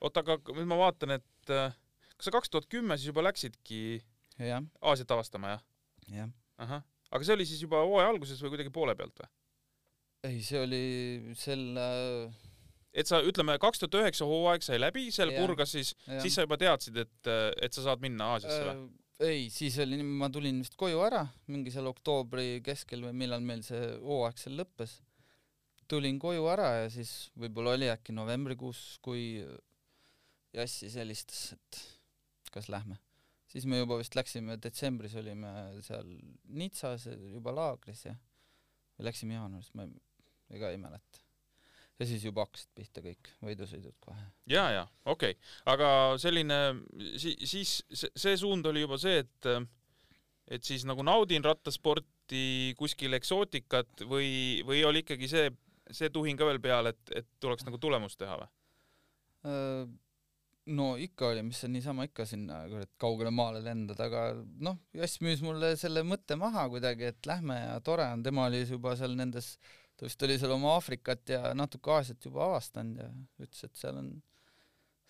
oota, 0.01 0.25
aga 0.25 0.39
nüüd 0.57 0.69
ma 0.71 0.81
vaatan, 0.81 1.19
et 1.19 1.53
äh, 1.53 1.77
kas 2.17 2.29
sa 2.29 2.35
kaks 2.39 2.53
tuhat 2.53 2.69
kümme 2.73 2.97
siis 2.99 3.11
juba 3.13 3.25
läksidki 3.27 4.01
jah, 4.39 4.65
Aasiat 4.81 5.11
avastama 5.17 5.55
jah? 5.55 5.65
jah. 6.21 6.33
ahah, 6.65 6.85
aga 7.11 7.27
see 7.27 7.37
oli 7.37 7.49
siis 7.49 7.63
juba 7.65 7.83
hooaja 7.85 8.13
alguses 8.15 8.41
või 8.43 8.55
kuidagi 8.57 8.75
poole 8.75 8.97
pealt 8.99 9.21
või? 9.23 9.31
ei, 10.31 10.41
see 10.45 10.61
oli 10.61 10.85
selle, 11.37 11.87
et 12.97 13.11
sa 13.11 13.21
ütleme, 13.27 13.59
kaks 13.61 13.83
tuhat 13.83 14.01
üheksa 14.01 14.29
hooaeg 14.29 14.65
sai 14.65 14.81
läbi, 14.81 15.11
seal 15.13 15.33
Jah. 15.35 15.43
purgas 15.43 15.75
siis, 15.77 15.93
siis 16.23 16.37
sa 16.37 16.47
juba 16.47 16.57
teadsid, 16.61 16.97
et, 17.05 17.33
et 17.61 17.77
sa 17.77 17.91
saad 17.91 18.05
minna 18.05 18.35
Aasiasse 18.35 18.63
või? 18.71 18.87
Ei, 19.25 19.47
siis 19.53 19.77
oli 19.81 19.97
nii, 20.01 20.07
ma 20.21 20.29
tulin 20.33 20.59
vist 20.61 20.75
koju 20.81 20.99
ära 21.07 21.23
mingi 21.53 21.71
seal 21.73 21.87
oktoobri 21.89 22.59
keskel 22.67 23.05
või 23.07 23.15
millal 23.25 23.45
meil 23.47 23.63
see 23.65 23.81
hooaeg 24.03 24.41
seal 24.43 24.59
lõppes. 24.61 24.99
tulin 25.89 26.19
koju 26.19 26.47
ära 26.51 26.69
ja 26.83 26.91
siis 26.91 27.31
võib-olla 27.39 27.75
oli 27.77 27.89
äkki 27.93 28.13
novembrikuus, 28.17 28.99
kui 29.05 29.45
Jass 30.55 30.79
siis 30.83 30.95
helistas, 31.01 31.53
et 31.57 31.81
kas 32.55 32.69
lähme. 32.73 32.99
siis 33.51 33.67
me 33.71 33.79
juba 33.79 33.99
vist 34.01 34.15
läksime, 34.19 34.57
detsembris 34.59 35.15
olime 35.21 35.51
seal 35.83 36.09
Nitsas 36.49 37.07
juba 37.33 37.53
laagris 37.55 38.05
ja 38.07 38.15
läksime 38.99 39.35
jaanuaris, 39.39 39.73
ma 39.75 39.87
ei- 39.87 40.01
ega 40.57 40.71
ei 40.71 40.79
mäleta. 40.79 41.24
Ja 42.01 42.09
siis 42.09 42.25
juba 42.27 42.47
hakkasid 42.47 42.71
pihta 42.75 43.03
kõik 43.05 43.31
võidusõidud 43.45 43.97
kohe. 44.03 44.27
ja, 44.51 44.67
ja 44.75 44.85
okei 45.05 45.37
okay., 45.37 45.53
aga 45.75 45.89
selline 46.23 46.61
si, 47.21 47.37
siis 47.47 47.79
see, 47.93 48.11
see 48.11 48.37
suund 48.41 48.67
oli 48.71 48.85
juba 48.85 48.99
see, 49.01 49.23
et 49.25 49.51
et 50.51 50.65
siis 50.65 50.85
nagu 50.89 51.05
naudin 51.07 51.45
rattasporti 51.45 52.75
kuskil 52.79 53.17
eksootikat 53.17 54.05
või, 54.11 54.63
või 54.67 54.83
oli 54.85 55.05
ikkagi 55.05 55.29
see, 55.31 55.51
see 55.91 56.11
tuhin 56.13 56.37
ka 56.37 56.49
veel 56.49 56.61
peal, 56.61 56.91
et, 56.91 57.03
et 57.15 57.29
tuleks 57.41 57.65
nagu 57.69 57.81
tulemust 57.81 58.21
teha 58.21 58.37
või? 58.43 58.51
Äh, 59.49 59.87
no 60.77 60.95
ikka 61.01 61.31
oli, 61.31 61.45
mis 61.47 61.61
sa 61.61 61.69
niisama 61.69 62.07
ikka 62.09 62.27
sinna 62.29 62.63
kurat 62.71 62.93
kaugele 63.01 63.33
maale 63.35 63.61
lendad, 63.65 64.01
aga 64.01 64.27
noh, 64.65 64.79
Jass 64.97 65.21
müüs 65.25 65.43
mulle 65.45 65.75
selle 65.81 66.05
mõtte 66.07 66.39
maha 66.41 66.67
kuidagi, 66.73 67.11
et 67.13 67.29
lähme 67.29 67.59
ja 67.59 67.79
tore 67.85 68.07
on, 68.13 68.25
tema 68.25 68.49
oli 68.49 68.65
juba 68.65 68.95
seal 69.01 69.17
nendes, 69.19 69.55
ta 69.97 70.09
vist 70.09 70.23
oli 70.27 70.37
seal 70.41 70.55
oma 70.55 70.75
Aafrikat 70.79 71.35
ja 71.35 71.53
natuke 71.57 71.93
Aasiat 71.95 72.25
juba 72.27 72.45
avastanud 72.49 73.01
ja 73.03 73.09
ütles, 73.45 73.65
et 73.67 73.79
seal 73.79 73.99
on, 74.01 74.11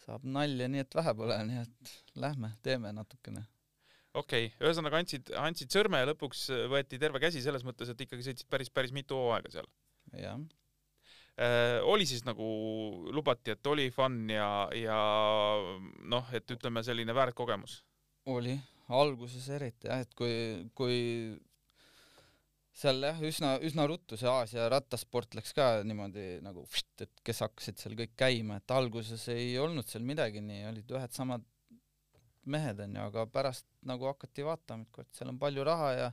saab 0.04 0.26
nalja 0.28 0.68
nii 0.70 0.84
et 0.84 0.98
vähe 0.98 1.14
pole, 1.16 1.38
nii 1.48 1.62
et 1.62 1.94
lähme 2.20 2.52
teeme 2.66 2.92
natukene. 2.96 3.46
okei 4.14 4.50
okay., 4.50 4.66
ühesõnaga 4.66 5.00
andsid, 5.00 5.32
andsid 5.40 5.72
sõrme 5.72 6.02
ja 6.02 6.10
lõpuks 6.12 6.48
võeti 6.72 7.00
terve 7.00 7.22
käsi 7.22 7.42
selles 7.44 7.64
mõttes, 7.66 7.90
et 7.90 8.04
ikkagi 8.06 8.28
sõitsid 8.28 8.50
päris, 8.50 8.70
päris 8.70 8.92
mitu 8.96 9.18
hooaega 9.18 9.54
seal 9.56 9.70
jah, 10.20 10.38
äh,. 11.40 11.80
oli 11.88 12.06
siis 12.06 12.26
nagu 12.28 12.44
lubati, 13.14 13.56
et 13.56 13.72
oli 13.72 13.88
fun 13.94 14.22
ja, 14.30 14.68
ja 14.76 15.00
noh, 16.04 16.30
et 16.36 16.56
ütleme 16.56 16.84
selline 16.86 17.16
väärt 17.16 17.36
kogemus 17.36 17.80
oli 18.30 18.54
alguses 18.92 19.48
eriti 19.52 19.88
jah, 19.88 20.04
et 20.04 20.14
kui, 20.16 20.34
kui 20.76 20.98
seal 22.74 23.06
jah, 23.06 23.18
üsna, 23.22 23.54
üsna 23.62 23.86
ruttu 23.86 24.18
see 24.18 24.30
Aasia 24.30 24.66
rattasport 24.72 25.36
läks 25.38 25.54
ka 25.54 25.68
niimoodi 25.86 26.40
nagu, 26.44 26.64
et 27.04 27.20
kes 27.26 27.42
hakkasid 27.46 27.80
seal 27.80 27.96
kõik 27.98 28.14
käima, 28.18 28.58
et 28.58 28.74
alguses 28.74 29.28
ei 29.32 29.52
olnud 29.62 29.86
seal 29.90 30.06
midagi 30.06 30.42
nii, 30.42 30.64
olid 30.72 30.94
ühed 30.96 31.14
samad 31.14 31.44
mehed 32.50 32.80
onju, 32.84 33.04
aga 33.08 33.26
pärast 33.32 33.66
nagu 33.88 34.08
hakati 34.10 34.44
vaatama, 34.46 34.84
et 34.84 34.96
kurat, 34.96 35.10
seal 35.16 35.30
on 35.32 35.38
palju 35.40 35.64
raha 35.64 35.92
ja 35.96 36.08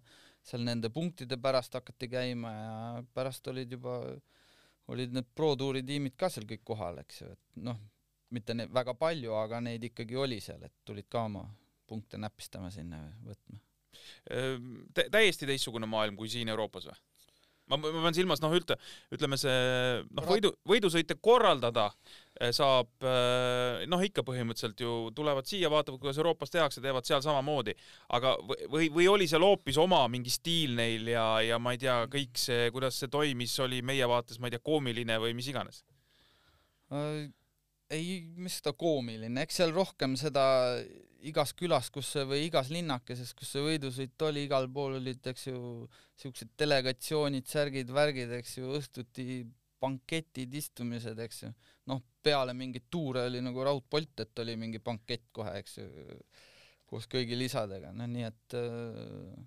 seal 0.45 0.63
nende 0.65 0.89
punktide 0.93 1.37
pärast 1.41 1.75
hakati 1.77 2.09
käima 2.11 2.51
ja 2.55 2.75
pärast 3.13 3.47
olid 3.51 3.73
juba, 3.77 3.97
olid 4.93 5.17
need 5.17 5.33
Pro 5.35 5.53
Touri 5.59 5.83
tiimid 5.87 6.15
ka 6.17 6.29
seal 6.31 6.47
kõik 6.49 6.63
kohal, 6.67 7.01
eks 7.03 7.23
ju, 7.23 7.31
et 7.33 7.65
noh, 7.65 7.81
mitte 8.31 8.55
ne- 8.55 8.69
väga 8.71 8.95
palju, 8.97 9.33
aga 9.37 9.59
neid 9.65 9.83
ikkagi 9.91 10.17
oli 10.17 10.39
seal, 10.43 10.63
et 10.63 10.77
tulid 10.85 11.09
ka 11.11 11.25
oma 11.27 11.43
punkte 11.89 12.21
näpistama 12.21 12.71
sinna 12.71 13.01
või 13.01 13.33
võtma. 13.33 13.59
Tä- 14.93 15.09
täiesti 15.11 15.49
teistsugune 15.49 15.89
maailm 15.89 16.15
kui 16.19 16.29
siin 16.29 16.49
Euroopas 16.49 16.87
või? 16.89 16.99
ma, 17.71 17.77
ma 17.79 17.91
pean 18.03 18.15
silmas 18.15 18.41
noh, 18.43 18.51
ütle, 18.55 18.75
ütleme 19.15 19.37
see 19.39 19.53
noh, 20.11 20.25
võidu, 20.27 20.51
võidusõite 20.67 21.15
korraldada 21.23 21.87
eh, 22.39 22.51
saab 22.55 23.05
eh, 23.07 23.85
noh, 23.89 24.01
ikka 24.03 24.25
põhimõtteliselt 24.27 24.81
ju 24.83 24.95
tulevad 25.15 25.47
siia, 25.47 25.71
vaatavad, 25.71 26.01
kuidas 26.01 26.19
Euroopas 26.19 26.51
tehakse, 26.53 26.83
teevad 26.83 27.07
seal 27.07 27.23
samamoodi, 27.23 27.75
aga 28.17 28.35
või- 28.43 28.67
või, 28.75 28.89
või 28.97 29.07
oli 29.13 29.29
seal 29.31 29.45
hoopis 29.45 29.79
oma 29.81 30.01
mingi 30.11 30.33
stiil 30.33 30.75
neil 30.79 31.07
ja, 31.13 31.25
ja 31.47 31.59
ma 31.63 31.75
ei 31.75 31.81
tea, 31.81 32.01
kõik 32.11 32.41
see, 32.41 32.67
kuidas 32.75 32.99
see 32.99 33.11
toimis, 33.11 33.55
oli 33.63 33.81
meie 33.85 34.09
vaates, 34.09 34.39
ma 34.41 34.49
ei 34.49 34.57
tea, 34.57 34.65
koomiline 34.65 35.19
või 35.23 35.35
mis 35.37 35.47
iganes? 35.53 35.83
Äh, 36.91 37.29
ei, 37.91 38.19
mis 38.35 38.59
ta 38.65 38.75
koomiline, 38.75 39.45
eks 39.45 39.61
seal 39.61 39.71
rohkem 39.75 40.17
seda 40.19 40.43
igas 41.29 41.53
külas, 41.57 41.89
kus 41.93 42.09
või 42.27 42.45
igas 42.47 42.71
linnakeses, 42.73 43.33
kus 43.37 43.51
see 43.53 43.63
võidusõit 43.65 44.25
oli, 44.27 44.45
igal 44.47 44.67
pool 44.73 44.97
olid, 44.99 45.21
eks 45.31 45.47
ju, 45.47 45.61
siuksed 46.21 46.53
delegatsioonid, 46.59 47.47
särgid, 47.49 47.91
värgid, 47.93 48.33
eks 48.39 48.57
ju, 48.57 48.71
õhtuti 48.79 49.27
banketid, 49.81 50.53
istumised, 50.57 51.19
eks 51.25 51.43
ju. 51.45 51.51
noh, 51.89 52.01
peale 52.23 52.53
mingeid 52.53 52.85
tuure 52.93 53.25
oli 53.29 53.41
nagu 53.41 53.63
raudpolt, 53.65 54.25
et 54.25 54.43
oli 54.43 54.55
mingi 54.59 54.81
bankett 54.83 55.29
kohe, 55.33 55.55
eks 55.61 55.79
ju, 55.79 55.87
koos 56.89 57.07
kõigi 57.09 57.37
lisadega, 57.37 57.93
no 57.95 58.07
nii 58.09 58.27
et 58.27 58.57
äh, 58.59 59.41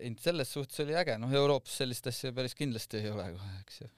ei, 0.00 0.12
selles 0.22 0.50
suhtes 0.52 0.82
oli 0.84 0.96
äge, 0.98 1.16
noh 1.20 1.32
Euroopas 1.34 1.78
sellist 1.82 2.06
asja 2.10 2.32
päris 2.36 2.56
kindlasti 2.58 3.00
ei 3.02 3.12
ole 3.12 3.28
kohe, 3.36 3.52
eks 3.62 3.80
ju. 3.82 3.88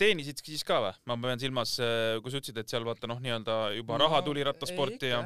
Teenisid 0.00 0.42
siis 0.44 0.64
ka 0.66 0.80
või? 0.84 0.92
ma 1.10 1.18
pean 1.24 1.42
silmas, 1.42 1.76
kui 1.78 2.32
sa 2.32 2.40
ütlesid, 2.40 2.60
et 2.62 2.72
seal 2.72 2.86
vaata 2.88 3.10
noh, 3.10 3.20
nii-öelda 3.22 3.58
juba 3.78 3.98
no, 3.98 4.06
raha 4.06 4.22
tuli 4.26 4.44
rattasporti 4.46 5.12
ja. 5.12 5.24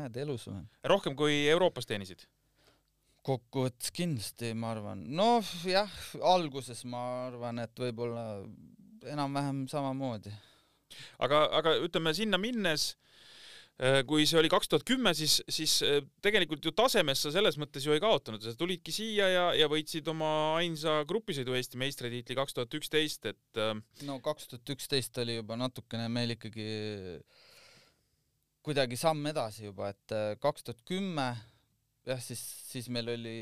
näed, 0.00 0.18
elus 0.24 0.48
olen. 0.50 0.66
rohkem 0.94 1.16
kui 1.18 1.44
Euroopas 1.52 1.88
teenisid? 1.88 2.26
kokkuvõttes 3.26 3.90
kindlasti, 3.94 4.52
ma 4.54 4.70
arvan, 4.76 5.02
noh 5.18 5.46
jah, 5.66 5.90
alguses 6.34 6.84
ma 6.86 7.00
arvan, 7.26 7.58
et 7.64 7.82
võib-olla 7.82 8.26
enam-vähem 9.10 9.64
samamoodi. 9.70 10.32
aga, 11.22 11.42
aga 11.58 11.74
ütleme 11.82 12.14
sinna 12.14 12.38
minnes, 12.38 12.92
kui 14.08 14.24
see 14.24 14.38
oli 14.40 14.48
kaks 14.48 14.70
tuhat 14.72 14.86
kümme, 14.88 15.12
siis, 15.16 15.34
siis 15.52 15.74
eh, 15.84 15.98
tegelikult 16.24 16.64
ju 16.64 16.72
tasemes 16.72 17.20
sa 17.26 17.32
selles 17.34 17.58
mõttes 17.60 17.84
ju 17.84 17.92
ei 17.92 18.00
kaotanud, 18.00 18.40
sa 18.40 18.54
tulidki 18.56 18.94
siia 18.94 19.26
ja, 19.28 19.42
ja 19.52 19.68
võitsid 19.68 20.06
oma 20.08 20.30
ainsa 20.62 21.02
grupisõidu 21.08 21.52
Eesti 21.58 21.80
meistritiitli 21.82 22.38
kaks 22.38 22.56
tuhat 22.56 22.78
üksteist, 22.78 23.28
et 23.28 23.60
äh, 23.60 23.74
no 24.08 24.16
kaks 24.24 24.48
tuhat 24.52 24.72
üksteist 24.76 25.20
oli 25.20 25.36
juba 25.36 25.58
natukene 25.60 26.08
meil 26.08 26.32
ikkagi 26.38 26.70
kuidagi 28.64 28.96
samm 28.98 29.28
edasi 29.28 29.68
juba, 29.68 29.92
et 29.92 30.16
äh, 30.16 30.32
kaks 30.40 30.64
tuhat 30.64 30.80
kümme 30.88 31.28
jah, 32.06 32.22
siis, 32.22 32.40
siis 32.70 32.88
meil 32.92 33.12
oli 33.12 33.36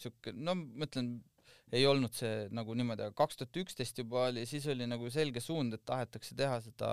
siuke, 0.00 0.32
no 0.32 0.56
ma 0.56 0.88
ütlen, 0.88 1.18
ei 1.72 1.86
olnud 1.88 2.12
see 2.14 2.48
nagu 2.54 2.74
niimoodi, 2.76 3.06
aga 3.06 3.16
kaks 3.16 3.40
tuhat 3.40 3.60
üksteist 3.64 3.98
juba 3.98 4.26
oli, 4.28 4.44
siis 4.46 4.66
oli 4.70 4.86
nagu 4.90 5.08
selge 5.10 5.40
suund, 5.42 5.74
et 5.74 5.84
tahetakse 5.88 6.36
teha 6.38 6.58
seda 6.64 6.90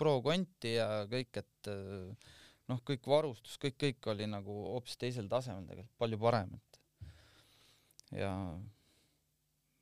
pro-konti 0.00 0.76
ja 0.78 0.88
kõik, 1.10 1.42
et 1.42 1.70
äh, 1.70 2.30
noh, 2.70 2.80
kõik 2.88 3.08
varustus, 3.10 3.58
kõik, 3.62 3.76
kõik 3.80 4.12
oli 4.14 4.28
nagu 4.30 4.54
hoopis 4.74 4.96
teisel 5.00 5.28
tasemel 5.30 5.66
tegelikult, 5.68 5.98
palju 6.00 6.20
parem, 6.22 6.54
et. 6.56 6.80
Ja 8.14 8.30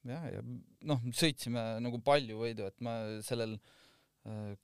jah, 0.09 0.27
ja 0.33 0.43
noh, 0.89 1.03
sõitsime 1.15 1.63
nagu 1.85 2.01
palju 2.05 2.41
võidu, 2.41 2.67
et 2.67 2.85
ma 2.85 2.97
sellel 3.25 3.59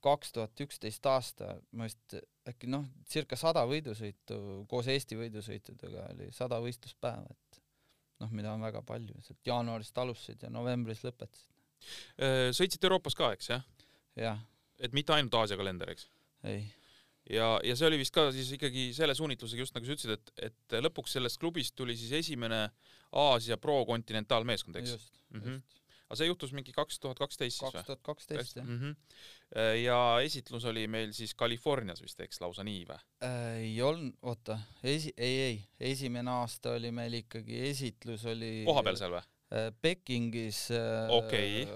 kaks 0.03 0.31
tuhat 0.31 0.61
üksteist 0.63 1.03
aasta 1.11 1.57
ma 1.75 1.89
vist 1.89 2.15
äkki 2.47 2.69
noh, 2.71 2.85
circa 3.11 3.35
sada 3.35 3.65
võidusõitu 3.67 4.63
koos 4.71 4.87
Eesti 4.87 5.17
võidusõitudega 5.19 6.05
oli 6.13 6.29
sada 6.35 6.61
võistluspäeva, 6.63 7.27
et 7.27 7.48
noh, 8.19 8.31
mida 8.35 8.53
on 8.53 8.63
väga 8.63 8.81
palju, 8.85 9.15
sealt 9.25 9.51
jaanuarist 9.51 9.97
alustasid 10.03 10.43
ja 10.45 10.51
novembris 10.53 11.03
lõpetasid. 11.05 11.47
äh, 12.19 12.49
sõitsite 12.55 12.89
Euroopas 12.89 13.17
ka, 13.17 13.31
eks 13.37 13.53
jah? 13.53 13.63
jah, 14.19 14.41
et 14.79 14.95
mitte 14.95 15.15
ainult 15.15 15.39
Aasia 15.39 15.57
kalender, 15.59 15.93
eks? 15.95 16.09
ei, 16.47 16.63
ja, 17.29 17.51
ja 17.63 17.75
see 17.79 17.87
oli 17.89 18.01
vist 18.01 18.15
ka 18.15 18.29
siis 18.35 18.51
ikkagi 18.57 18.89
selle 18.97 19.15
suunitlusega, 19.17 19.63
just 19.63 19.77
nagu 19.77 19.87
sa 19.87 19.95
ütlesid, 19.95 20.15
et, 20.17 20.49
et 20.49 20.79
lõpuks 20.83 21.17
sellest 21.17 21.39
klubist 21.41 21.75
tuli 21.79 21.97
siis 21.99 22.15
esimene 22.23 22.65
Aasia 23.19 23.57
pro-kontinentaalmeeskond, 23.57 24.79
eks? 24.81 24.95
just 24.97 25.21
mm, 25.29 25.41
-hmm. 25.41 25.78
Aga 26.09 26.17
see 26.17 26.25
juhtus 26.25 26.51
mingi 26.57 26.73
kaks 26.73 26.97
tuhat 26.99 27.19
kaksteist 27.21 27.53
siis 27.59 27.61
kaks 27.67 27.77
või? 27.77 27.85
tuhat 27.91 28.01
kaksteist 28.07 28.55
jah. 28.57 28.65
Mhm. 28.65 28.95
ja 29.83 29.97
esitlus 30.25 30.65
oli 30.65 30.87
meil 30.89 31.13
siis 31.13 31.35
Californias 31.37 32.01
vist, 32.01 32.19
eks 32.25 32.41
lausa 32.41 32.65
nii 32.65 32.83
või? 32.89 32.97
ei 33.61 33.75
olnud, 33.85 34.15
oota, 34.25 34.57
esi-, 34.83 35.13
ei, 35.17 35.35
ei, 35.45 35.59
esimene 35.93 36.33
aasta 36.41 36.73
oli 36.79 36.89
meil 36.91 37.13
ikkagi 37.21 37.61
esitlus 37.69 38.25
oli 38.25 38.63
kohapeal 38.65 38.97
seal 38.97 39.13
või? 39.19 39.23
äh, 39.53 39.69
Pekingis 39.81 40.65
äh, 40.73 41.13
Okei. 41.13 41.67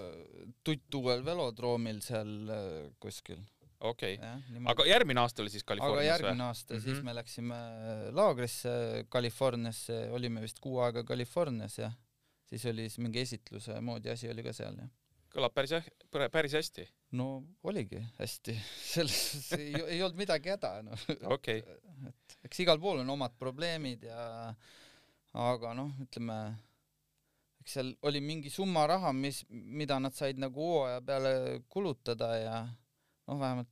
tuttuuel 0.66 1.22
velodroomil 1.26 2.00
seal 2.02 2.34
äh, 2.50 2.68
kuskil, 3.02 3.38
okei 3.84 4.16
okay., 4.18 4.28
jah, 4.34 4.70
aga 4.74 4.86
järgmine 4.90 5.22
aasta 5.22 5.42
oli 5.46 5.50
siis 5.54 5.62
aga 5.62 5.74
Californias 5.76 6.10
järgmine 6.10 6.42
või? 6.42 6.48
aasta 6.50 6.74
mm, 6.74 6.78
Mhm. 6.80 6.86
-hmm. 6.88 6.94
siis 6.94 7.04
me 7.06 7.14
läksime 7.14 7.60
laagrisse 8.18 8.74
Californiasse, 9.14 10.00
olime 10.10 10.42
vist 10.42 10.58
kuu 10.58 10.80
aega 10.82 11.04
Californias 11.06 11.78
ja 11.78 11.92
siis 12.50 12.66
oli 12.70 12.88
siis 12.88 13.00
mingi 13.04 13.22
esitluse 13.24 13.80
moodi 13.84 14.12
asi 14.12 14.30
oli 14.30 14.44
ka 14.46 14.52
seal 14.56 14.76
jah. 14.78 14.90
kõlab 15.34 15.54
päris 15.56 15.74
hä-, 15.76 16.28
päris 16.32 16.54
hästi. 16.58 16.86
no 17.18 17.28
oligi 17.64 18.02
hästi, 18.18 18.56
selles 18.94 19.24
ei, 19.58 19.72
ei 19.96 20.02
olnud 20.02 20.20
midagi 20.20 20.54
häda, 20.54 20.76
noh. 20.86 21.08
okei, 21.36 21.64
et 22.10 22.38
eks 22.48 22.64
igal 22.66 22.80
pool 22.82 23.02
on 23.02 23.16
omad 23.16 23.36
probleemid 23.40 24.06
ja 24.10 24.20
aga 25.34 25.74
noh, 25.74 25.90
ütleme, 26.04 26.38
eks 27.64 27.78
seal 27.78 27.92
oli 28.06 28.22
mingi 28.22 28.52
summa 28.52 28.86
raha, 28.90 29.12
mis, 29.16 29.42
mida 29.50 29.98
nad 30.02 30.14
said 30.14 30.38
nagu 30.42 30.70
hooaja 30.70 31.02
peale 31.06 31.34
kulutada 31.68 32.30
ja 32.38 32.56
noh, 32.64 33.38
vähemalt 33.40 33.70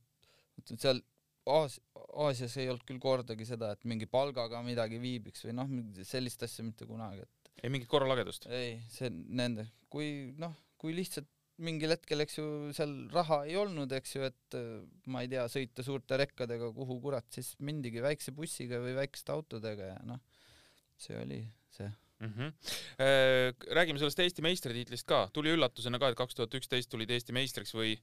ütleme 0.59 0.81
seal 0.81 1.03
Aas-, 1.49 1.81
Aasias 2.23 2.53
ei 2.61 2.69
olnud 2.71 2.85
küll 2.87 3.01
kordagi 3.03 3.45
seda, 3.47 3.73
et 3.75 3.81
mingi 3.89 4.07
palgaga 4.07 4.61
midagi 4.63 4.99
viibiks 5.03 5.43
või 5.43 5.55
noh, 5.57 5.71
sellist 6.07 6.45
asja 6.45 6.63
mitte 6.63 6.87
kunagi, 6.87 7.25
et 7.25 7.42
ei 7.61 7.71
mingit 7.73 7.89
korralagedust. 7.91 8.47
ei, 8.51 8.77
see 8.91 9.11
nende, 9.11 9.69
kui 9.93 10.33
noh, 10.41 10.55
kui 10.81 10.95
lihtsalt 10.95 11.29
mingil 11.63 11.93
hetkel, 11.93 12.23
eks 12.23 12.37
ju, 12.39 12.45
seal 12.75 12.93
raha 13.13 13.43
ei 13.47 13.57
olnud, 13.59 13.91
eks 13.93 14.15
ju, 14.15 14.25
et 14.25 14.57
äh, 14.57 14.69
ma 15.13 15.21
ei 15.23 15.29
tea, 15.31 15.43
sõita 15.51 15.85
suurte 15.85 16.17
rekkadega 16.19 16.71
kuhu 16.75 16.97
kurat, 17.03 17.27
siis 17.33 17.53
mindigi 17.63 18.01
väikse 18.03 18.33
bussiga 18.35 18.81
või 18.81 18.95
väikeste 18.97 19.35
autodega 19.35 19.91
ja 19.93 19.99
noh, 20.07 20.21
see 20.99 21.19
oli 21.19 21.43
see. 21.73 21.89
mm. 22.23 22.33
-hmm. 22.33 22.53
räägime 23.77 23.99
sellest 23.99 24.19
Eesti 24.19 24.41
meistritiitlist 24.45 25.07
ka, 25.07 25.27
tuli 25.33 25.53
üllatusena 25.53 25.99
ka, 25.99 26.09
et 26.09 26.17
kaks 26.17 26.35
tuhat 26.35 26.57
üksteist 26.57 26.89
tulid 26.89 27.11
Eesti 27.11 27.35
meistriks 27.37 27.73
või, 27.77 27.93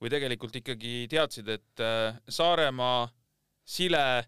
või 0.00 0.10
tegelikult 0.10 0.56
ikkagi 0.56 1.04
teadsid, 1.10 1.48
et 1.48 1.84
äh, 1.84 2.16
Saaremaa, 2.28 3.08
Sile, 3.64 4.24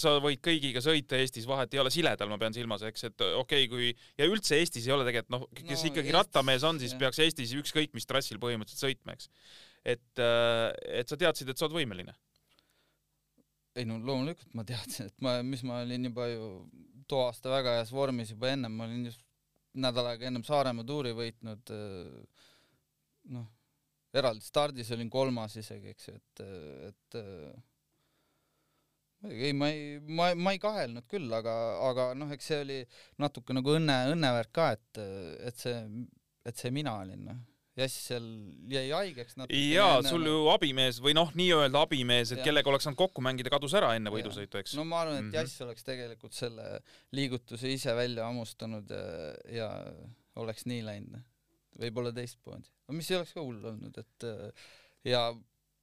sa 0.00 0.14
võid 0.22 0.40
kõigiga 0.44 0.82
sõita 0.84 1.18
Eestis, 1.20 1.46
vahet 1.48 1.74
ei 1.74 1.80
ole, 1.82 1.92
siledal 1.94 2.30
ma 2.30 2.38
pean 2.40 2.54
silmas, 2.56 2.84
eks, 2.88 3.06
et 3.08 3.24
okei 3.26 3.66
okay,, 3.66 3.70
kui 3.70 3.90
ja 4.20 4.28
üldse 4.30 4.58
Eestis 4.58 4.88
ei 4.88 4.94
ole 4.94 5.06
tegelikult 5.08 5.34
noh, 5.34 5.46
kes 5.56 5.70
No 5.70 5.90
ikkagi 5.90 6.08
Eestis- 6.08 6.18
rattamees 6.18 6.66
on, 6.68 6.80
siis 6.82 6.94
jah. 6.94 7.02
peaks 7.04 7.22
Eestis 7.24 7.54
ükskõik 7.58 7.96
mis 7.96 8.08
trassil 8.08 8.40
põhimõtteliselt 8.42 8.86
sõitma, 8.88 9.16
eks. 9.16 9.30
et, 9.94 10.22
et 10.22 11.08
sa 11.08 11.18
teadsid, 11.20 11.50
et 11.52 11.58
sa 11.58 11.68
oled 11.68 11.78
võimeline. 11.80 12.14
ei 13.76 13.88
no 13.88 13.96
loomulikult 13.98 14.52
ma 14.58 14.64
teadsin, 14.68 15.08
et 15.08 15.24
ma, 15.24 15.38
mis 15.46 15.64
ma 15.64 15.80
olin 15.86 16.10
juba 16.10 16.28
ju 16.28 16.52
too 17.08 17.24
aasta 17.26 17.50
väga 17.52 17.78
heas 17.78 17.92
vormis 17.92 18.32
juba 18.32 18.52
ennem, 18.52 18.74
ma 18.76 18.88
olin 18.88 19.06
just 19.08 19.22
nädal 19.72 20.10
aega 20.10 20.28
ennem 20.28 20.44
Saaremaa 20.44 20.84
tuuri 20.84 21.14
võitnud, 21.16 21.72
noh, 23.32 23.46
eraldi 24.12 24.44
stardis 24.44 24.92
olin 24.92 25.10
kolmas 25.10 25.56
isegi, 25.60 25.94
eks 25.94 26.08
ju, 26.08 26.16
et, 26.20 26.42
et 26.90 27.20
ei, 29.30 29.52
ma 29.52 29.70
ei, 29.70 30.00
ma, 30.02 30.32
ma 30.34 30.54
ei 30.54 30.60
kahelnud 30.62 31.06
küll, 31.10 31.30
aga, 31.36 31.54
aga 31.90 32.10
noh, 32.18 32.32
eks 32.34 32.50
see 32.50 32.60
oli 32.64 32.80
natuke 33.22 33.54
nagu 33.56 33.76
õnne, 33.76 33.96
õnnevärk 34.16 34.52
ka, 34.54 34.72
et, 34.76 35.00
et 35.48 35.64
see, 35.64 35.78
et 36.48 36.58
see 36.58 36.74
mina 36.74 36.98
olin, 37.02 37.24
noh. 37.30 37.40
Jass 37.72 37.94
seal 38.10 38.24
jäi 38.68 38.90
haigeks 38.92 39.38
natuke. 39.38 39.56
jaa, 39.72 40.02
sul 40.04 40.26
ju 40.28 40.40
abimees 40.52 40.98
või 41.00 41.14
noh, 41.16 41.30
nii-öelda 41.38 41.86
abimees, 41.86 42.34
et 42.34 42.42
Jah. 42.42 42.50
kellega 42.50 42.68
oleks 42.68 42.84
saanud 42.84 43.00
kokku 43.00 43.24
mängida, 43.24 43.48
kadus 43.54 43.72
ära 43.78 43.94
enne 43.96 44.12
võidusõitu, 44.12 44.60
eks 44.60 44.74
no 44.76 44.84
ma 44.84 45.00
arvan, 45.00 45.16
et 45.16 45.24
mm 45.24 45.30
-hmm. 45.30 45.38
Jass 45.40 45.64
oleks 45.64 45.86
tegelikult 45.86 46.36
selle 46.36 46.66
liigutuse 47.16 47.72
ise 47.72 47.94
välja 47.96 48.26
hammustanud 48.28 48.92
ja, 48.92 49.06
ja 49.56 49.70
oleks 50.44 50.66
nii 50.68 50.84
läinud. 50.84 51.24
võib-olla 51.80 52.12
teistmoodi. 52.12 52.68
no 52.88 52.98
mis 52.98 53.10
ei 53.10 53.16
oleks 53.16 53.32
ka 53.32 53.40
hull 53.40 53.64
olnud, 53.72 53.96
et 54.04 54.28
ja 55.08 55.24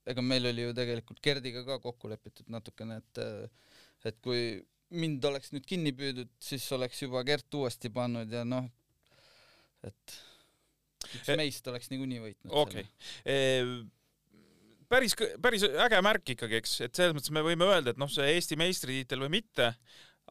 ega 0.10 0.24
meil 0.26 0.50
oli 0.50 0.66
ju 0.68 0.76
tegelikult 0.78 1.22
Gerdiga 1.24 1.64
ka 1.68 1.80
kokku 1.84 2.10
lepitud 2.12 2.50
natukene, 2.52 3.00
et 3.04 4.10
et 4.10 4.20
kui 4.24 4.58
mind 4.96 5.26
oleks 5.30 5.54
nüüd 5.54 5.68
kinni 5.70 5.94
püüdud, 5.96 6.32
siis 6.42 6.66
oleks 6.76 7.04
juba 7.04 7.22
Gert 7.28 7.54
uuesti 7.60 7.92
pannud 7.94 8.32
ja 8.34 8.44
noh, 8.48 8.66
et 9.86 10.18
üks 11.16 11.30
E- 11.32 11.38
meist 11.40 11.68
oleks 11.72 11.92
niikuinii 11.92 12.22
võitnud 12.24 12.56
okei 12.64 12.86
okay.. 12.86 13.80
päris, 14.92 15.16
päris 15.42 15.66
äge 15.70 16.02
märk 16.06 16.34
ikkagi, 16.36 16.60
eks, 16.60 16.76
et 16.88 16.96
selles 16.98 17.16
mõttes 17.16 17.34
me 17.36 17.44
võime 17.46 17.68
öelda, 17.70 17.94
et 17.94 18.02
noh, 18.02 18.12
see 18.12 18.28
Eesti 18.34 18.58
meistritiitel 18.60 19.22
või 19.26 19.38
mitte, 19.40 19.72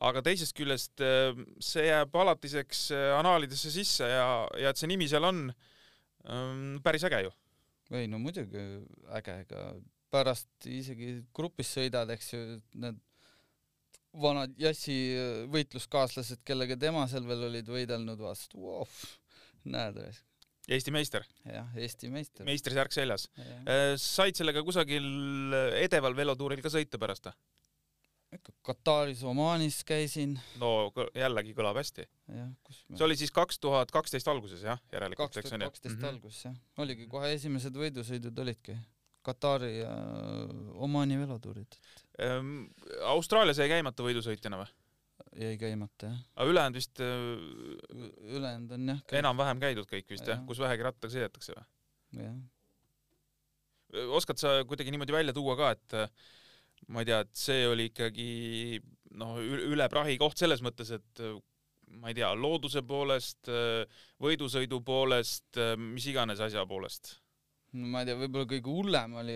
aga 0.08 0.22
teisest 0.26 0.56
küljest 0.58 1.02
eh, 1.04 1.38
see 1.62 1.88
jääb 1.88 2.14
alatiseks 2.14 2.84
eh, 2.94 3.08
anaalidesse 3.18 3.72
sisse 3.74 4.10
ja, 4.10 4.28
ja 4.58 4.72
et 4.72 4.80
see 4.80 4.90
nimi 4.90 5.08
seal 5.10 5.26
on, 5.28 5.48
päris 6.84 7.06
äge 7.06 7.22
ju. 7.24 7.30
Ei 7.96 8.08
no 8.10 8.20
muidugi 8.20 8.60
äge, 9.16 9.36
ega 9.44 9.62
pärast 10.12 10.68
isegi 10.68 11.18
grupis 11.36 11.70
sõidad, 11.76 12.10
eks 12.14 12.32
ju, 12.32 12.40
need 12.80 13.00
vanad 14.18 14.54
Jassi 14.60 14.96
äh, 15.16 15.42
võitluskaaslased, 15.52 16.42
kellega 16.48 16.78
tema 16.80 17.04
seal 17.10 17.28
veel 17.28 17.48
olid 17.50 17.68
võidelnud, 17.72 18.20
vaatasid, 18.20 18.56
voh, 18.58 18.96
näed, 19.68 20.00
Eesti 20.68 20.92
meister, 20.92 21.24
jah, 21.48 21.68
Eesti 21.80 22.10
meister. 22.12 22.44
meistrisärk 22.44 22.92
seljas. 22.92 23.30
ikka 23.64 23.94
said 23.96 24.36
sellega 24.36 24.60
kusagil 24.66 25.06
edeval 25.80 26.16
velotuuril 26.16 26.60
ka 26.60 26.72
sõita 26.72 27.00
pärast 27.00 27.30
või? 27.30 27.38
Kataris, 28.62 29.22
Omaanis 29.24 29.80
käisin, 29.88 30.34
no 30.60 30.90
jällegi 31.16 31.54
kõlab 31.56 31.78
hästi. 31.80 32.04
jah, 32.28 32.50
kus 32.66 32.82
me 32.88 32.98
see 32.98 33.06
oli 33.06 33.16
siis 33.16 33.32
kaks 33.32 33.56
tuhat 33.62 33.92
kaksteist 33.94 34.28
alguses 34.28 34.66
jah, 34.66 34.82
järelikult, 34.92 35.38
eks 35.40 35.54
on 35.56 35.64
ju? 35.64 35.70
kaksteist 35.72 36.04
alguses 36.10 36.44
jah, 36.50 36.58
oligi 36.84 37.08
kohe 37.08 37.32
esimesed 37.38 37.76
võidusõidud 37.76 38.44
olidki 38.44 38.76
Katari 39.24 39.78
ja 39.80 39.94
Omaani 40.84 41.16
velotuurid 41.20 41.76
Ehm, 42.18 42.66
Austraalias 43.06 43.60
jäi 43.62 43.68
käimata 43.70 44.02
võidusõitjana 44.02 44.58
või? 44.58 44.70
jäi 45.38 45.56
käimata 45.60 46.08
jah, 46.08 46.20
aga 46.34 46.50
ülejäänud 46.50 46.78
vist 46.78 47.00
äh, 47.04 47.10
ülejäänud 48.34 48.72
on 48.74 48.92
jah, 48.92 49.02
enam-vähem 49.20 49.60
käidud 49.62 49.86
kõik 49.90 50.08
vist 50.10 50.26
jah 50.26 50.40
Jah., 50.40 50.46
kus 50.48 50.58
vähegi 50.62 50.86
rattaga 50.86 51.14
sõidetakse 51.14 51.54
või? 51.54 51.66
jah 52.24 52.38
oskad 54.18 54.36
sa 54.40 54.58
kuidagi 54.68 54.92
niimoodi 54.92 55.14
välja 55.14 55.32
tuua 55.36 55.54
ka, 55.56 55.70
et 55.76 55.94
äh, 55.96 56.10
ma 56.88 57.00
ei 57.02 57.08
tea, 57.10 57.20
et 57.26 57.34
see 57.36 57.66
oli 57.66 57.88
ikkagi 57.90 58.80
noh, 59.18 59.38
üle 59.42 59.88
prahi 59.90 60.16
koht 60.20 60.38
selles 60.38 60.62
mõttes, 60.62 60.90
et 60.94 61.22
ma 61.98 62.08
ei 62.10 62.14
tea, 62.18 62.28
looduse 62.36 62.82
poolest, 62.86 63.48
võidusõidu 64.22 64.82
poolest, 64.84 65.58
mis 65.80 66.06
iganes 66.10 66.40
asja 66.44 66.64
poolest. 66.68 67.16
no 67.76 67.84
ma 67.92 68.00
ei 68.00 68.06
tea, 68.08 68.16
võib-olla 68.16 68.46
kõige 68.48 68.70
hullem 68.72 69.14
oli 69.20 69.34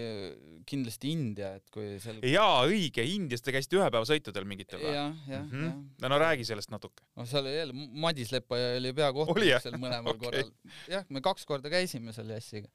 kindlasti 0.68 1.10
India, 1.12 1.50
et 1.58 1.66
kui 1.72 1.98
seal 2.00 2.20
jaa, 2.24 2.62
õige, 2.64 3.04
Indias 3.04 3.42
te 3.44 3.52
käisite 3.52 3.76
ühepäevasõitudel 3.76 4.46
mingitel 4.48 4.80
või? 4.80 4.94
jah, 4.94 5.12
jah, 5.28 5.42
Mhm. 5.44 5.64
jah. 5.66 5.74
no 6.00 6.08
no 6.14 6.18
räägi 6.22 6.46
sellest 6.48 6.70
natuke. 6.72 7.04
no 7.16 7.26
seal 7.28 7.44
oli 7.44 7.56
jälle, 7.58 7.74
Madis 8.06 8.32
Lepaja 8.32 8.76
oli 8.78 8.92
peakohtunik 8.96 9.60
seal 9.66 9.76
mõlemal 9.82 10.12
Okei. 10.16 10.24
korral. 10.24 10.52
jah, 10.88 11.04
me 11.12 11.20
kaks 11.20 11.44
korda 11.44 11.68
käisime 11.72 12.12
seal 12.16 12.32
Jassiga. 12.32 12.68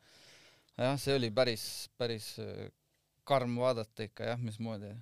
jah, 0.77 0.93
see 1.01 1.15
oli 1.17 1.31
päris, 1.33 1.65
päris 1.97 2.35
karm 3.27 3.57
vaadata 3.59 4.07
ikka 4.07 4.31
jah, 4.31 4.41
mismoodi 4.41 4.93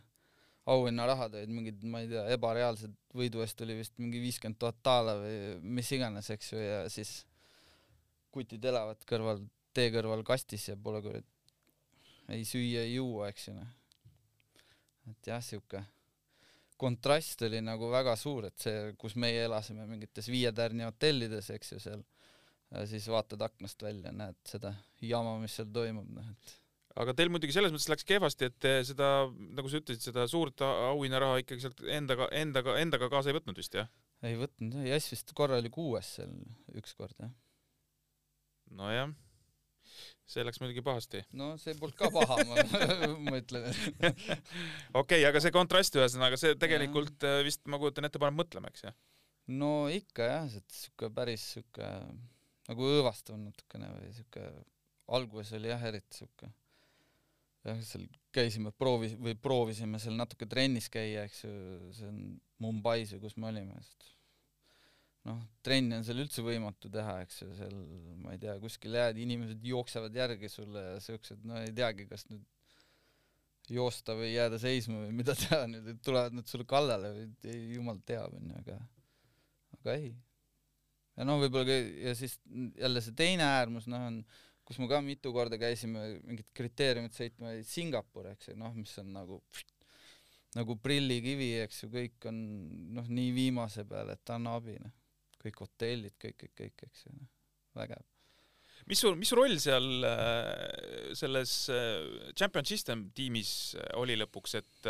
auhinnarahad 0.66 1.38
olid 1.38 1.54
mingid, 1.54 1.84
ma 1.86 2.02
ei 2.02 2.10
tea, 2.10 2.24
ebareaalsed, 2.34 2.94
võidu 3.16 3.44
eest 3.46 3.62
oli 3.62 3.78
vist 3.78 4.00
mingi 4.02 4.22
viiskümmend 4.24 4.58
tuhat 4.62 4.80
daala 4.86 5.14
või 5.22 5.36
mis 5.78 5.92
iganes, 5.94 6.32
eks 6.34 6.54
ju, 6.54 6.62
ja 6.62 6.80
siis 6.90 7.20
kutid 8.34 8.66
elavad 8.66 9.06
kõrval, 9.08 9.44
tee 9.78 9.92
kõrval 9.94 10.26
kastis 10.26 10.66
ja 10.72 10.78
pole 10.78 11.04
kurat, 11.06 11.28
ei 12.34 12.48
süüa, 12.48 12.82
ei 12.82 12.96
juua, 12.96 13.30
eks 13.30 13.52
ju 13.52 13.60
noh. 13.60 13.70
et 15.12 15.30
jah, 15.30 15.44
sihuke 15.46 15.86
kontrast 16.82 17.46
oli 17.46 17.62
nagu 17.64 17.88
väga 17.94 18.18
suur, 18.20 18.50
et 18.50 18.58
see, 18.60 18.92
kus 19.00 19.16
meie 19.22 19.46
elasime 19.46 19.86
mingites 19.88 20.28
viie 20.34 20.52
tärni 20.52 20.84
hotellides, 20.84 21.54
eks 21.56 21.76
ju 21.76 21.80
seal, 21.80 22.04
siis 22.90 23.06
vaatad 23.08 23.46
aknast 23.46 23.86
välja, 23.86 24.12
näed 24.12 24.42
seda 24.50 24.74
jama, 25.06 25.38
mis 25.40 25.56
seal 25.56 25.70
toimub, 25.72 26.10
noh 26.18 26.34
et 26.34 26.58
aga 27.02 27.16
teil 27.16 27.32
muidugi 27.32 27.56
selles 27.56 27.74
mõttes 27.74 27.90
läks 27.92 28.08
kehvasti, 28.08 28.50
et 28.50 28.68
seda, 28.88 29.10
nagu 29.58 29.72
sa 29.72 29.82
ütlesid, 29.82 30.04
seda 30.08 30.26
suurt 30.32 30.64
auhinnaraha 30.66 31.42
ikkagi 31.44 31.66
sealt 31.66 31.84
endaga, 31.92 32.30
endaga, 32.36 32.78
endaga 32.80 33.10
kaasa 33.12 33.32
ei 33.32 33.38
võtnud 33.40 33.60
vist 33.60 33.76
jah? 33.76 33.90
ei 34.26 34.38
võtnud 34.40 34.80
jah, 34.80 34.88
Jass 34.94 35.12
vist 35.12 35.36
korra 35.38 35.60
oli 35.60 35.72
kuues 35.74 36.16
seal 36.18 36.32
ükskord 36.80 37.18
jah. 37.20 37.34
nojah, 38.80 39.12
see 40.30 40.46
läks 40.48 40.62
muidugi 40.64 40.86
pahasti. 40.86 41.26
no 41.36 41.54
see 41.62 41.76
polnud 41.80 42.00
ka 42.00 42.12
paha, 42.16 42.40
ma, 42.48 42.64
ma 43.28 43.42
ütlen, 43.42 43.68
okei 45.04 45.28
aga 45.28 45.44
see 45.44 45.56
kontrast 45.56 46.00
ühesõnaga, 46.00 46.40
see 46.40 46.56
tegelikult 46.62 47.28
äh, 47.28 47.42
vist 47.48 47.66
ma 47.68 47.82
kujutan 47.82 48.08
ette, 48.08 48.22
paneb 48.24 48.40
mõtlema, 48.40 48.72
eks 48.72 48.88
ju? 48.88 48.96
no 49.60 49.74
ikka 49.92 50.32
jah, 50.32 50.60
et 50.62 50.80
sihuke 50.80 51.12
päris 51.14 51.44
sihuke 51.58 51.92
nagu 52.66 52.94
õõvastav 52.96 53.36
natukene 53.38 53.92
või 53.98 54.14
sihuke, 54.16 54.46
alguses 55.14 55.60
oli 55.60 55.76
jah, 55.76 55.84
eriti 55.92 56.24
sihuke 56.24 56.56
jah, 57.66 57.80
seal 57.86 58.06
käisime 58.36 58.72
proovi- 58.76 59.16
või 59.20 59.36
proovisime 59.40 60.00
seal 60.02 60.18
natuke 60.20 60.48
trennis 60.50 60.90
käia, 60.92 61.26
eks 61.26 61.46
ju, 61.46 61.54
see 61.96 62.10
on 62.10 62.20
Mumbais 62.64 63.12
või 63.16 63.24
kus 63.26 63.38
me 63.40 63.50
olime, 63.50 63.76
sest 63.84 64.12
noh, 65.26 65.40
trenni 65.66 65.98
on 65.98 66.06
seal 66.08 66.22
üldse 66.24 66.44
võimatu 66.46 66.92
teha, 66.94 67.18
eks 67.26 67.42
ju, 67.42 67.50
seal 67.58 67.78
ma 68.22 68.36
ei 68.36 68.42
tea, 68.42 68.56
kuskil 68.62 68.96
jääd, 68.96 69.20
inimesed 69.22 69.64
jooksevad 69.66 70.16
järgi 70.16 70.52
sulle 70.52 70.84
ja 70.92 71.00
siuksed, 71.04 71.42
no 71.48 71.58
ei 71.64 71.74
teagi, 71.76 72.06
kas 72.10 72.28
nüüd 72.30 72.46
joosta 73.74 74.14
või 74.18 74.30
jääda 74.36 74.60
seisma 74.62 75.02
või 75.02 75.14
mida 75.24 75.36
teha 75.42 75.64
nüüd, 75.70 75.90
et 75.96 76.02
tulevad 76.06 76.38
nad 76.38 76.50
sulle 76.50 76.68
kallale 76.70 77.12
või 77.16 77.28
ei, 77.50 77.74
jumal 77.78 78.00
teab, 78.06 78.36
onju, 78.38 78.62
aga 78.62 78.80
aga 79.80 79.98
ei. 79.98 80.12
ja 81.18 81.28
noh, 81.28 81.42
võib-olla 81.42 81.68
ka 81.70 81.80
ja 82.10 82.16
siis 82.18 82.38
jälle 82.78 83.02
see 83.04 83.18
teine 83.18 83.48
äärmus, 83.48 83.90
noh, 83.92 84.06
on 84.12 84.22
kus 84.66 84.80
me 84.82 84.90
ka 84.90 85.00
mitu 85.06 85.32
korda 85.36 85.60
käisime 85.62 86.08
mingit 86.26 86.50
kriteeriumit 86.58 87.14
sõitma, 87.14 87.54
Singapur, 87.70 88.32
eks 88.34 88.50
ju, 88.52 88.58
noh, 88.60 88.74
mis 88.78 88.94
on 89.02 89.14
nagu 89.14 89.42
nagu 90.56 90.78
prillikivi, 90.80 91.52
eks 91.66 91.84
ju, 91.84 91.92
kõik 91.94 92.28
on 92.32 92.42
noh, 92.96 93.08
nii 93.12 93.32
viimase 93.36 93.86
peal, 93.90 94.14
et 94.16 94.36
anna 94.36 94.56
abi, 94.60 94.78
noh. 94.82 94.94
kõik 95.44 95.62
hotellid, 95.66 96.16
kõik, 96.22 96.38
kõik, 96.42 96.54
kõik, 96.62 96.86
eks 96.88 97.08
ju, 97.08 97.16
noh, 97.20 97.32
vägev. 97.76 98.06
mis 98.90 99.02
sul, 99.02 99.18
mis 99.20 99.34
roll 99.36 99.58
seal 99.62 100.08
äh, 100.08 101.12
selles 101.18 101.56
äh, 101.74 102.32
Champion 102.38 102.66
System 102.66 103.10
tiimis 103.18 103.52
äh, 103.76 103.92
oli 104.00 104.18
lõpuks, 104.20 104.56
et 104.62 104.90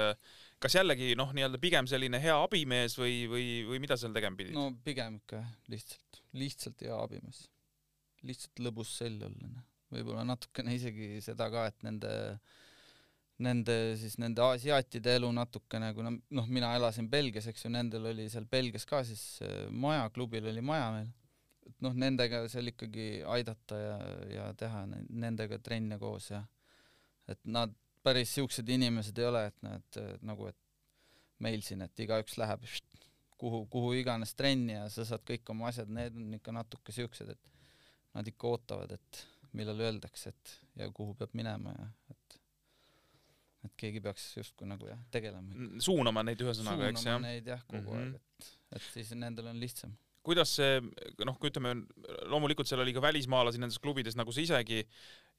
kas 0.61 0.77
jällegi 0.77 1.13
noh, 1.17 1.33
nii-öelda 1.35 1.59
pigem 1.61 1.89
selline 1.89 2.21
hea 2.21 2.37
abimees 2.45 2.97
või, 2.99 3.25
või, 3.31 3.49
või 3.67 3.81
mida 3.83 3.97
seal 3.99 4.13
tegema 4.15 4.37
pidid? 4.37 4.55
no 4.55 4.69
pigem 4.85 5.19
ikka 5.23 5.41
lihtsalt, 5.73 6.21
lihtsalt 6.37 6.85
hea 6.85 7.01
abimees. 7.01 7.45
Lihtsalt 8.27 8.61
lõbus 8.65 8.97
sell 8.99 9.21
olla, 9.25 9.49
noh. 9.49 9.65
võib-olla 9.93 10.25
natukene 10.27 10.75
isegi 10.75 11.19
seda 11.23 11.49
ka, 11.53 11.67
et 11.71 11.85
nende 11.85 12.13
äh, 12.33 12.55
nende 13.43 13.75
siis 13.99 14.15
nende 14.21 14.43
asiaatide 14.45 15.17
elu 15.19 15.29
natukene, 15.35 15.91
kuna 15.95 16.13
noh, 16.13 16.47
mina 16.47 16.71
elasin 16.77 17.09
Belgias, 17.11 17.49
eks 17.51 17.65
ju, 17.65 17.71
nendel 17.73 18.07
oli 18.13 18.29
seal 18.31 18.47
Belgias 18.51 18.87
ka 18.87 19.01
siis 19.07 19.41
äh, 19.43 19.65
maja, 19.71 20.07
klubil 20.15 20.47
oli 20.51 20.63
maja 20.63 20.91
meil, 20.95 21.09
et 21.67 21.75
noh, 21.83 21.95
nendega 22.05 22.45
seal 22.51 22.71
ikkagi 22.71 23.09
aidata 23.35 23.79
ja, 23.81 23.97
ja 24.31 24.45
teha 24.57 24.85
nendega 25.09 25.59
trenne 25.63 25.99
koos 25.99 26.29
ja 26.31 26.45
et 27.31 27.41
nad 27.43 27.73
päris 28.05 28.35
siuksed 28.37 28.69
inimesed 28.69 29.17
ei 29.19 29.27
ole, 29.27 29.47
et 29.49 29.65
nad 29.65 29.99
nagu, 30.23 30.47
et 30.51 31.41
meil 31.43 31.63
siin, 31.65 31.81
et 31.83 32.05
igaüks 32.05 32.37
läheb 32.39 32.63
kuhu, 33.41 33.65
kuhu 33.71 33.91
iganes 33.99 34.35
trenni 34.37 34.77
ja 34.77 34.85
sa 34.93 35.03
saad 35.09 35.25
kõik 35.27 35.49
oma 35.51 35.71
asjad, 35.71 35.89
need 35.91 36.15
on 36.15 36.37
ikka 36.37 36.53
natuke 36.55 36.95
siuksed, 36.95 37.33
et 37.33 37.54
nad 38.15 38.27
ikka 38.27 38.47
ootavad, 38.53 38.95
et 38.95 39.21
millal 39.55 39.79
öeldakse, 39.87 40.31
et 40.31 40.55
ja 40.79 40.87
kuhu 40.91 41.15
peab 41.19 41.35
minema 41.37 41.73
ja 41.75 41.89
et 42.11 42.39
et 43.65 43.75
keegi 43.81 44.01
peaks 44.03 44.25
justkui 44.37 44.67
nagu 44.69 44.87
jah, 44.89 44.99
tegelema. 45.13 45.69
suunama 45.81 46.23
neid 46.27 46.41
ühesõnaga, 46.43 46.89
eks 46.91 47.05
jah? 47.07 47.21
neid 47.23 47.47
jah, 47.49 47.61
kogu 47.65 47.81
mm 47.81 48.01
-hmm. 48.01 48.15
aeg, 48.15 48.41
et, 48.41 48.49
et 48.77 48.89
siis 48.93 49.13
nendel 49.17 49.49
on 49.51 49.59
lihtsam. 49.59 49.95
kuidas 50.25 50.55
see, 50.57 50.81
noh, 51.25 51.37
kui 51.37 51.51
ütleme, 51.51 51.75
loomulikult 52.33 52.67
seal 52.69 52.81
oli 52.81 52.93
ka 52.93 53.01
välismaalasi 53.01 53.61
nendes 53.61 53.77
klubides 53.79 54.15
nagu 54.17 54.31
sa 54.33 54.41
isegi 54.41 54.79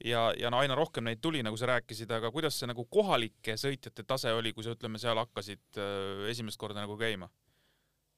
ja, 0.05 0.33
ja 0.39 0.51
no 0.51 0.61
aina 0.63 0.75
rohkem 0.79 1.05
neid 1.05 1.21
tuli, 1.23 1.43
nagu 1.43 1.57
sa 1.57 1.67
rääkisid, 1.73 2.11
aga 2.11 2.31
kuidas 2.31 2.59
see 2.59 2.71
nagu 2.71 2.85
kohalike 2.85 3.57
sõitjate 3.59 4.07
tase 4.07 4.33
oli, 4.33 4.53
kui 4.53 4.65
sa 4.65 4.77
ütleme, 4.77 4.99
seal 4.99 5.19
hakkasid 5.19 5.81
äh, 5.83 6.31
esimest 6.31 6.59
korda 6.59 6.81
nagu 6.81 6.99
käima? 6.99 7.31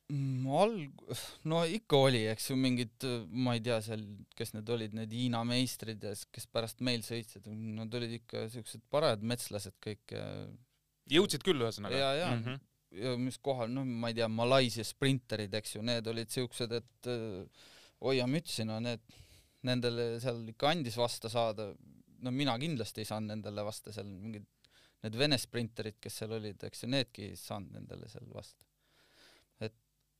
Mm, 0.09 0.47
alg-, 0.57 1.03
no 1.51 1.59
ikka 1.69 1.99
oli, 2.07 2.23
eks 2.31 2.47
ju, 2.49 2.55
mingid, 2.57 3.05
ma 3.29 3.53
ei 3.59 3.61
tea 3.65 3.77
seal, 3.85 4.07
kes 4.39 4.55
need 4.55 4.71
olid, 4.73 4.95
need 4.97 5.13
Hiina 5.13 5.43
meistrid 5.45 6.05
ja 6.07 6.15
kes 6.33 6.47
pärast 6.49 6.81
meil 6.87 7.03
sõitsid, 7.05 7.45
nad 7.77 7.93
olid 7.99 8.15
ikka 8.17 8.47
siuksed 8.55 8.87
parajad 8.89 9.27
metslased 9.29 9.77
kõik 9.85 10.15
jõudsid 11.13 11.45
küll 11.45 11.61
ühesõnaga? 11.61 11.99
ja, 12.01 12.09
ja 12.17 12.31
mm, 12.33 12.41
-hmm. 12.47 12.63
ja 13.03 13.13
mis 13.21 13.37
kohal, 13.45 13.69
noh, 13.75 13.85
ma 13.85 14.09
ei 14.09 14.17
tea, 14.17 14.31
Malaisia 14.33 14.87
sprinterid, 14.89 15.53
eks 15.61 15.77
ju, 15.77 15.85
need 15.85 16.09
olid 16.09 16.33
siuksed, 16.33 16.73
et 16.79 17.11
äh, 17.13 17.67
hoia 18.07 18.25
mütsi, 18.31 18.65
no 18.69 18.79
need, 18.81 19.05
nendele 19.69 20.15
seal 20.25 20.41
ikka 20.55 20.71
andis 20.73 20.97
vasta 20.97 21.29
saada, 21.29 21.69
no 22.25 22.33
mina 22.33 22.57
kindlasti 22.57 23.05
ei 23.05 23.11
saanud 23.11 23.35
nendele 23.35 23.67
vasta 23.67 23.93
seal, 23.93 24.09
mingid 24.09 24.49
need 25.05 25.21
Vene 25.21 25.37
sprinterid, 25.39 26.01
kes 26.01 26.17
seal 26.23 26.33
olid, 26.39 26.65
eks 26.65 26.87
ju, 26.87 26.91
needki 26.97 27.29
ei 27.29 27.37
saanud 27.37 27.77
nendele 27.77 28.09
seal 28.09 28.25
vasta 28.33 28.68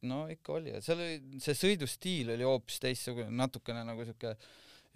no 0.07 0.25
ikka 0.31 0.55
oli, 0.59 0.75
seal 0.85 1.03
oli, 1.03 1.39
see 1.43 1.57
sõidustiil 1.59 2.35
oli 2.37 2.47
hoopis 2.47 2.79
teistsugune, 2.85 3.31
natukene 3.35 3.85
nagu 3.87 4.07
siuke 4.07 4.37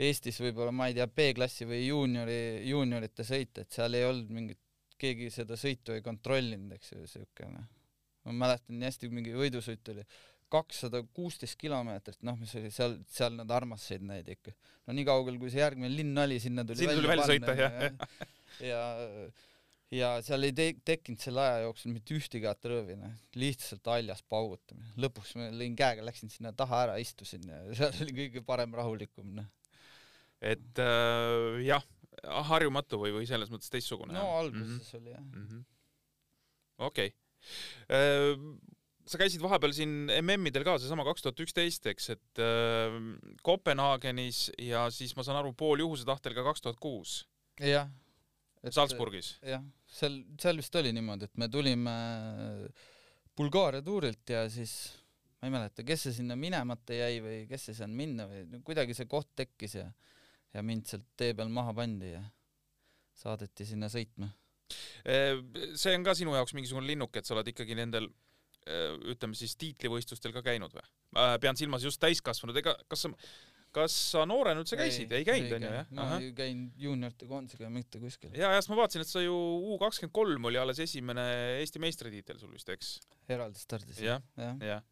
Eestis 0.02 0.38
võib-olla, 0.40 0.72
ma 0.72 0.86
ei 0.88 0.96
tea, 0.96 1.04
B-klassi 1.06 1.66
või 1.68 1.82
juuniori, 1.84 2.64
juuniorite 2.64 3.26
sõit, 3.28 3.58
et 3.60 3.74
seal 3.74 3.92
ei 3.98 4.06
olnud 4.08 4.30
mingit, 4.32 4.60
keegi 4.96 5.28
seda 5.34 5.58
sõitu 5.58 5.92
ei 5.92 6.04
kontrollinud, 6.04 6.72
eks 6.78 6.94
ju, 6.94 7.04
siukene. 7.10 7.66
ma 8.24 8.34
mäletan 8.44 8.78
nii 8.78 8.88
hästi, 8.88 9.10
mingi 9.12 9.34
võidusõit 9.36 9.90
oli 9.92 10.06
kakssada 10.52 11.00
kuusteist 11.16 11.58
kilomeetrit, 11.60 12.20
noh, 12.26 12.36
mis 12.40 12.52
oli 12.58 12.70
seal, 12.72 12.98
seal 13.10 13.36
nad 13.38 13.52
armastasid 13.52 14.04
neid 14.08 14.28
ikka. 14.32 14.54
no 14.86 14.96
nii 14.96 15.06
kaugel, 15.08 15.38
kui 15.40 15.52
see 15.52 15.62
järgmine 15.62 15.92
linn 15.92 16.18
oli, 16.24 16.38
sinna 16.42 16.64
tuli 16.68 16.82
sinna 16.82 16.96
tuli 16.98 17.10
välja 17.12 17.28
sõita, 17.30 17.56
jah. 17.58 17.74
ja, 18.60 18.82
ja, 18.82 19.30
ja 19.92 20.12
seal 20.24 20.46
ei 20.48 20.54
te-, 20.56 20.74
tekkinud 20.86 21.20
selle 21.22 21.42
aja 21.44 21.64
jooksul 21.66 21.92
mitte 21.92 22.16
ühtegi 22.16 22.48
atrõõvi, 22.48 22.96
noh, 23.00 23.12
lihtsalt 23.38 23.88
haljas 23.92 24.22
paugutamine. 24.30 24.92
lõpuks 25.04 25.34
ma 25.38 25.48
lõin 25.52 25.76
käega, 25.78 26.04
läksin 26.06 26.32
sinna 26.32 26.54
taha 26.56 26.84
ära, 26.86 26.98
istusin 27.02 27.44
ja 27.48 27.60
seal 27.78 27.98
oli 28.04 28.16
kõige 28.22 28.44
parem, 28.46 28.72
rahulikum, 28.78 29.34
noh. 29.40 29.48
et 30.40 30.82
äh, 30.82 31.60
jah, 31.66 31.84
harjumatu 32.48 33.00
või, 33.02 33.14
või 33.18 33.28
selles 33.28 33.52
mõttes 33.52 33.72
teistsugune? 33.72 34.16
no 34.16 34.28
alguses 34.38 34.68
mm 34.68 34.78
-hmm. 34.78 35.00
oli 35.00 35.16
jah 35.16 35.24
mm 35.24 35.48
-hmm.. 35.48 35.64
okei 36.88 37.12
okay. 37.12 37.18
äh, 37.92 38.78
sa 39.12 39.18
käisid 39.18 39.42
vahepeal 39.42 39.74
siin 39.76 40.06
MM-idel 40.22 40.64
ka, 40.64 40.78
seesama 40.78 41.04
kaks 41.04 41.26
tuhat 41.26 41.40
üksteist, 41.44 41.86
eks, 41.90 42.10
et 42.16 42.40
äh, 42.40 42.96
Kopenhaagenis 43.42 44.48
ja 44.58 44.88
siis 44.90 45.12
ma 45.16 45.26
saan 45.26 45.42
aru, 45.42 45.52
pool 45.52 45.84
juhuse 45.84 46.08
tahtel 46.08 46.34
ka 46.38 46.46
kaks 46.48 46.64
tuhat 46.64 46.80
kuus. 46.80 47.26
jah. 47.60 47.90
Salzburgis. 48.70 49.36
jah 49.42 49.60
seal, 49.92 50.18
seal 50.40 50.58
vist 50.60 50.80
oli 50.80 50.92
niimoodi, 50.96 51.28
et 51.28 51.40
me 51.40 51.48
tulime 51.52 51.94
Bulgaaria 53.36 53.84
tuurilt 53.84 54.32
ja 54.34 54.44
siis 54.52 54.74
ma 55.40 55.48
ei 55.48 55.54
mäleta, 55.56 55.84
kes 55.86 56.06
see 56.06 56.16
sinna 56.20 56.36
minemata 56.38 56.96
jäi 56.96 57.20
või 57.24 57.38
kes 57.50 57.68
see 57.68 57.78
saanud 57.78 57.98
minna 57.98 58.28
või 58.30 58.44
no, 58.50 58.62
kuidagi 58.66 58.96
see 58.96 59.08
koht 59.10 59.32
tekkis 59.38 59.78
ja 59.80 59.88
ja 60.52 60.62
mind 60.64 60.88
sealt 60.88 61.06
tee 61.16 61.32
peal 61.36 61.48
maha 61.52 61.72
pandi 61.76 62.12
ja 62.12 62.20
saadeti 63.16 63.64
sinna 63.68 63.88
sõitma. 63.92 64.28
see 65.04 65.94
on 65.96 66.04
ka 66.04 66.14
sinu 66.16 66.34
jaoks 66.36 66.54
mingisugune 66.56 66.88
linnuk, 66.88 67.16
et 67.16 67.28
sa 67.28 67.34
oled 67.36 67.48
ikkagi 67.52 67.76
nendel 67.76 68.08
ütleme 69.10 69.34
siis 69.34 69.56
tiitlivõistlustel 69.58 70.34
ka 70.36 70.44
käinud 70.46 70.74
või? 70.76 70.84
pean 71.42 71.58
silmas 71.58 71.84
just 71.84 72.00
täiskasvanud, 72.00 72.56
ega 72.60 72.76
kas 72.88 73.06
sa 73.06 73.10
kas 73.72 73.94
sa 74.12 74.24
noorena 74.28 74.62
üldse 74.62 74.76
käisid? 74.78 75.12
ei 75.16 75.24
käinud 75.26 75.54
onju 75.56 75.72
jah? 75.72 75.90
ma 75.96 76.08
ei 76.18 76.30
käinud 76.36 76.84
juuniorite 76.86 77.28
koondisega 77.30 77.70
mitte 77.72 78.00
kuskil. 78.02 78.32
ja, 78.36 78.52
ja 78.52 78.60
sest 78.60 78.72
ma 78.72 78.78
vaatasin, 78.82 79.04
et 79.04 79.12
sa 79.12 79.24
ju 79.24 79.36
U 79.72 79.78
kakskümmend 79.80 80.14
kolm 80.16 80.50
oli 80.50 80.60
alles 80.60 80.82
esimene 80.84 81.24
Eesti 81.60 81.82
meistritiitel 81.82 82.40
sul 82.40 82.52
vist, 82.54 82.68
eks? 82.72 82.94
eraldi 83.32 83.62
stardis. 83.62 84.02
jah, 84.04 84.22
jah. 84.36 84.84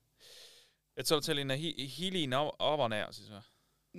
et 0.96 1.06
sa 1.06 1.18
oled 1.18 1.28
selline 1.28 1.58
hi 1.60 1.74
hiline 1.98 2.40
av 2.40 2.54
avaneja 2.72 3.12
siis 3.16 3.28
või? 3.32 3.44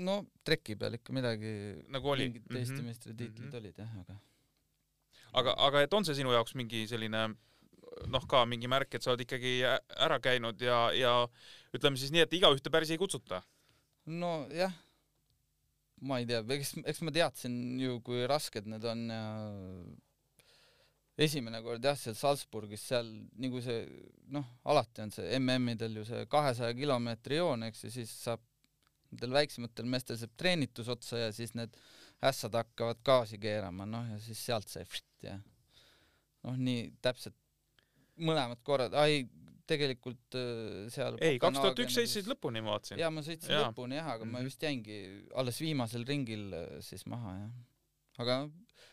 no 0.08 0.18
treki 0.48 0.78
peal 0.80 0.98
ikka 0.98 1.16
midagi 1.16 1.54
nagu 1.94 2.14
oli? 2.16 2.30
mingid 2.30 2.50
Eesti 2.50 2.74
mm 2.74 2.80
-hmm. 2.80 2.92
meistritiitlid 2.92 3.46
mm 3.46 3.52
-hmm. 3.52 3.62
olid 3.62 3.82
jah, 3.86 3.96
aga 4.04 4.20
aga, 5.34 5.56
aga 5.68 5.88
et 5.88 5.94
on 5.94 6.06
see 6.06 6.18
sinu 6.18 6.34
jaoks 6.34 6.56
mingi 6.60 6.86
selline 6.90 7.30
noh, 8.12 8.28
ka 8.30 8.44
mingi 8.50 8.70
märk, 8.72 8.96
et 8.96 9.04
sa 9.04 9.14
oled 9.14 9.24
ikkagi 9.26 9.60
ära 9.64 10.20
käinud 10.24 10.62
ja, 10.64 10.84
ja 10.96 11.16
ütleme 11.76 12.00
siis 12.00 12.14
nii, 12.14 12.26
et 12.26 12.38
igaühte 12.38 12.72
päris 12.74 12.92
ei 12.94 13.00
kutsuta? 13.02 13.42
Nojah, 14.10 14.74
ma 16.08 16.18
ei 16.20 16.26
tea, 16.30 16.42
eks, 16.56 16.76
eks 16.86 17.02
ma 17.06 17.14
teadsin 17.14 17.58
ju, 17.82 18.00
kui 18.06 18.24
rasked 18.30 18.70
need 18.70 18.86
on 18.90 19.04
ja 19.14 19.26
esimene 21.22 21.62
kord 21.62 21.84
jah, 21.86 21.98
seal 22.00 22.16
Salzburgis, 22.18 22.84
seal 22.88 23.10
nagu 23.42 23.62
see 23.64 23.84
noh, 24.34 24.48
alati 24.72 25.04
on 25.04 25.12
see 25.14 25.28
MM-idel 25.38 26.00
ju 26.00 26.06
see 26.08 26.24
kahesaja 26.32 26.76
kilomeetri 26.78 27.42
joon, 27.42 27.68
eks 27.68 27.86
ju, 27.86 27.92
siis 28.00 28.14
saab 28.24 28.44
nendel 29.12 29.36
väiksematel 29.36 29.90
meestel 29.92 30.18
saab 30.20 30.34
treenitus 30.40 30.90
otsa 30.92 31.26
ja 31.26 31.32
siis 31.36 31.54
need 31.58 31.76
ässad 32.26 32.56
hakkavad 32.56 33.02
gaasi 33.06 33.40
keerama, 33.42 33.86
noh 33.90 34.08
ja 34.14 34.20
siis 34.24 34.42
sealt 34.46 34.72
see 34.72 34.86
pšt 34.88 35.28
ja 35.28 35.38
noh, 35.38 36.58
nii 36.58 36.88
täpselt 37.04 37.38
mõlemad 38.22 38.62
korrad, 38.66 38.96
ai 38.98 39.26
tegelikult 39.70 40.38
äh, 40.38 40.88
seal 40.94 41.18
ei, 41.24 41.40
kaks 41.42 41.60
tuhat 41.60 41.84
üks 41.84 41.98
sõitsid 42.00 42.30
lõpuni, 42.32 42.64
ma 42.64 42.76
vaatasin. 42.76 43.00
jaa, 43.02 43.12
ma 43.14 43.24
sõitsin 43.26 43.56
ja. 43.56 43.66
lõpuni 43.68 44.00
jah, 44.00 44.10
aga 44.16 44.26
mm 44.26 44.30
-hmm. 44.30 44.34
ma 44.34 44.40
mhm. 44.40 44.50
vist 44.50 44.66
jäingi 44.66 44.98
alles 45.44 45.62
viimasel 45.62 46.08
ringil 46.08 46.48
äh, 46.58 46.74
siis 46.86 47.06
maha, 47.12 47.36
jah. 47.38 47.54
aga 48.24 48.38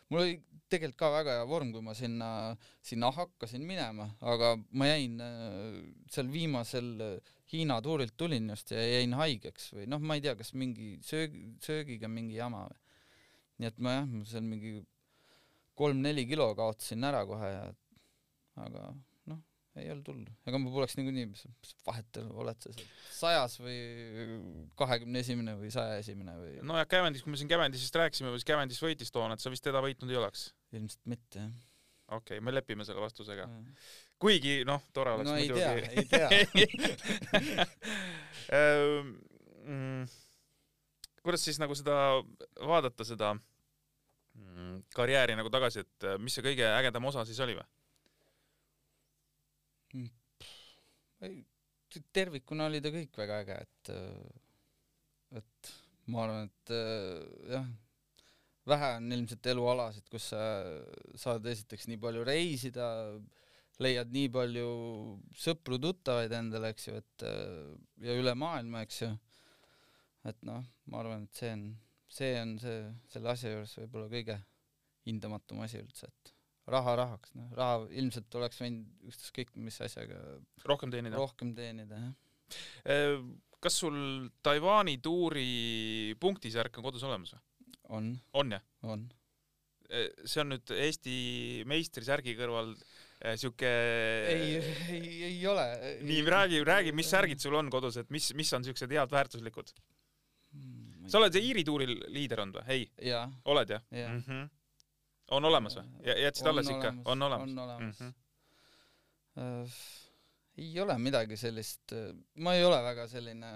mul 0.09 0.23
oli 0.25 0.37
tegelikult 0.69 0.99
ka 1.01 1.11
väga 1.13 1.39
hea 1.39 1.47
vorm, 1.49 1.73
kui 1.73 1.83
ma 1.85 1.95
sinna, 1.97 2.31
sinna 2.85 3.11
hakkasin 3.15 3.65
minema, 3.65 4.11
aga 4.21 4.57
ma 4.71 4.91
jäin 4.91 5.21
äh, 5.21 5.81
seal 6.11 6.31
viimasel 6.33 7.21
Hiina 7.49 7.79
tuurilt 7.81 8.13
tulin 8.21 8.51
just 8.51 8.71
ja 8.75 8.83
jäin 8.85 9.15
haigeks 9.17 9.71
või 9.73 9.87
noh, 9.89 10.03
ma 10.05 10.19
ei 10.19 10.21
tea, 10.21 10.35
kas 10.37 10.53
mingi 10.53 10.99
söög, 11.01 11.33
söögiga 11.65 12.09
mingi 12.09 12.37
jama 12.37 12.67
või. 12.69 12.81
nii 13.59 13.69
et 13.71 13.79
ma 13.79 13.95
jah, 13.95 14.11
seal 14.29 14.45
mingi 14.45 14.75
kolm-neli 15.79 16.27
kilo 16.29 16.51
kaotasin 16.59 17.07
ära 17.09 17.25
kohe 17.27 17.49
ja 17.49 17.63
aga 18.67 18.91
ei 19.83 19.91
olnud 19.93 20.09
hullu, 20.11 20.35
ega 20.49 20.61
ma 20.61 20.73
poleks 20.75 20.97
niikuinii, 20.99 21.29
mis 21.31 21.75
vahet 21.87 22.21
oled 22.23 22.65
sa 22.65 22.73
seal 22.75 22.89
sajas 23.19 23.57
või 23.61 23.79
kahekümne 24.79 25.23
esimene 25.25 25.55
või 25.59 25.71
saja 25.75 25.99
esimene 26.03 26.37
või? 26.39 26.53
nojah, 26.67 26.87
Kävendis, 26.91 27.25
kui 27.25 27.35
me 27.35 27.41
siin 27.41 27.51
Kävendisest 27.51 27.99
rääkisime, 28.01 28.33
siis 28.37 28.49
Kävendis 28.49 28.81
võitis 28.83 29.13
toona, 29.15 29.37
et 29.37 29.45
sa 29.45 29.53
vist 29.53 29.65
teda 29.67 29.83
võitnud 29.85 30.13
ei 30.13 30.21
oleks? 30.21 30.51
ilmselt 30.77 31.05
mitte, 31.09 31.41
jah. 31.41 31.53
okei 32.19 32.39
okay,, 32.39 32.45
me 32.45 32.55
lepime 32.55 32.87
selle 32.89 33.03
vastusega. 33.03 33.49
kuigi 34.21 34.61
noh, 34.69 34.85
tore 34.97 35.17
oleks 35.17 35.31
no, 35.31 35.37
muidugi. 35.39 35.63
ei 35.63 36.07
tea, 36.11 36.29
ei 36.29 36.47
tea 37.39 37.67
ehm, 38.61 39.15
mm, 39.65 40.05
kuidas 41.23 41.45
siis 41.45 41.61
nagu 41.63 41.77
seda 41.79 41.97
vaadata, 42.61 43.07
seda 43.09 43.35
mm, 43.35 44.85
karjääri 44.97 45.37
nagu 45.39 45.51
tagasi, 45.53 45.85
et 45.87 46.09
äh, 46.09 46.21
mis 46.23 46.37
see 46.37 46.47
kõige 46.47 46.69
ägedam 46.77 47.09
osa 47.11 47.27
siis 47.29 47.41
oli 47.45 47.57
või? 47.59 47.67
Tervikuna 52.15 52.69
oli 52.69 52.81
ta 52.85 52.93
kõik 52.95 53.19
väga 53.19 53.43
äge, 53.43 53.59
et, 53.65 53.93
et 55.41 55.71
ma 56.13 56.25
arvan, 56.25 56.49
et 56.49 56.75
jah, 57.53 57.69
vähe 58.69 58.91
on 58.99 59.13
ilmselt 59.17 59.51
elualasid, 59.53 60.07
kus 60.13 60.31
sa 60.35 60.43
saad 61.19 61.47
esiteks 61.49 61.89
nii 61.89 62.01
palju 62.03 62.25
reisida, 62.29 62.89
leiad 63.83 64.13
nii 64.13 64.31
palju 64.35 64.69
sõpru-tuttavaid 65.39 66.35
endale, 66.39 66.73
eks 66.75 66.89
ju, 66.91 67.01
et 67.01 67.27
ja 68.05 68.17
üle 68.19 68.35
maailma, 68.39 68.85
eks 68.87 69.03
ju. 69.05 69.13
et 70.29 70.41
noh, 70.45 70.65
ma 70.91 71.01
arvan, 71.01 71.25
et 71.25 71.41
see 71.41 71.53
on, 71.55 71.69
see 72.13 72.33
on 72.41 72.57
see, 72.61 72.81
selle 73.13 73.33
asja 73.33 73.53
juures 73.55 73.77
võib-olla 73.81 74.11
kõige 74.13 74.41
hindamatum 75.09 75.63
asi 75.65 75.81
üldse, 75.81 76.11
et 76.11 76.38
raha 76.73 76.95
rahaks, 77.03 77.35
noh, 77.39 77.51
raha 77.57 77.83
ilmselt 78.01 78.39
oleks 78.41 78.61
võinud 78.63 79.11
ükskõik 79.11 79.53
mis 79.61 79.79
asjaga 79.85 80.19
rohkem 80.69 80.93
teenida. 80.93 81.19
rohkem 81.19 81.53
teenida, 81.57 82.01
jah. 82.05 83.29
kas 83.63 83.79
sul 83.83 83.99
Taiwan'i 84.45 84.99
tuuri 85.05 86.15
punktisärk 86.21 86.81
on 86.81 86.89
kodus 86.89 87.07
olemas 87.09 87.35
või? 87.35 87.45
on. 87.99 88.11
on 88.43 88.57
jah? 88.57 88.65
on. 88.85 89.07
see 90.25 90.43
on 90.45 90.53
nüüd 90.55 90.75
Eesti 90.77 91.19
meistrisärgi 91.69 92.37
kõrval 92.39 92.75
sihuke 93.41 93.71
ei, 94.31 94.59
ei, 94.95 95.15
ei 95.33 95.39
ole. 95.51 95.65
nii, 96.07 96.21
räägi, 96.29 96.61
räägi, 96.67 96.93
mis 96.95 97.09
särgid 97.11 97.41
sul 97.43 97.57
on 97.59 97.71
kodus, 97.73 97.99
et 98.03 98.13
mis, 98.15 98.31
mis 98.39 98.53
on 98.55 98.67
siuksed 98.67 98.93
head 98.95 99.15
väärtuslikud? 99.15 99.73
sa 101.09 101.19
oled 101.23 101.35
Iiri 101.41 101.65
tuuril 101.65 101.97
liider 102.13 102.45
olnud 102.45 102.61
või? 102.61 102.77
ei? 102.77 103.11
oled 103.49 103.77
jah 103.77 103.83
ja.? 103.91 104.13
Mm 104.13 104.23
-hmm 104.23 104.47
on 105.37 105.49
olemas 105.51 105.79
või? 105.79 105.87
jätsid 106.25 106.51
alles 106.51 106.73
ikka? 106.73 106.95
on 107.05 107.29
olemas? 107.29 107.51
on 107.51 107.65
olemas 107.67 108.01
mm. 108.01 108.07
-hmm. 108.09 108.25
Uh, 109.39 109.79
ei 110.59 110.81
ole 110.83 110.97
midagi 110.99 111.37
sellist, 111.39 111.93
ma 112.43 112.57
ei 112.59 112.65
ole 112.67 112.81
väga 112.83 113.05
selline, 113.07 113.51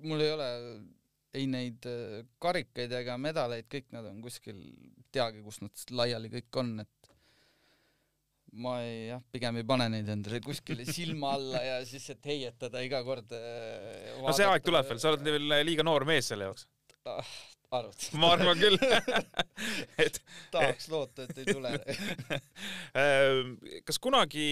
mul 0.00 0.22
ei 0.24 0.30
ole 0.32 0.46
ei 1.36 1.48
neid 1.48 1.86
äh, 1.88 2.22
karikaid 2.42 2.92
ega 3.00 3.16
medaleid, 3.20 3.68
kõik 3.72 3.92
nad 3.94 4.08
on 4.08 4.20
kuskil, 4.24 4.58
teagi, 5.14 5.40
kus 5.44 5.62
nad 5.64 5.84
laiali 5.96 6.30
kõik 6.32 6.60
on, 6.60 6.74
et 6.84 7.10
ma 8.62 8.76
ei, 8.84 9.06
jah, 9.08 9.22
pigem 9.32 9.62
ei 9.62 9.66
pane 9.68 9.88
neid 9.94 10.10
endale 10.12 10.42
kuskile 10.44 10.84
silma 10.88 11.32
alla 11.38 11.62
ja 11.64 11.78
siis, 11.88 12.04
et 12.12 12.28
heietada 12.28 12.82
iga 12.84 13.00
kord. 13.06 13.32
Äh, 13.32 14.12
no 14.20 14.34
see 14.36 14.48
aeg 14.48 14.66
tuleb 14.66 14.88
veel, 14.90 15.00
sa 15.00 15.12
oled 15.12 15.24
veel 15.24 15.56
liiga 15.64 15.86
noor 15.86 16.04
mees 16.08 16.28
selle 16.32 16.50
jaoks 16.50 16.68
ah, 17.08 17.32
arvad? 17.78 18.06
ma 18.20 18.32
arvan 18.36 18.60
küll. 18.60 18.78
Et 20.02 20.18
tahaks 20.52 20.88
loota, 20.92 21.26
et 21.26 21.42
ei 21.42 21.46
tule. 21.48 21.72
Ehm, 22.98 23.54
kas 23.88 24.00
kunagi 24.02 24.46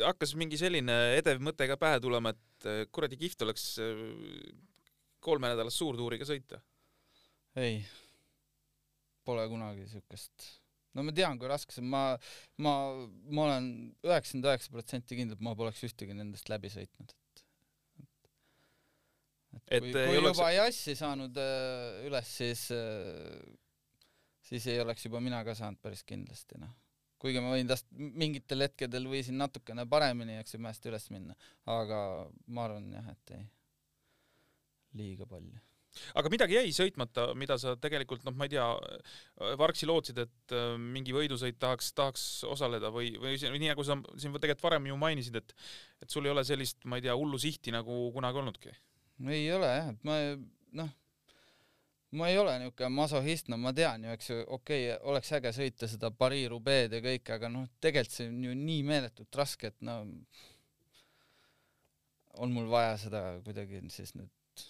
hakkas 0.00 0.34
mingi 0.38 0.60
selline 0.60 0.96
edev 1.18 1.42
mõte 1.44 1.68
ka 1.70 1.78
pähe 1.80 2.00
tulema, 2.04 2.34
et 2.34 2.68
eh, 2.68 2.82
kuradi 2.94 3.18
kihvt 3.20 3.46
oleks 3.46 3.70
eh, 3.84 4.02
kolmenädalast 5.24 5.82
suurtuuriga 5.82 6.28
sõita? 6.28 6.62
ei, 7.58 7.80
pole 9.26 9.44
kunagi 9.50 9.88
siukest. 9.90 10.50
No 10.94 11.02
ma 11.04 11.12
tean, 11.14 11.38
kui 11.40 11.50
raske 11.50 11.74
see 11.74 11.82
on, 11.82 11.90
ma, 11.92 12.02
ma, 12.64 12.74
ma 13.34 13.48
olen 13.48 13.66
üheksakümmend 14.06 14.46
üheksa 14.50 14.74
protsenti 14.74 15.18
kindel, 15.18 15.38
et 15.38 15.44
ma 15.44 15.56
poleks 15.58 15.82
ühtegi 15.86 16.16
nendest 16.16 16.50
läbi 16.50 16.70
sõitnud 16.72 17.14
et 19.68 19.82
kui, 19.84 19.92
kui 19.92 20.20
oleks... 20.20 20.36
juba 20.36 20.50
jassi 20.52 20.94
saanud 20.98 21.40
äh, 21.40 22.04
üles, 22.08 22.34
siis 22.40 22.66
äh, 22.74 23.56
siis 24.48 24.66
ei 24.72 24.80
oleks 24.80 25.06
juba 25.06 25.20
mina 25.24 25.42
ka 25.46 25.56
saanud 25.56 25.80
päris 25.82 26.04
kindlasti, 26.08 26.58
noh. 26.62 26.72
kuigi 27.18 27.42
ma 27.42 27.52
võin 27.54 27.68
tast 27.68 27.88
mingitel 27.92 28.66
hetkedel 28.68 29.08
võisin 29.10 29.38
natukene 29.40 29.86
paremini, 29.90 30.38
eks 30.42 30.56
ju, 30.56 30.62
mäest 30.64 30.84
üles 30.88 31.08
minna, 31.14 31.36
aga 31.68 32.00
ma 32.46 32.68
arvan 32.68 32.92
jah, 32.94 33.08
et 33.14 33.34
ei, 33.38 33.48
liiga 35.00 35.26
palju. 35.28 35.58
Aga 36.20 36.30
midagi 36.30 36.54
jäi 36.54 36.68
sõitmata, 36.76 37.32
mida 37.34 37.56
sa 37.58 37.72
tegelikult 37.80 38.22
noh, 38.22 38.34
ma 38.38 38.46
ei 38.46 38.52
tea, 38.52 38.66
vargsi 39.58 39.88
lootsid, 39.88 40.20
et 40.22 40.54
äh, 40.54 40.76
mingi 40.78 41.14
võidusõit 41.16 41.58
tahaks, 41.58 41.90
tahaks 41.96 42.26
osaleda 42.46 42.92
või, 42.94 43.14
või 43.18 43.40
nii 43.40 43.72
nagu 43.72 43.86
sa 43.86 43.96
siin 44.14 44.36
tegelikult 44.36 44.68
varem 44.68 44.86
ju 44.92 44.98
mainisid, 45.00 45.40
et 45.40 45.56
et 46.04 46.12
sul 46.12 46.28
ei 46.28 46.30
ole 46.30 46.44
sellist, 46.46 46.84
ma 46.86 47.00
ei 47.00 47.08
tea, 47.08 47.16
hullu 47.18 47.40
sihti 47.42 47.74
nagu 47.74 48.04
kunagi 48.14 48.38
olnudki 48.44 48.76
ei 49.26 49.50
ole 49.52 49.68
jah, 49.68 49.92
et 49.92 50.04
ma 50.06 50.18
noh, 50.78 50.90
ma 52.16 52.28
ei 52.30 52.38
ole 52.40 52.54
niisugune 52.62 52.88
masohhist, 52.94 53.50
no 53.52 53.58
ma 53.60 53.72
tean 53.76 54.04
ju, 54.06 54.12
eks 54.14 54.30
ju, 54.30 54.38
okei 54.56 54.86
okay,, 54.88 54.98
oleks 55.10 55.32
äge 55.36 55.52
sõita 55.56 55.88
seda 55.90 56.10
Paris-Roubaix'd 56.14 56.96
ja 56.96 57.02
kõike, 57.04 57.34
aga 57.36 57.50
noh, 57.52 57.66
tegelikult 57.82 58.16
see 58.16 58.30
on 58.30 58.46
ju 58.46 58.54
nii 58.56 58.84
meeletult 58.88 59.40
raske, 59.40 59.72
et 59.72 59.84
no 59.84 60.00
on 62.38 62.54
mul 62.54 62.68
vaja 62.70 62.96
seda 63.02 63.22
kuidagi 63.44 63.82
siis 63.92 64.14
nüüd, 64.16 64.64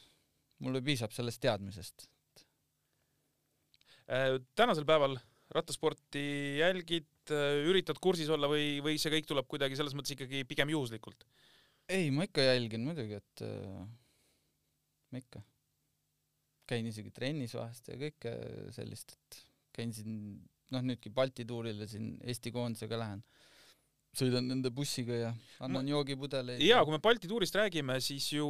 mulle 0.65 0.83
piisab 0.83 1.13
sellest 1.15 1.43
teadmisest. 1.45 2.09
Äh, 4.09 4.39
tänasel 4.57 4.89
päeval 4.89 5.19
rattasporti 5.53 6.25
jälgid, 6.59 7.11
äh, 7.31 7.61
üritad 7.69 8.01
kursis 8.03 8.31
olla 8.33 8.49
või, 8.51 8.79
või 8.85 8.97
see 8.99 9.13
kõik 9.13 9.29
tuleb 9.29 9.47
kuidagi 9.51 9.77
selles 9.79 9.95
mõttes 9.95 10.17
ikkagi 10.17 10.43
pigem 10.49 10.75
juhuslikult? 10.75 11.29
ei, 11.89 12.11
ma 12.13 12.27
ikka 12.27 12.43
jälgin 12.45 12.83
muidugi, 12.85 13.17
et 13.17 13.47
äh 13.47 13.87
ma 15.13 15.23
ikka 15.23 15.43
käin 16.69 16.89
isegi 16.89 17.13
trennis 17.15 17.55
vahest 17.57 17.89
ja 17.89 17.97
kõike 18.01 18.35
sellist, 18.77 19.15
et 19.17 19.43
käin 19.79 19.93
siin 19.97 20.17
noh, 20.75 20.85
nüüdki 20.85 21.13
Balti 21.15 21.47
tuurile 21.49 21.89
siin 21.89 22.17
Eesti 22.25 22.53
koondisega 22.55 22.99
lähen, 23.01 23.23
sõidan 24.17 24.49
nende 24.51 24.73
bussiga 24.75 25.17
ja 25.17 25.31
annan 25.65 25.85
ma... 25.85 25.93
joogipudeleid. 25.95 26.63
jaa, 26.65 26.83
kui 26.85 26.97
me 26.97 27.03
Balti 27.05 27.31
tuurist 27.31 27.57
räägime, 27.57 27.99
siis 28.05 28.29
ju 28.35 28.49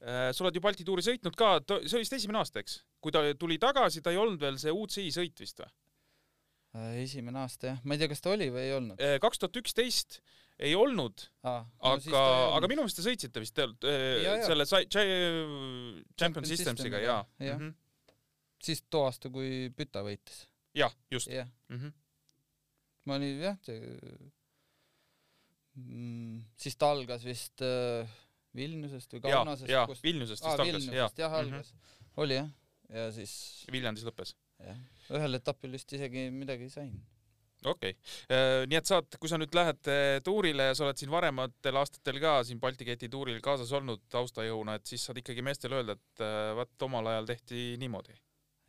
äh, 0.00 0.30
sa 0.32 0.44
oled 0.44 0.56
ju 0.56 0.64
Balti 0.64 0.86
tuuri 0.88 1.04
sõitnud 1.04 1.36
ka, 1.38 1.58
see 1.84 1.98
oli 1.98 2.06
vist 2.06 2.16
esimene 2.20 2.40
aasta, 2.40 2.64
eks? 2.64 2.80
kui 3.04 3.14
ta 3.14 3.22
tuli 3.38 3.60
tagasi, 3.62 4.02
ta 4.02 4.14
ei 4.14 4.20
olnud 4.20 4.40
veel 4.42 4.58
see 4.60 4.74
UCI 4.74 5.12
sõit 5.14 5.44
vist 5.44 5.60
või? 5.62 5.70
Äh, 6.78 6.98
esimene 7.04 7.44
aasta 7.44 7.74
jah, 7.74 7.84
ma 7.84 7.96
ei 7.96 8.02
tea, 8.02 8.12
kas 8.12 8.24
ta 8.24 8.32
oli 8.34 8.50
või 8.54 8.66
ei 8.66 8.76
olnud. 8.76 9.00
Äh, 9.02 9.16
kaks 9.22 9.40
tuhat 9.42 9.60
üksteist 9.60 10.20
ei 10.58 10.74
olnud 10.74 11.22
ah,, 11.46 11.62
no 11.62 11.94
aga, 11.94 12.22
aga 12.56 12.70
minu 12.70 12.82
meelest 12.82 12.98
te 12.98 13.04
sõitsite 13.06 13.42
vist 13.42 13.60
äh, 13.62 14.42
selle 14.46 14.66
Champion, 14.66 16.00
Champion 16.18 16.48
Systemsiga 16.48 17.00
ja, 17.02 17.18
ja. 17.38 17.56
Mm 17.56 17.68
-hmm. 17.68 18.16
siis 18.62 18.82
too 18.90 19.04
aasta, 19.06 19.30
kui 19.30 19.70
Püta 19.76 20.02
võitis. 20.06 20.46
jah, 20.74 20.94
just 21.10 21.30
ja.. 21.30 21.46
Mm 21.68 21.80
-hmm. 21.80 21.92
ma 23.04 23.14
olin 23.14 23.42
jah, 23.42 23.58
mm, 25.74 26.42
siis 26.56 26.76
ta 26.76 26.90
algas 26.90 27.24
vist 27.24 27.62
äh, 27.62 28.08
Vilniusest 28.56 29.12
või 29.14 29.20
Kaunasest. 29.28 29.70
jaa, 29.70 29.86
Vilniusest 30.02 30.42
vist 30.42 30.50
ah, 30.50 30.58
algas. 30.58 30.74
Vilniusest 30.74 31.18
jah, 31.18 31.32
algas 31.32 31.72
mm. 31.72 31.78
-hmm. 31.78 32.22
oli 32.24 32.34
jah, 32.34 32.50
ja 32.88 33.12
siis. 33.12 33.64
Viljandis 33.72 34.04
lõppes. 34.04 34.34
jah, 34.58 34.82
ühel 35.10 35.34
etapil 35.38 35.70
vist 35.70 35.92
isegi 35.92 36.30
midagi 36.34 36.70
sain 36.70 36.98
okei 37.66 37.90
okay., 37.90 38.36
äh, 38.36 38.62
nii 38.70 38.78
et 38.78 38.88
saad, 38.88 39.18
kui 39.18 39.30
sa 39.30 39.38
nüüd 39.40 39.54
lähed 39.56 39.90
äh, 39.90 40.18
tuurile 40.24 40.70
ja 40.70 40.78
sa 40.78 40.86
oled 40.86 41.00
siin 41.00 41.10
varematel 41.10 41.80
aastatel 41.80 42.20
ka 42.22 42.38
siin 42.46 42.60
Balti 42.62 42.86
keti 42.86 43.10
tuuril 43.10 43.40
kaasas 43.44 43.72
olnud 43.74 44.04
taustajõuna, 44.12 44.78
et 44.78 44.86
siis 44.86 45.04
saad 45.08 45.18
ikkagi 45.22 45.42
meestele 45.46 45.80
öelda, 45.80 45.98
et 45.98 46.24
äh, 46.24 46.54
vaat 46.58 46.86
omal 46.86 47.10
ajal 47.12 47.30
tehti 47.32 47.70
niimoodi. 47.82 48.18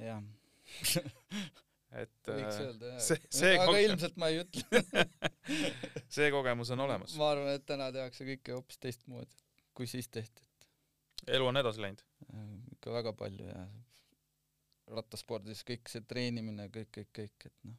jah 0.01 0.23
et 2.01 2.29
võiks 2.29 2.61
öelda 2.63 2.93
jah. 2.95 3.51
aga 3.51 3.67
koge... 3.67 3.83
ilmselt 3.87 4.17
ma 4.21 4.29
ei 4.31 4.41
ütle 4.43 4.83
see 6.15 6.29
kogemus 6.33 6.73
on 6.73 6.85
olemas. 6.85 7.17
ma 7.19 7.33
arvan, 7.35 7.51
et 7.57 7.67
täna 7.69 7.91
tehakse 7.93 8.25
kõike 8.27 8.55
hoopis 8.57 8.81
teistmoodi, 8.81 9.43
kui 9.77 9.89
siis 9.89 10.09
tehti, 10.09 10.45
elu 11.27 11.51
on 11.51 11.61
edasi 11.61 11.85
läinud. 11.85 12.01
ikka 12.77 12.95
väga 12.95 13.13
palju 13.17 13.51
ja 13.51 13.67
rattaspordis 14.89 15.61
kõik 15.67 15.89
see 15.91 16.01
treenimine, 16.09 16.65
kõik, 16.73 16.89
kõik, 16.95 17.13
kõik, 17.13 17.45
et 17.45 17.69
noh 17.69 17.77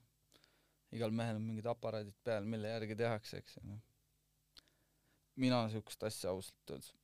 igal 0.96 1.12
mehel 1.14 1.38
on 1.38 1.44
mingid 1.46 1.68
aparaadid 1.70 2.16
peal, 2.24 2.46
mille 2.48 2.72
järgi 2.72 2.96
tehakse, 2.98 3.42
eks 3.42 3.58
ju, 3.58 3.66
noh. 3.68 3.82
mina 5.40 5.62
niisugust 5.66 6.02
asja 6.08 6.32
ausalt 6.34 6.74
öeldes, 6.74 6.94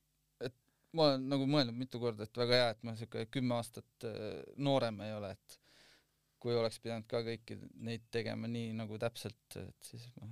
et 0.43 0.57
ma 0.97 1.11
olen 1.11 1.29
nagu 1.31 1.47
mõelnud 1.49 1.77
mitu 1.77 2.01
korda, 2.01 2.27
et 2.27 2.41
väga 2.43 2.59
hea, 2.61 2.73
et 2.75 2.83
ma 2.83 2.95
niisugune 2.95 3.29
kümme 3.31 3.55
aastat 3.57 4.09
äh, 4.09 4.41
noorem 4.57 4.99
ei 5.05 5.15
ole, 5.15 5.31
et 5.37 5.59
kui 6.41 6.53
oleks 6.55 6.81
pidanud 6.83 7.07
ka 7.09 7.23
kõiki 7.25 7.57
neid 7.87 8.03
tegema 8.13 8.49
nii 8.51 8.75
nagu 8.77 8.99
täpselt, 9.01 9.57
et 9.57 9.89
siis 9.89 10.03
ma 10.19 10.29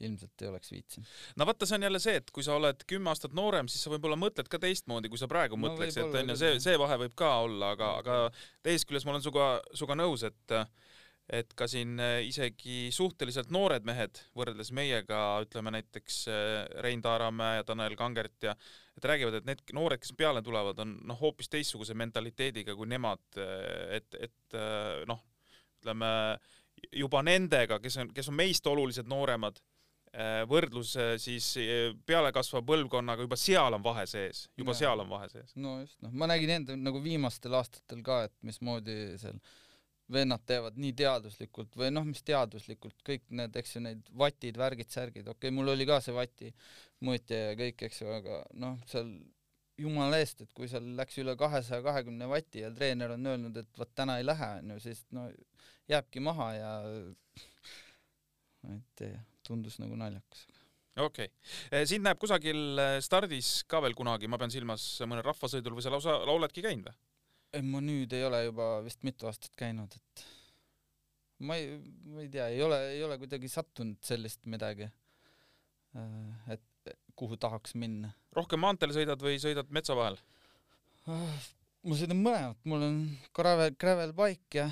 ilmselt 0.00 0.42
ei 0.42 0.48
oleks 0.48 0.70
viitsinud. 0.72 1.08
no 1.36 1.46
vaata, 1.48 1.66
see 1.68 1.76
on 1.76 1.86
jälle 1.88 2.00
see, 2.02 2.16
et 2.20 2.30
kui 2.34 2.44
sa 2.46 2.54
oled 2.56 2.84
kümme 2.88 3.12
aastat 3.12 3.34
noorem, 3.36 3.68
siis 3.68 3.82
sa 3.84 3.92
võib-olla 3.92 4.16
mõtled 4.20 4.48
ka 4.48 4.60
teistmoodi, 4.62 5.10
kui 5.12 5.20
sa 5.20 5.28
praegu 5.30 5.58
no, 5.58 5.66
mõtleks, 5.66 5.98
et 6.00 6.20
onju, 6.22 6.36
see, 6.40 6.60
see 6.64 6.78
vahe 6.80 6.96
võib 7.04 7.16
ka 7.18 7.34
olla, 7.44 7.74
aga, 7.76 7.90
aga 8.00 8.20
teisest 8.64 8.88
küljest 8.88 9.08
ma 9.08 9.14
olen 9.14 9.26
sinuga, 9.26 9.50
sinuga 9.74 9.98
nõus, 10.00 10.24
et 10.30 10.56
et 11.30 11.52
ka 11.56 11.66
siin 11.70 11.98
äh, 12.02 12.20
isegi 12.26 12.90
suhteliselt 12.94 13.52
noored 13.54 13.86
mehed 13.86 14.18
võrreldes 14.36 14.72
meiega, 14.74 15.20
ütleme 15.44 15.72
näiteks 15.76 16.20
äh, 16.30 16.44
Rein 16.84 17.02
Taaramäe 17.04 17.60
ja 17.60 17.66
Tanel 17.66 17.96
Kangert 17.98 18.48
ja 18.48 18.54
et 18.98 19.06
räägivad, 19.06 19.38
et 19.38 19.48
need 19.48 19.62
noored, 19.76 20.02
kes 20.02 20.14
peale 20.18 20.42
tulevad, 20.44 20.80
on 20.82 20.96
noh, 21.06 21.18
hoopis 21.20 21.50
teistsuguse 21.52 21.94
mentaliteediga 21.98 22.74
kui 22.78 22.90
nemad, 22.90 23.22
äh, 23.38 24.00
et, 24.00 24.18
et 24.18 24.58
noh, 25.06 25.20
ütleme 25.78 26.08
juba 26.96 27.22
nendega, 27.22 27.78
kes 27.80 28.00
on, 28.02 28.10
kes 28.14 28.30
on 28.32 28.36
meist 28.40 28.66
oluliselt 28.66 29.08
nooremad, 29.08 29.60
võrdlus 30.50 30.96
siis 31.22 31.44
pealekasvava 32.02 32.64
põlvkonnaga, 32.66 33.22
juba 33.22 33.36
seal 33.38 33.76
on 33.76 33.84
vahe 33.84 34.02
sees, 34.10 34.48
juba 34.58 34.74
ja. 34.74 34.78
seal 34.80 35.02
on 35.04 35.06
vahe 35.12 35.28
sees. 35.30 35.52
no 35.54 35.76
just, 35.78 36.00
noh, 36.02 36.10
ma 36.18 36.26
nägin 36.26 36.50
enda 36.56 36.74
nagu 36.74 36.98
viimastel 37.04 37.54
aastatel 37.54 38.00
ka, 38.02 38.24
et 38.26 38.34
mismoodi 38.42 38.96
seal 39.22 39.38
vennad 40.12 40.42
teevad 40.46 40.78
nii 40.80 40.94
teaduslikult 40.98 41.76
või 41.78 41.90
noh, 41.94 42.06
mis 42.08 42.22
teaduslikult, 42.26 42.96
kõik 43.06 43.26
need, 43.40 43.56
eks 43.56 43.76
ju, 43.76 43.82
need 43.84 44.08
vatid, 44.22 44.58
värgid, 44.60 44.90
särgid, 44.90 45.28
okei 45.28 45.48
okay,, 45.48 45.54
mul 45.56 45.72
oli 45.74 45.86
ka 45.88 46.00
see 46.04 46.14
vati 46.16 46.50
mõõtja 47.06 47.42
ja 47.50 47.58
kõik, 47.60 47.86
eks 47.88 48.02
ju, 48.02 48.10
aga 48.14 48.40
noh, 48.60 48.78
seal 48.90 49.12
jumala 49.80 50.20
eest, 50.20 50.44
et 50.44 50.52
kui 50.56 50.68
seal 50.70 50.86
läks 50.98 51.18
üle 51.22 51.36
kahesaja 51.40 51.84
kahekümne 51.84 52.28
vati 52.30 52.64
ja 52.64 52.70
treener 52.74 53.14
on 53.16 53.32
öelnud, 53.32 53.56
et 53.56 53.80
vot 53.80 53.90
täna 53.96 54.18
ei 54.20 54.26
lähe, 54.26 54.50
onju, 54.60 54.78
siis 54.84 55.04
no 55.16 55.28
jääbki 55.90 56.22
maha 56.24 56.50
ja 56.56 56.72
et 58.70 59.04
tundus 59.46 59.78
nagu 59.80 59.96
naljakas 59.98 60.44
okei 61.00 61.30
okay., 61.30 61.86
sind 61.88 62.04
näeb 62.04 62.20
kusagil 62.20 62.80
stardis 63.04 63.60
ka 63.70 63.80
veel 63.84 63.96
kunagi, 63.96 64.28
ma 64.28 64.38
pean 64.40 64.52
silmas 64.52 64.84
mõnel 65.06 65.24
rahvasõidul 65.26 65.78
või 65.78 65.86
sa 65.86 65.94
lausa 65.94 66.18
lauledki 66.28 66.64
käinud 66.66 66.90
või? 66.90 66.98
Ma 67.66 67.80
nüüd 67.82 68.12
ei 68.14 68.24
ole 68.26 68.44
juba 68.46 68.68
vist 68.84 69.02
mitu 69.06 69.28
aastat 69.30 69.54
käinud, 69.58 69.94
et 69.96 70.24
ma 71.46 71.56
ei, 71.58 71.78
ma 72.10 72.24
ei 72.24 72.30
tea, 72.32 72.48
ei 72.54 72.62
ole, 72.62 72.78
ei 72.94 73.02
ole 73.04 73.16
kuidagi 73.20 73.50
sattunud 73.50 73.98
sellist 74.06 74.44
midagi, 74.50 74.90
äh, 75.98 76.52
et 76.56 76.94
kuhu 77.18 77.36
tahaks 77.40 77.74
minna. 77.80 78.12
rohkem 78.36 78.62
maanteel 78.62 78.94
sõidad 78.96 79.20
või 79.24 79.40
sõidad 79.42 79.72
metsa 79.74 79.96
vahel? 79.98 80.20
Äh, 81.08 81.50
ma 81.88 81.98
sõidan 81.98 82.22
mõlemat, 82.22 82.62
mul 82.70 82.86
on 82.86 83.02
gravel, 83.36 83.74
gravel 83.80 84.14
bike 84.16 84.62
ja 84.62 84.68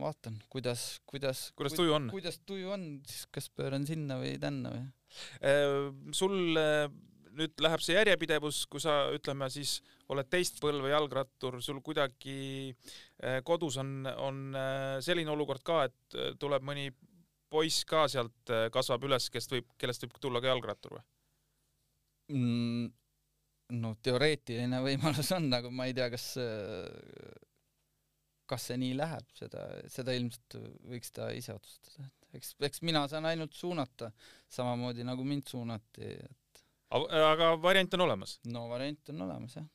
vaatan, 0.00 0.40
kuidas, 0.50 1.00
kuidas 1.06 1.48
kuidas 1.56 1.78
tuju 1.78 1.96
on? 1.96 2.10
kuidas 2.12 2.40
tuju 2.46 2.74
on, 2.74 2.86
siis 3.08 3.26
kas 3.32 3.48
pööran 3.54 3.86
sinna 3.88 4.18
või 4.20 4.36
tänna 4.42 4.74
või? 4.74 4.86
Äh, 5.40 5.90
sul 6.16 6.56
nüüd 7.38 7.64
läheb 7.64 7.82
see 7.84 7.96
järjepidevus, 7.96 8.64
kui 8.70 8.82
sa 8.82 9.08
ütleme 9.14 9.48
siis 9.52 9.78
oled 10.12 10.28
teist 10.30 10.60
põlve 10.62 10.90
jalgrattur, 10.92 11.60
sul 11.64 11.80
kuidagi 11.84 12.36
eh, 12.70 13.40
kodus 13.46 13.78
on, 13.82 13.94
on 14.06 14.42
eh, 14.58 14.96
selline 15.04 15.32
olukord 15.34 15.64
ka, 15.66 15.84
et 15.88 16.18
eh, 16.18 16.34
tuleb 16.40 16.66
mõni 16.66 16.90
poiss 17.54 17.84
ka 17.86 18.06
sealt 18.10 18.50
kasvab 18.74 19.06
üles, 19.06 19.28
kes 19.30 19.46
võib, 19.52 19.68
kellest 19.78 20.02
võib 20.06 20.18
tulla 20.20 20.42
ka 20.42 20.50
jalgrattur 20.50 20.96
või 20.96 21.04
mm,? 22.34 22.92
no 23.78 23.94
teoreetiline 24.04 24.80
võimalus 24.84 25.30
on, 25.36 25.48
aga 25.56 25.70
ma 25.72 25.86
ei 25.88 25.94
tea, 25.96 26.10
kas 26.12 26.34
kas 28.50 28.66
see 28.68 28.76
nii 28.80 28.96
läheb, 28.98 29.30
seda, 29.38 29.62
seda 29.92 30.14
ilmselt 30.16 30.58
võiks 30.90 31.14
ta 31.16 31.30
ise 31.32 31.54
otsustada, 31.56 32.04
et 32.04 32.40
eks, 32.40 32.52
eks 32.68 32.82
mina 32.84 33.06
saan 33.08 33.28
ainult 33.30 33.54
suunata, 33.56 34.10
samamoodi 34.52 35.06
nagu 35.06 35.24
mind 35.24 35.48
suunati, 35.48 36.10
et 36.12 36.43
aga 37.02 37.54
variant 37.62 37.94
on 37.96 38.06
olemas? 38.06 38.38
no 38.50 38.68
variant 38.70 39.14
on 39.14 39.22
olemas, 39.26 39.56
jah. 39.58 39.66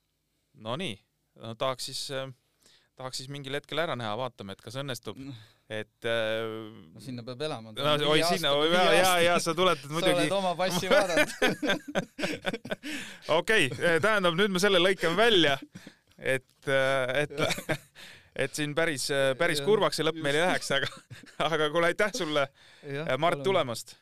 Nonii, 0.60 0.96
no 1.40 1.54
tahaks 1.60 1.90
siis, 1.90 2.02
äh, 2.16 2.28
tahaks 3.00 3.22
siis 3.22 3.30
mingil 3.32 3.56
hetkel 3.56 3.80
ära 3.84 3.96
näha, 4.00 4.16
vaatame, 4.20 4.56
et 4.56 4.64
kas 4.64 4.78
õnnestub, 4.82 5.20
et 5.70 6.10
äh, 6.10 6.48
no 6.94 7.04
sinna 7.04 7.24
peab 7.28 7.44
elama. 7.48 7.74
no 7.76 7.96
oi, 8.12 8.24
sinna, 8.28 8.54
ja, 8.72 8.86
ja, 8.96 9.14
ja 9.28 9.38
sa 9.44 9.56
tuletad 9.56 9.92
muidugi. 9.96 10.16
sa 10.16 10.22
oled 10.24 10.38
oma 10.40 10.56
passi 10.60 10.92
vaadanud. 10.92 11.30
okei, 13.40 13.70
tähendab, 14.04 14.38
nüüd 14.40 14.56
me 14.56 14.64
selle 14.64 14.82
lõikame 14.84 15.20
välja, 15.20 15.58
et, 16.18 16.52
äh, 16.68 17.26
et 17.26 17.80
et 18.46 18.56
siin 18.56 18.76
päris, 18.76 19.10
päris 19.40 19.60
kurvaks 19.66 20.00
see 20.00 20.06
lõpp 20.08 20.20
meil 20.24 20.38
ei 20.38 20.46
läheks, 20.46 20.70
aga, 20.78 20.92
aga 21.50 21.72
kuule, 21.74 21.90
aitäh 21.92 22.14
sulle, 22.16 22.46
Mart, 23.20 23.44
tulemast 23.44 23.98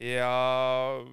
ja, 0.00 0.30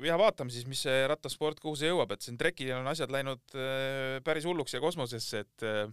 ja 0.06 0.18
vaatame 0.20 0.54
siis, 0.54 0.68
mis 0.70 0.84
see 0.86 1.06
rattasport, 1.10 1.60
kuhu 1.62 1.78
see 1.80 1.90
jõuab, 1.90 2.14
et 2.16 2.26
siin 2.26 2.38
trekil 2.40 2.76
on 2.78 2.90
asjad 2.92 3.14
läinud 3.14 3.58
äh, 3.58 4.20
päris 4.26 4.46
hulluks 4.48 4.76
ja 4.76 4.84
kosmosesse, 4.84 5.46
et 5.46 5.66
äh, 5.66 5.88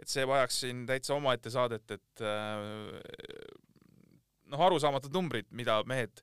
et 0.00 0.08
see 0.08 0.24
vajaks 0.24 0.62
siin 0.62 0.86
täitsa 0.88 1.12
omaette 1.12 1.52
saadet, 1.52 1.84
et 1.92 2.22
äh, 2.24 2.62
noh, 4.48 4.62
arusaamatud 4.70 5.12
numbrid, 5.12 5.50
mida 5.52 5.82
mehed, 5.88 6.22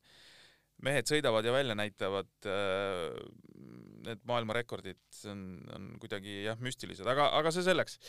mehed 0.82 1.09
sõidavad 1.09 1.45
ja 1.45 1.53
välja 1.53 1.76
näitavad, 1.78 2.30
need 4.07 4.24
maailmarekordid, 4.30 4.99
on, 5.30 5.43
on 5.74 5.88
kuidagi 6.01 6.43
jah, 6.47 6.57
müstilised, 6.61 7.05
aga, 7.09 7.30
aga 7.38 7.53
see 7.53 7.65
selleks. 7.65 7.99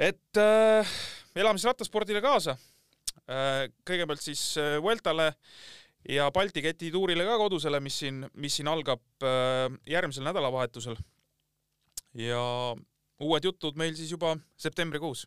et 0.00 0.40
äh, 0.40 0.96
elame 1.36 1.60
siis 1.60 1.72
rattaspordile 1.72 2.24
kaasa 2.24 2.56
kõigepealt 3.24 4.20
siis 4.20 4.40
Vueltale 4.84 5.30
äh, 5.30 5.38
ja 6.08 6.30
Balti 6.30 6.62
keti 6.62 6.90
tuurile 6.92 7.24
ka 7.24 7.36
kodusele, 7.38 7.80
mis 7.80 7.98
siin, 7.98 8.24
mis 8.34 8.56
siin 8.56 8.68
algab 8.68 9.02
äh, 9.22 9.68
järgmisel 9.86 10.24
nädalavahetusel. 10.24 10.96
ja 12.14 12.40
uued 13.20 13.44
jutud 13.44 13.76
meil 13.76 13.94
siis 13.94 14.10
juba 14.10 14.36
septembrikuus. 14.56 15.26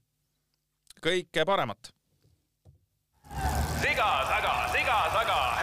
kõike 1.01 1.45
paremat! 1.45 1.93
siga 3.81 4.09
taga, 4.29 4.55
siga 4.73 4.99
taga! 5.13 5.56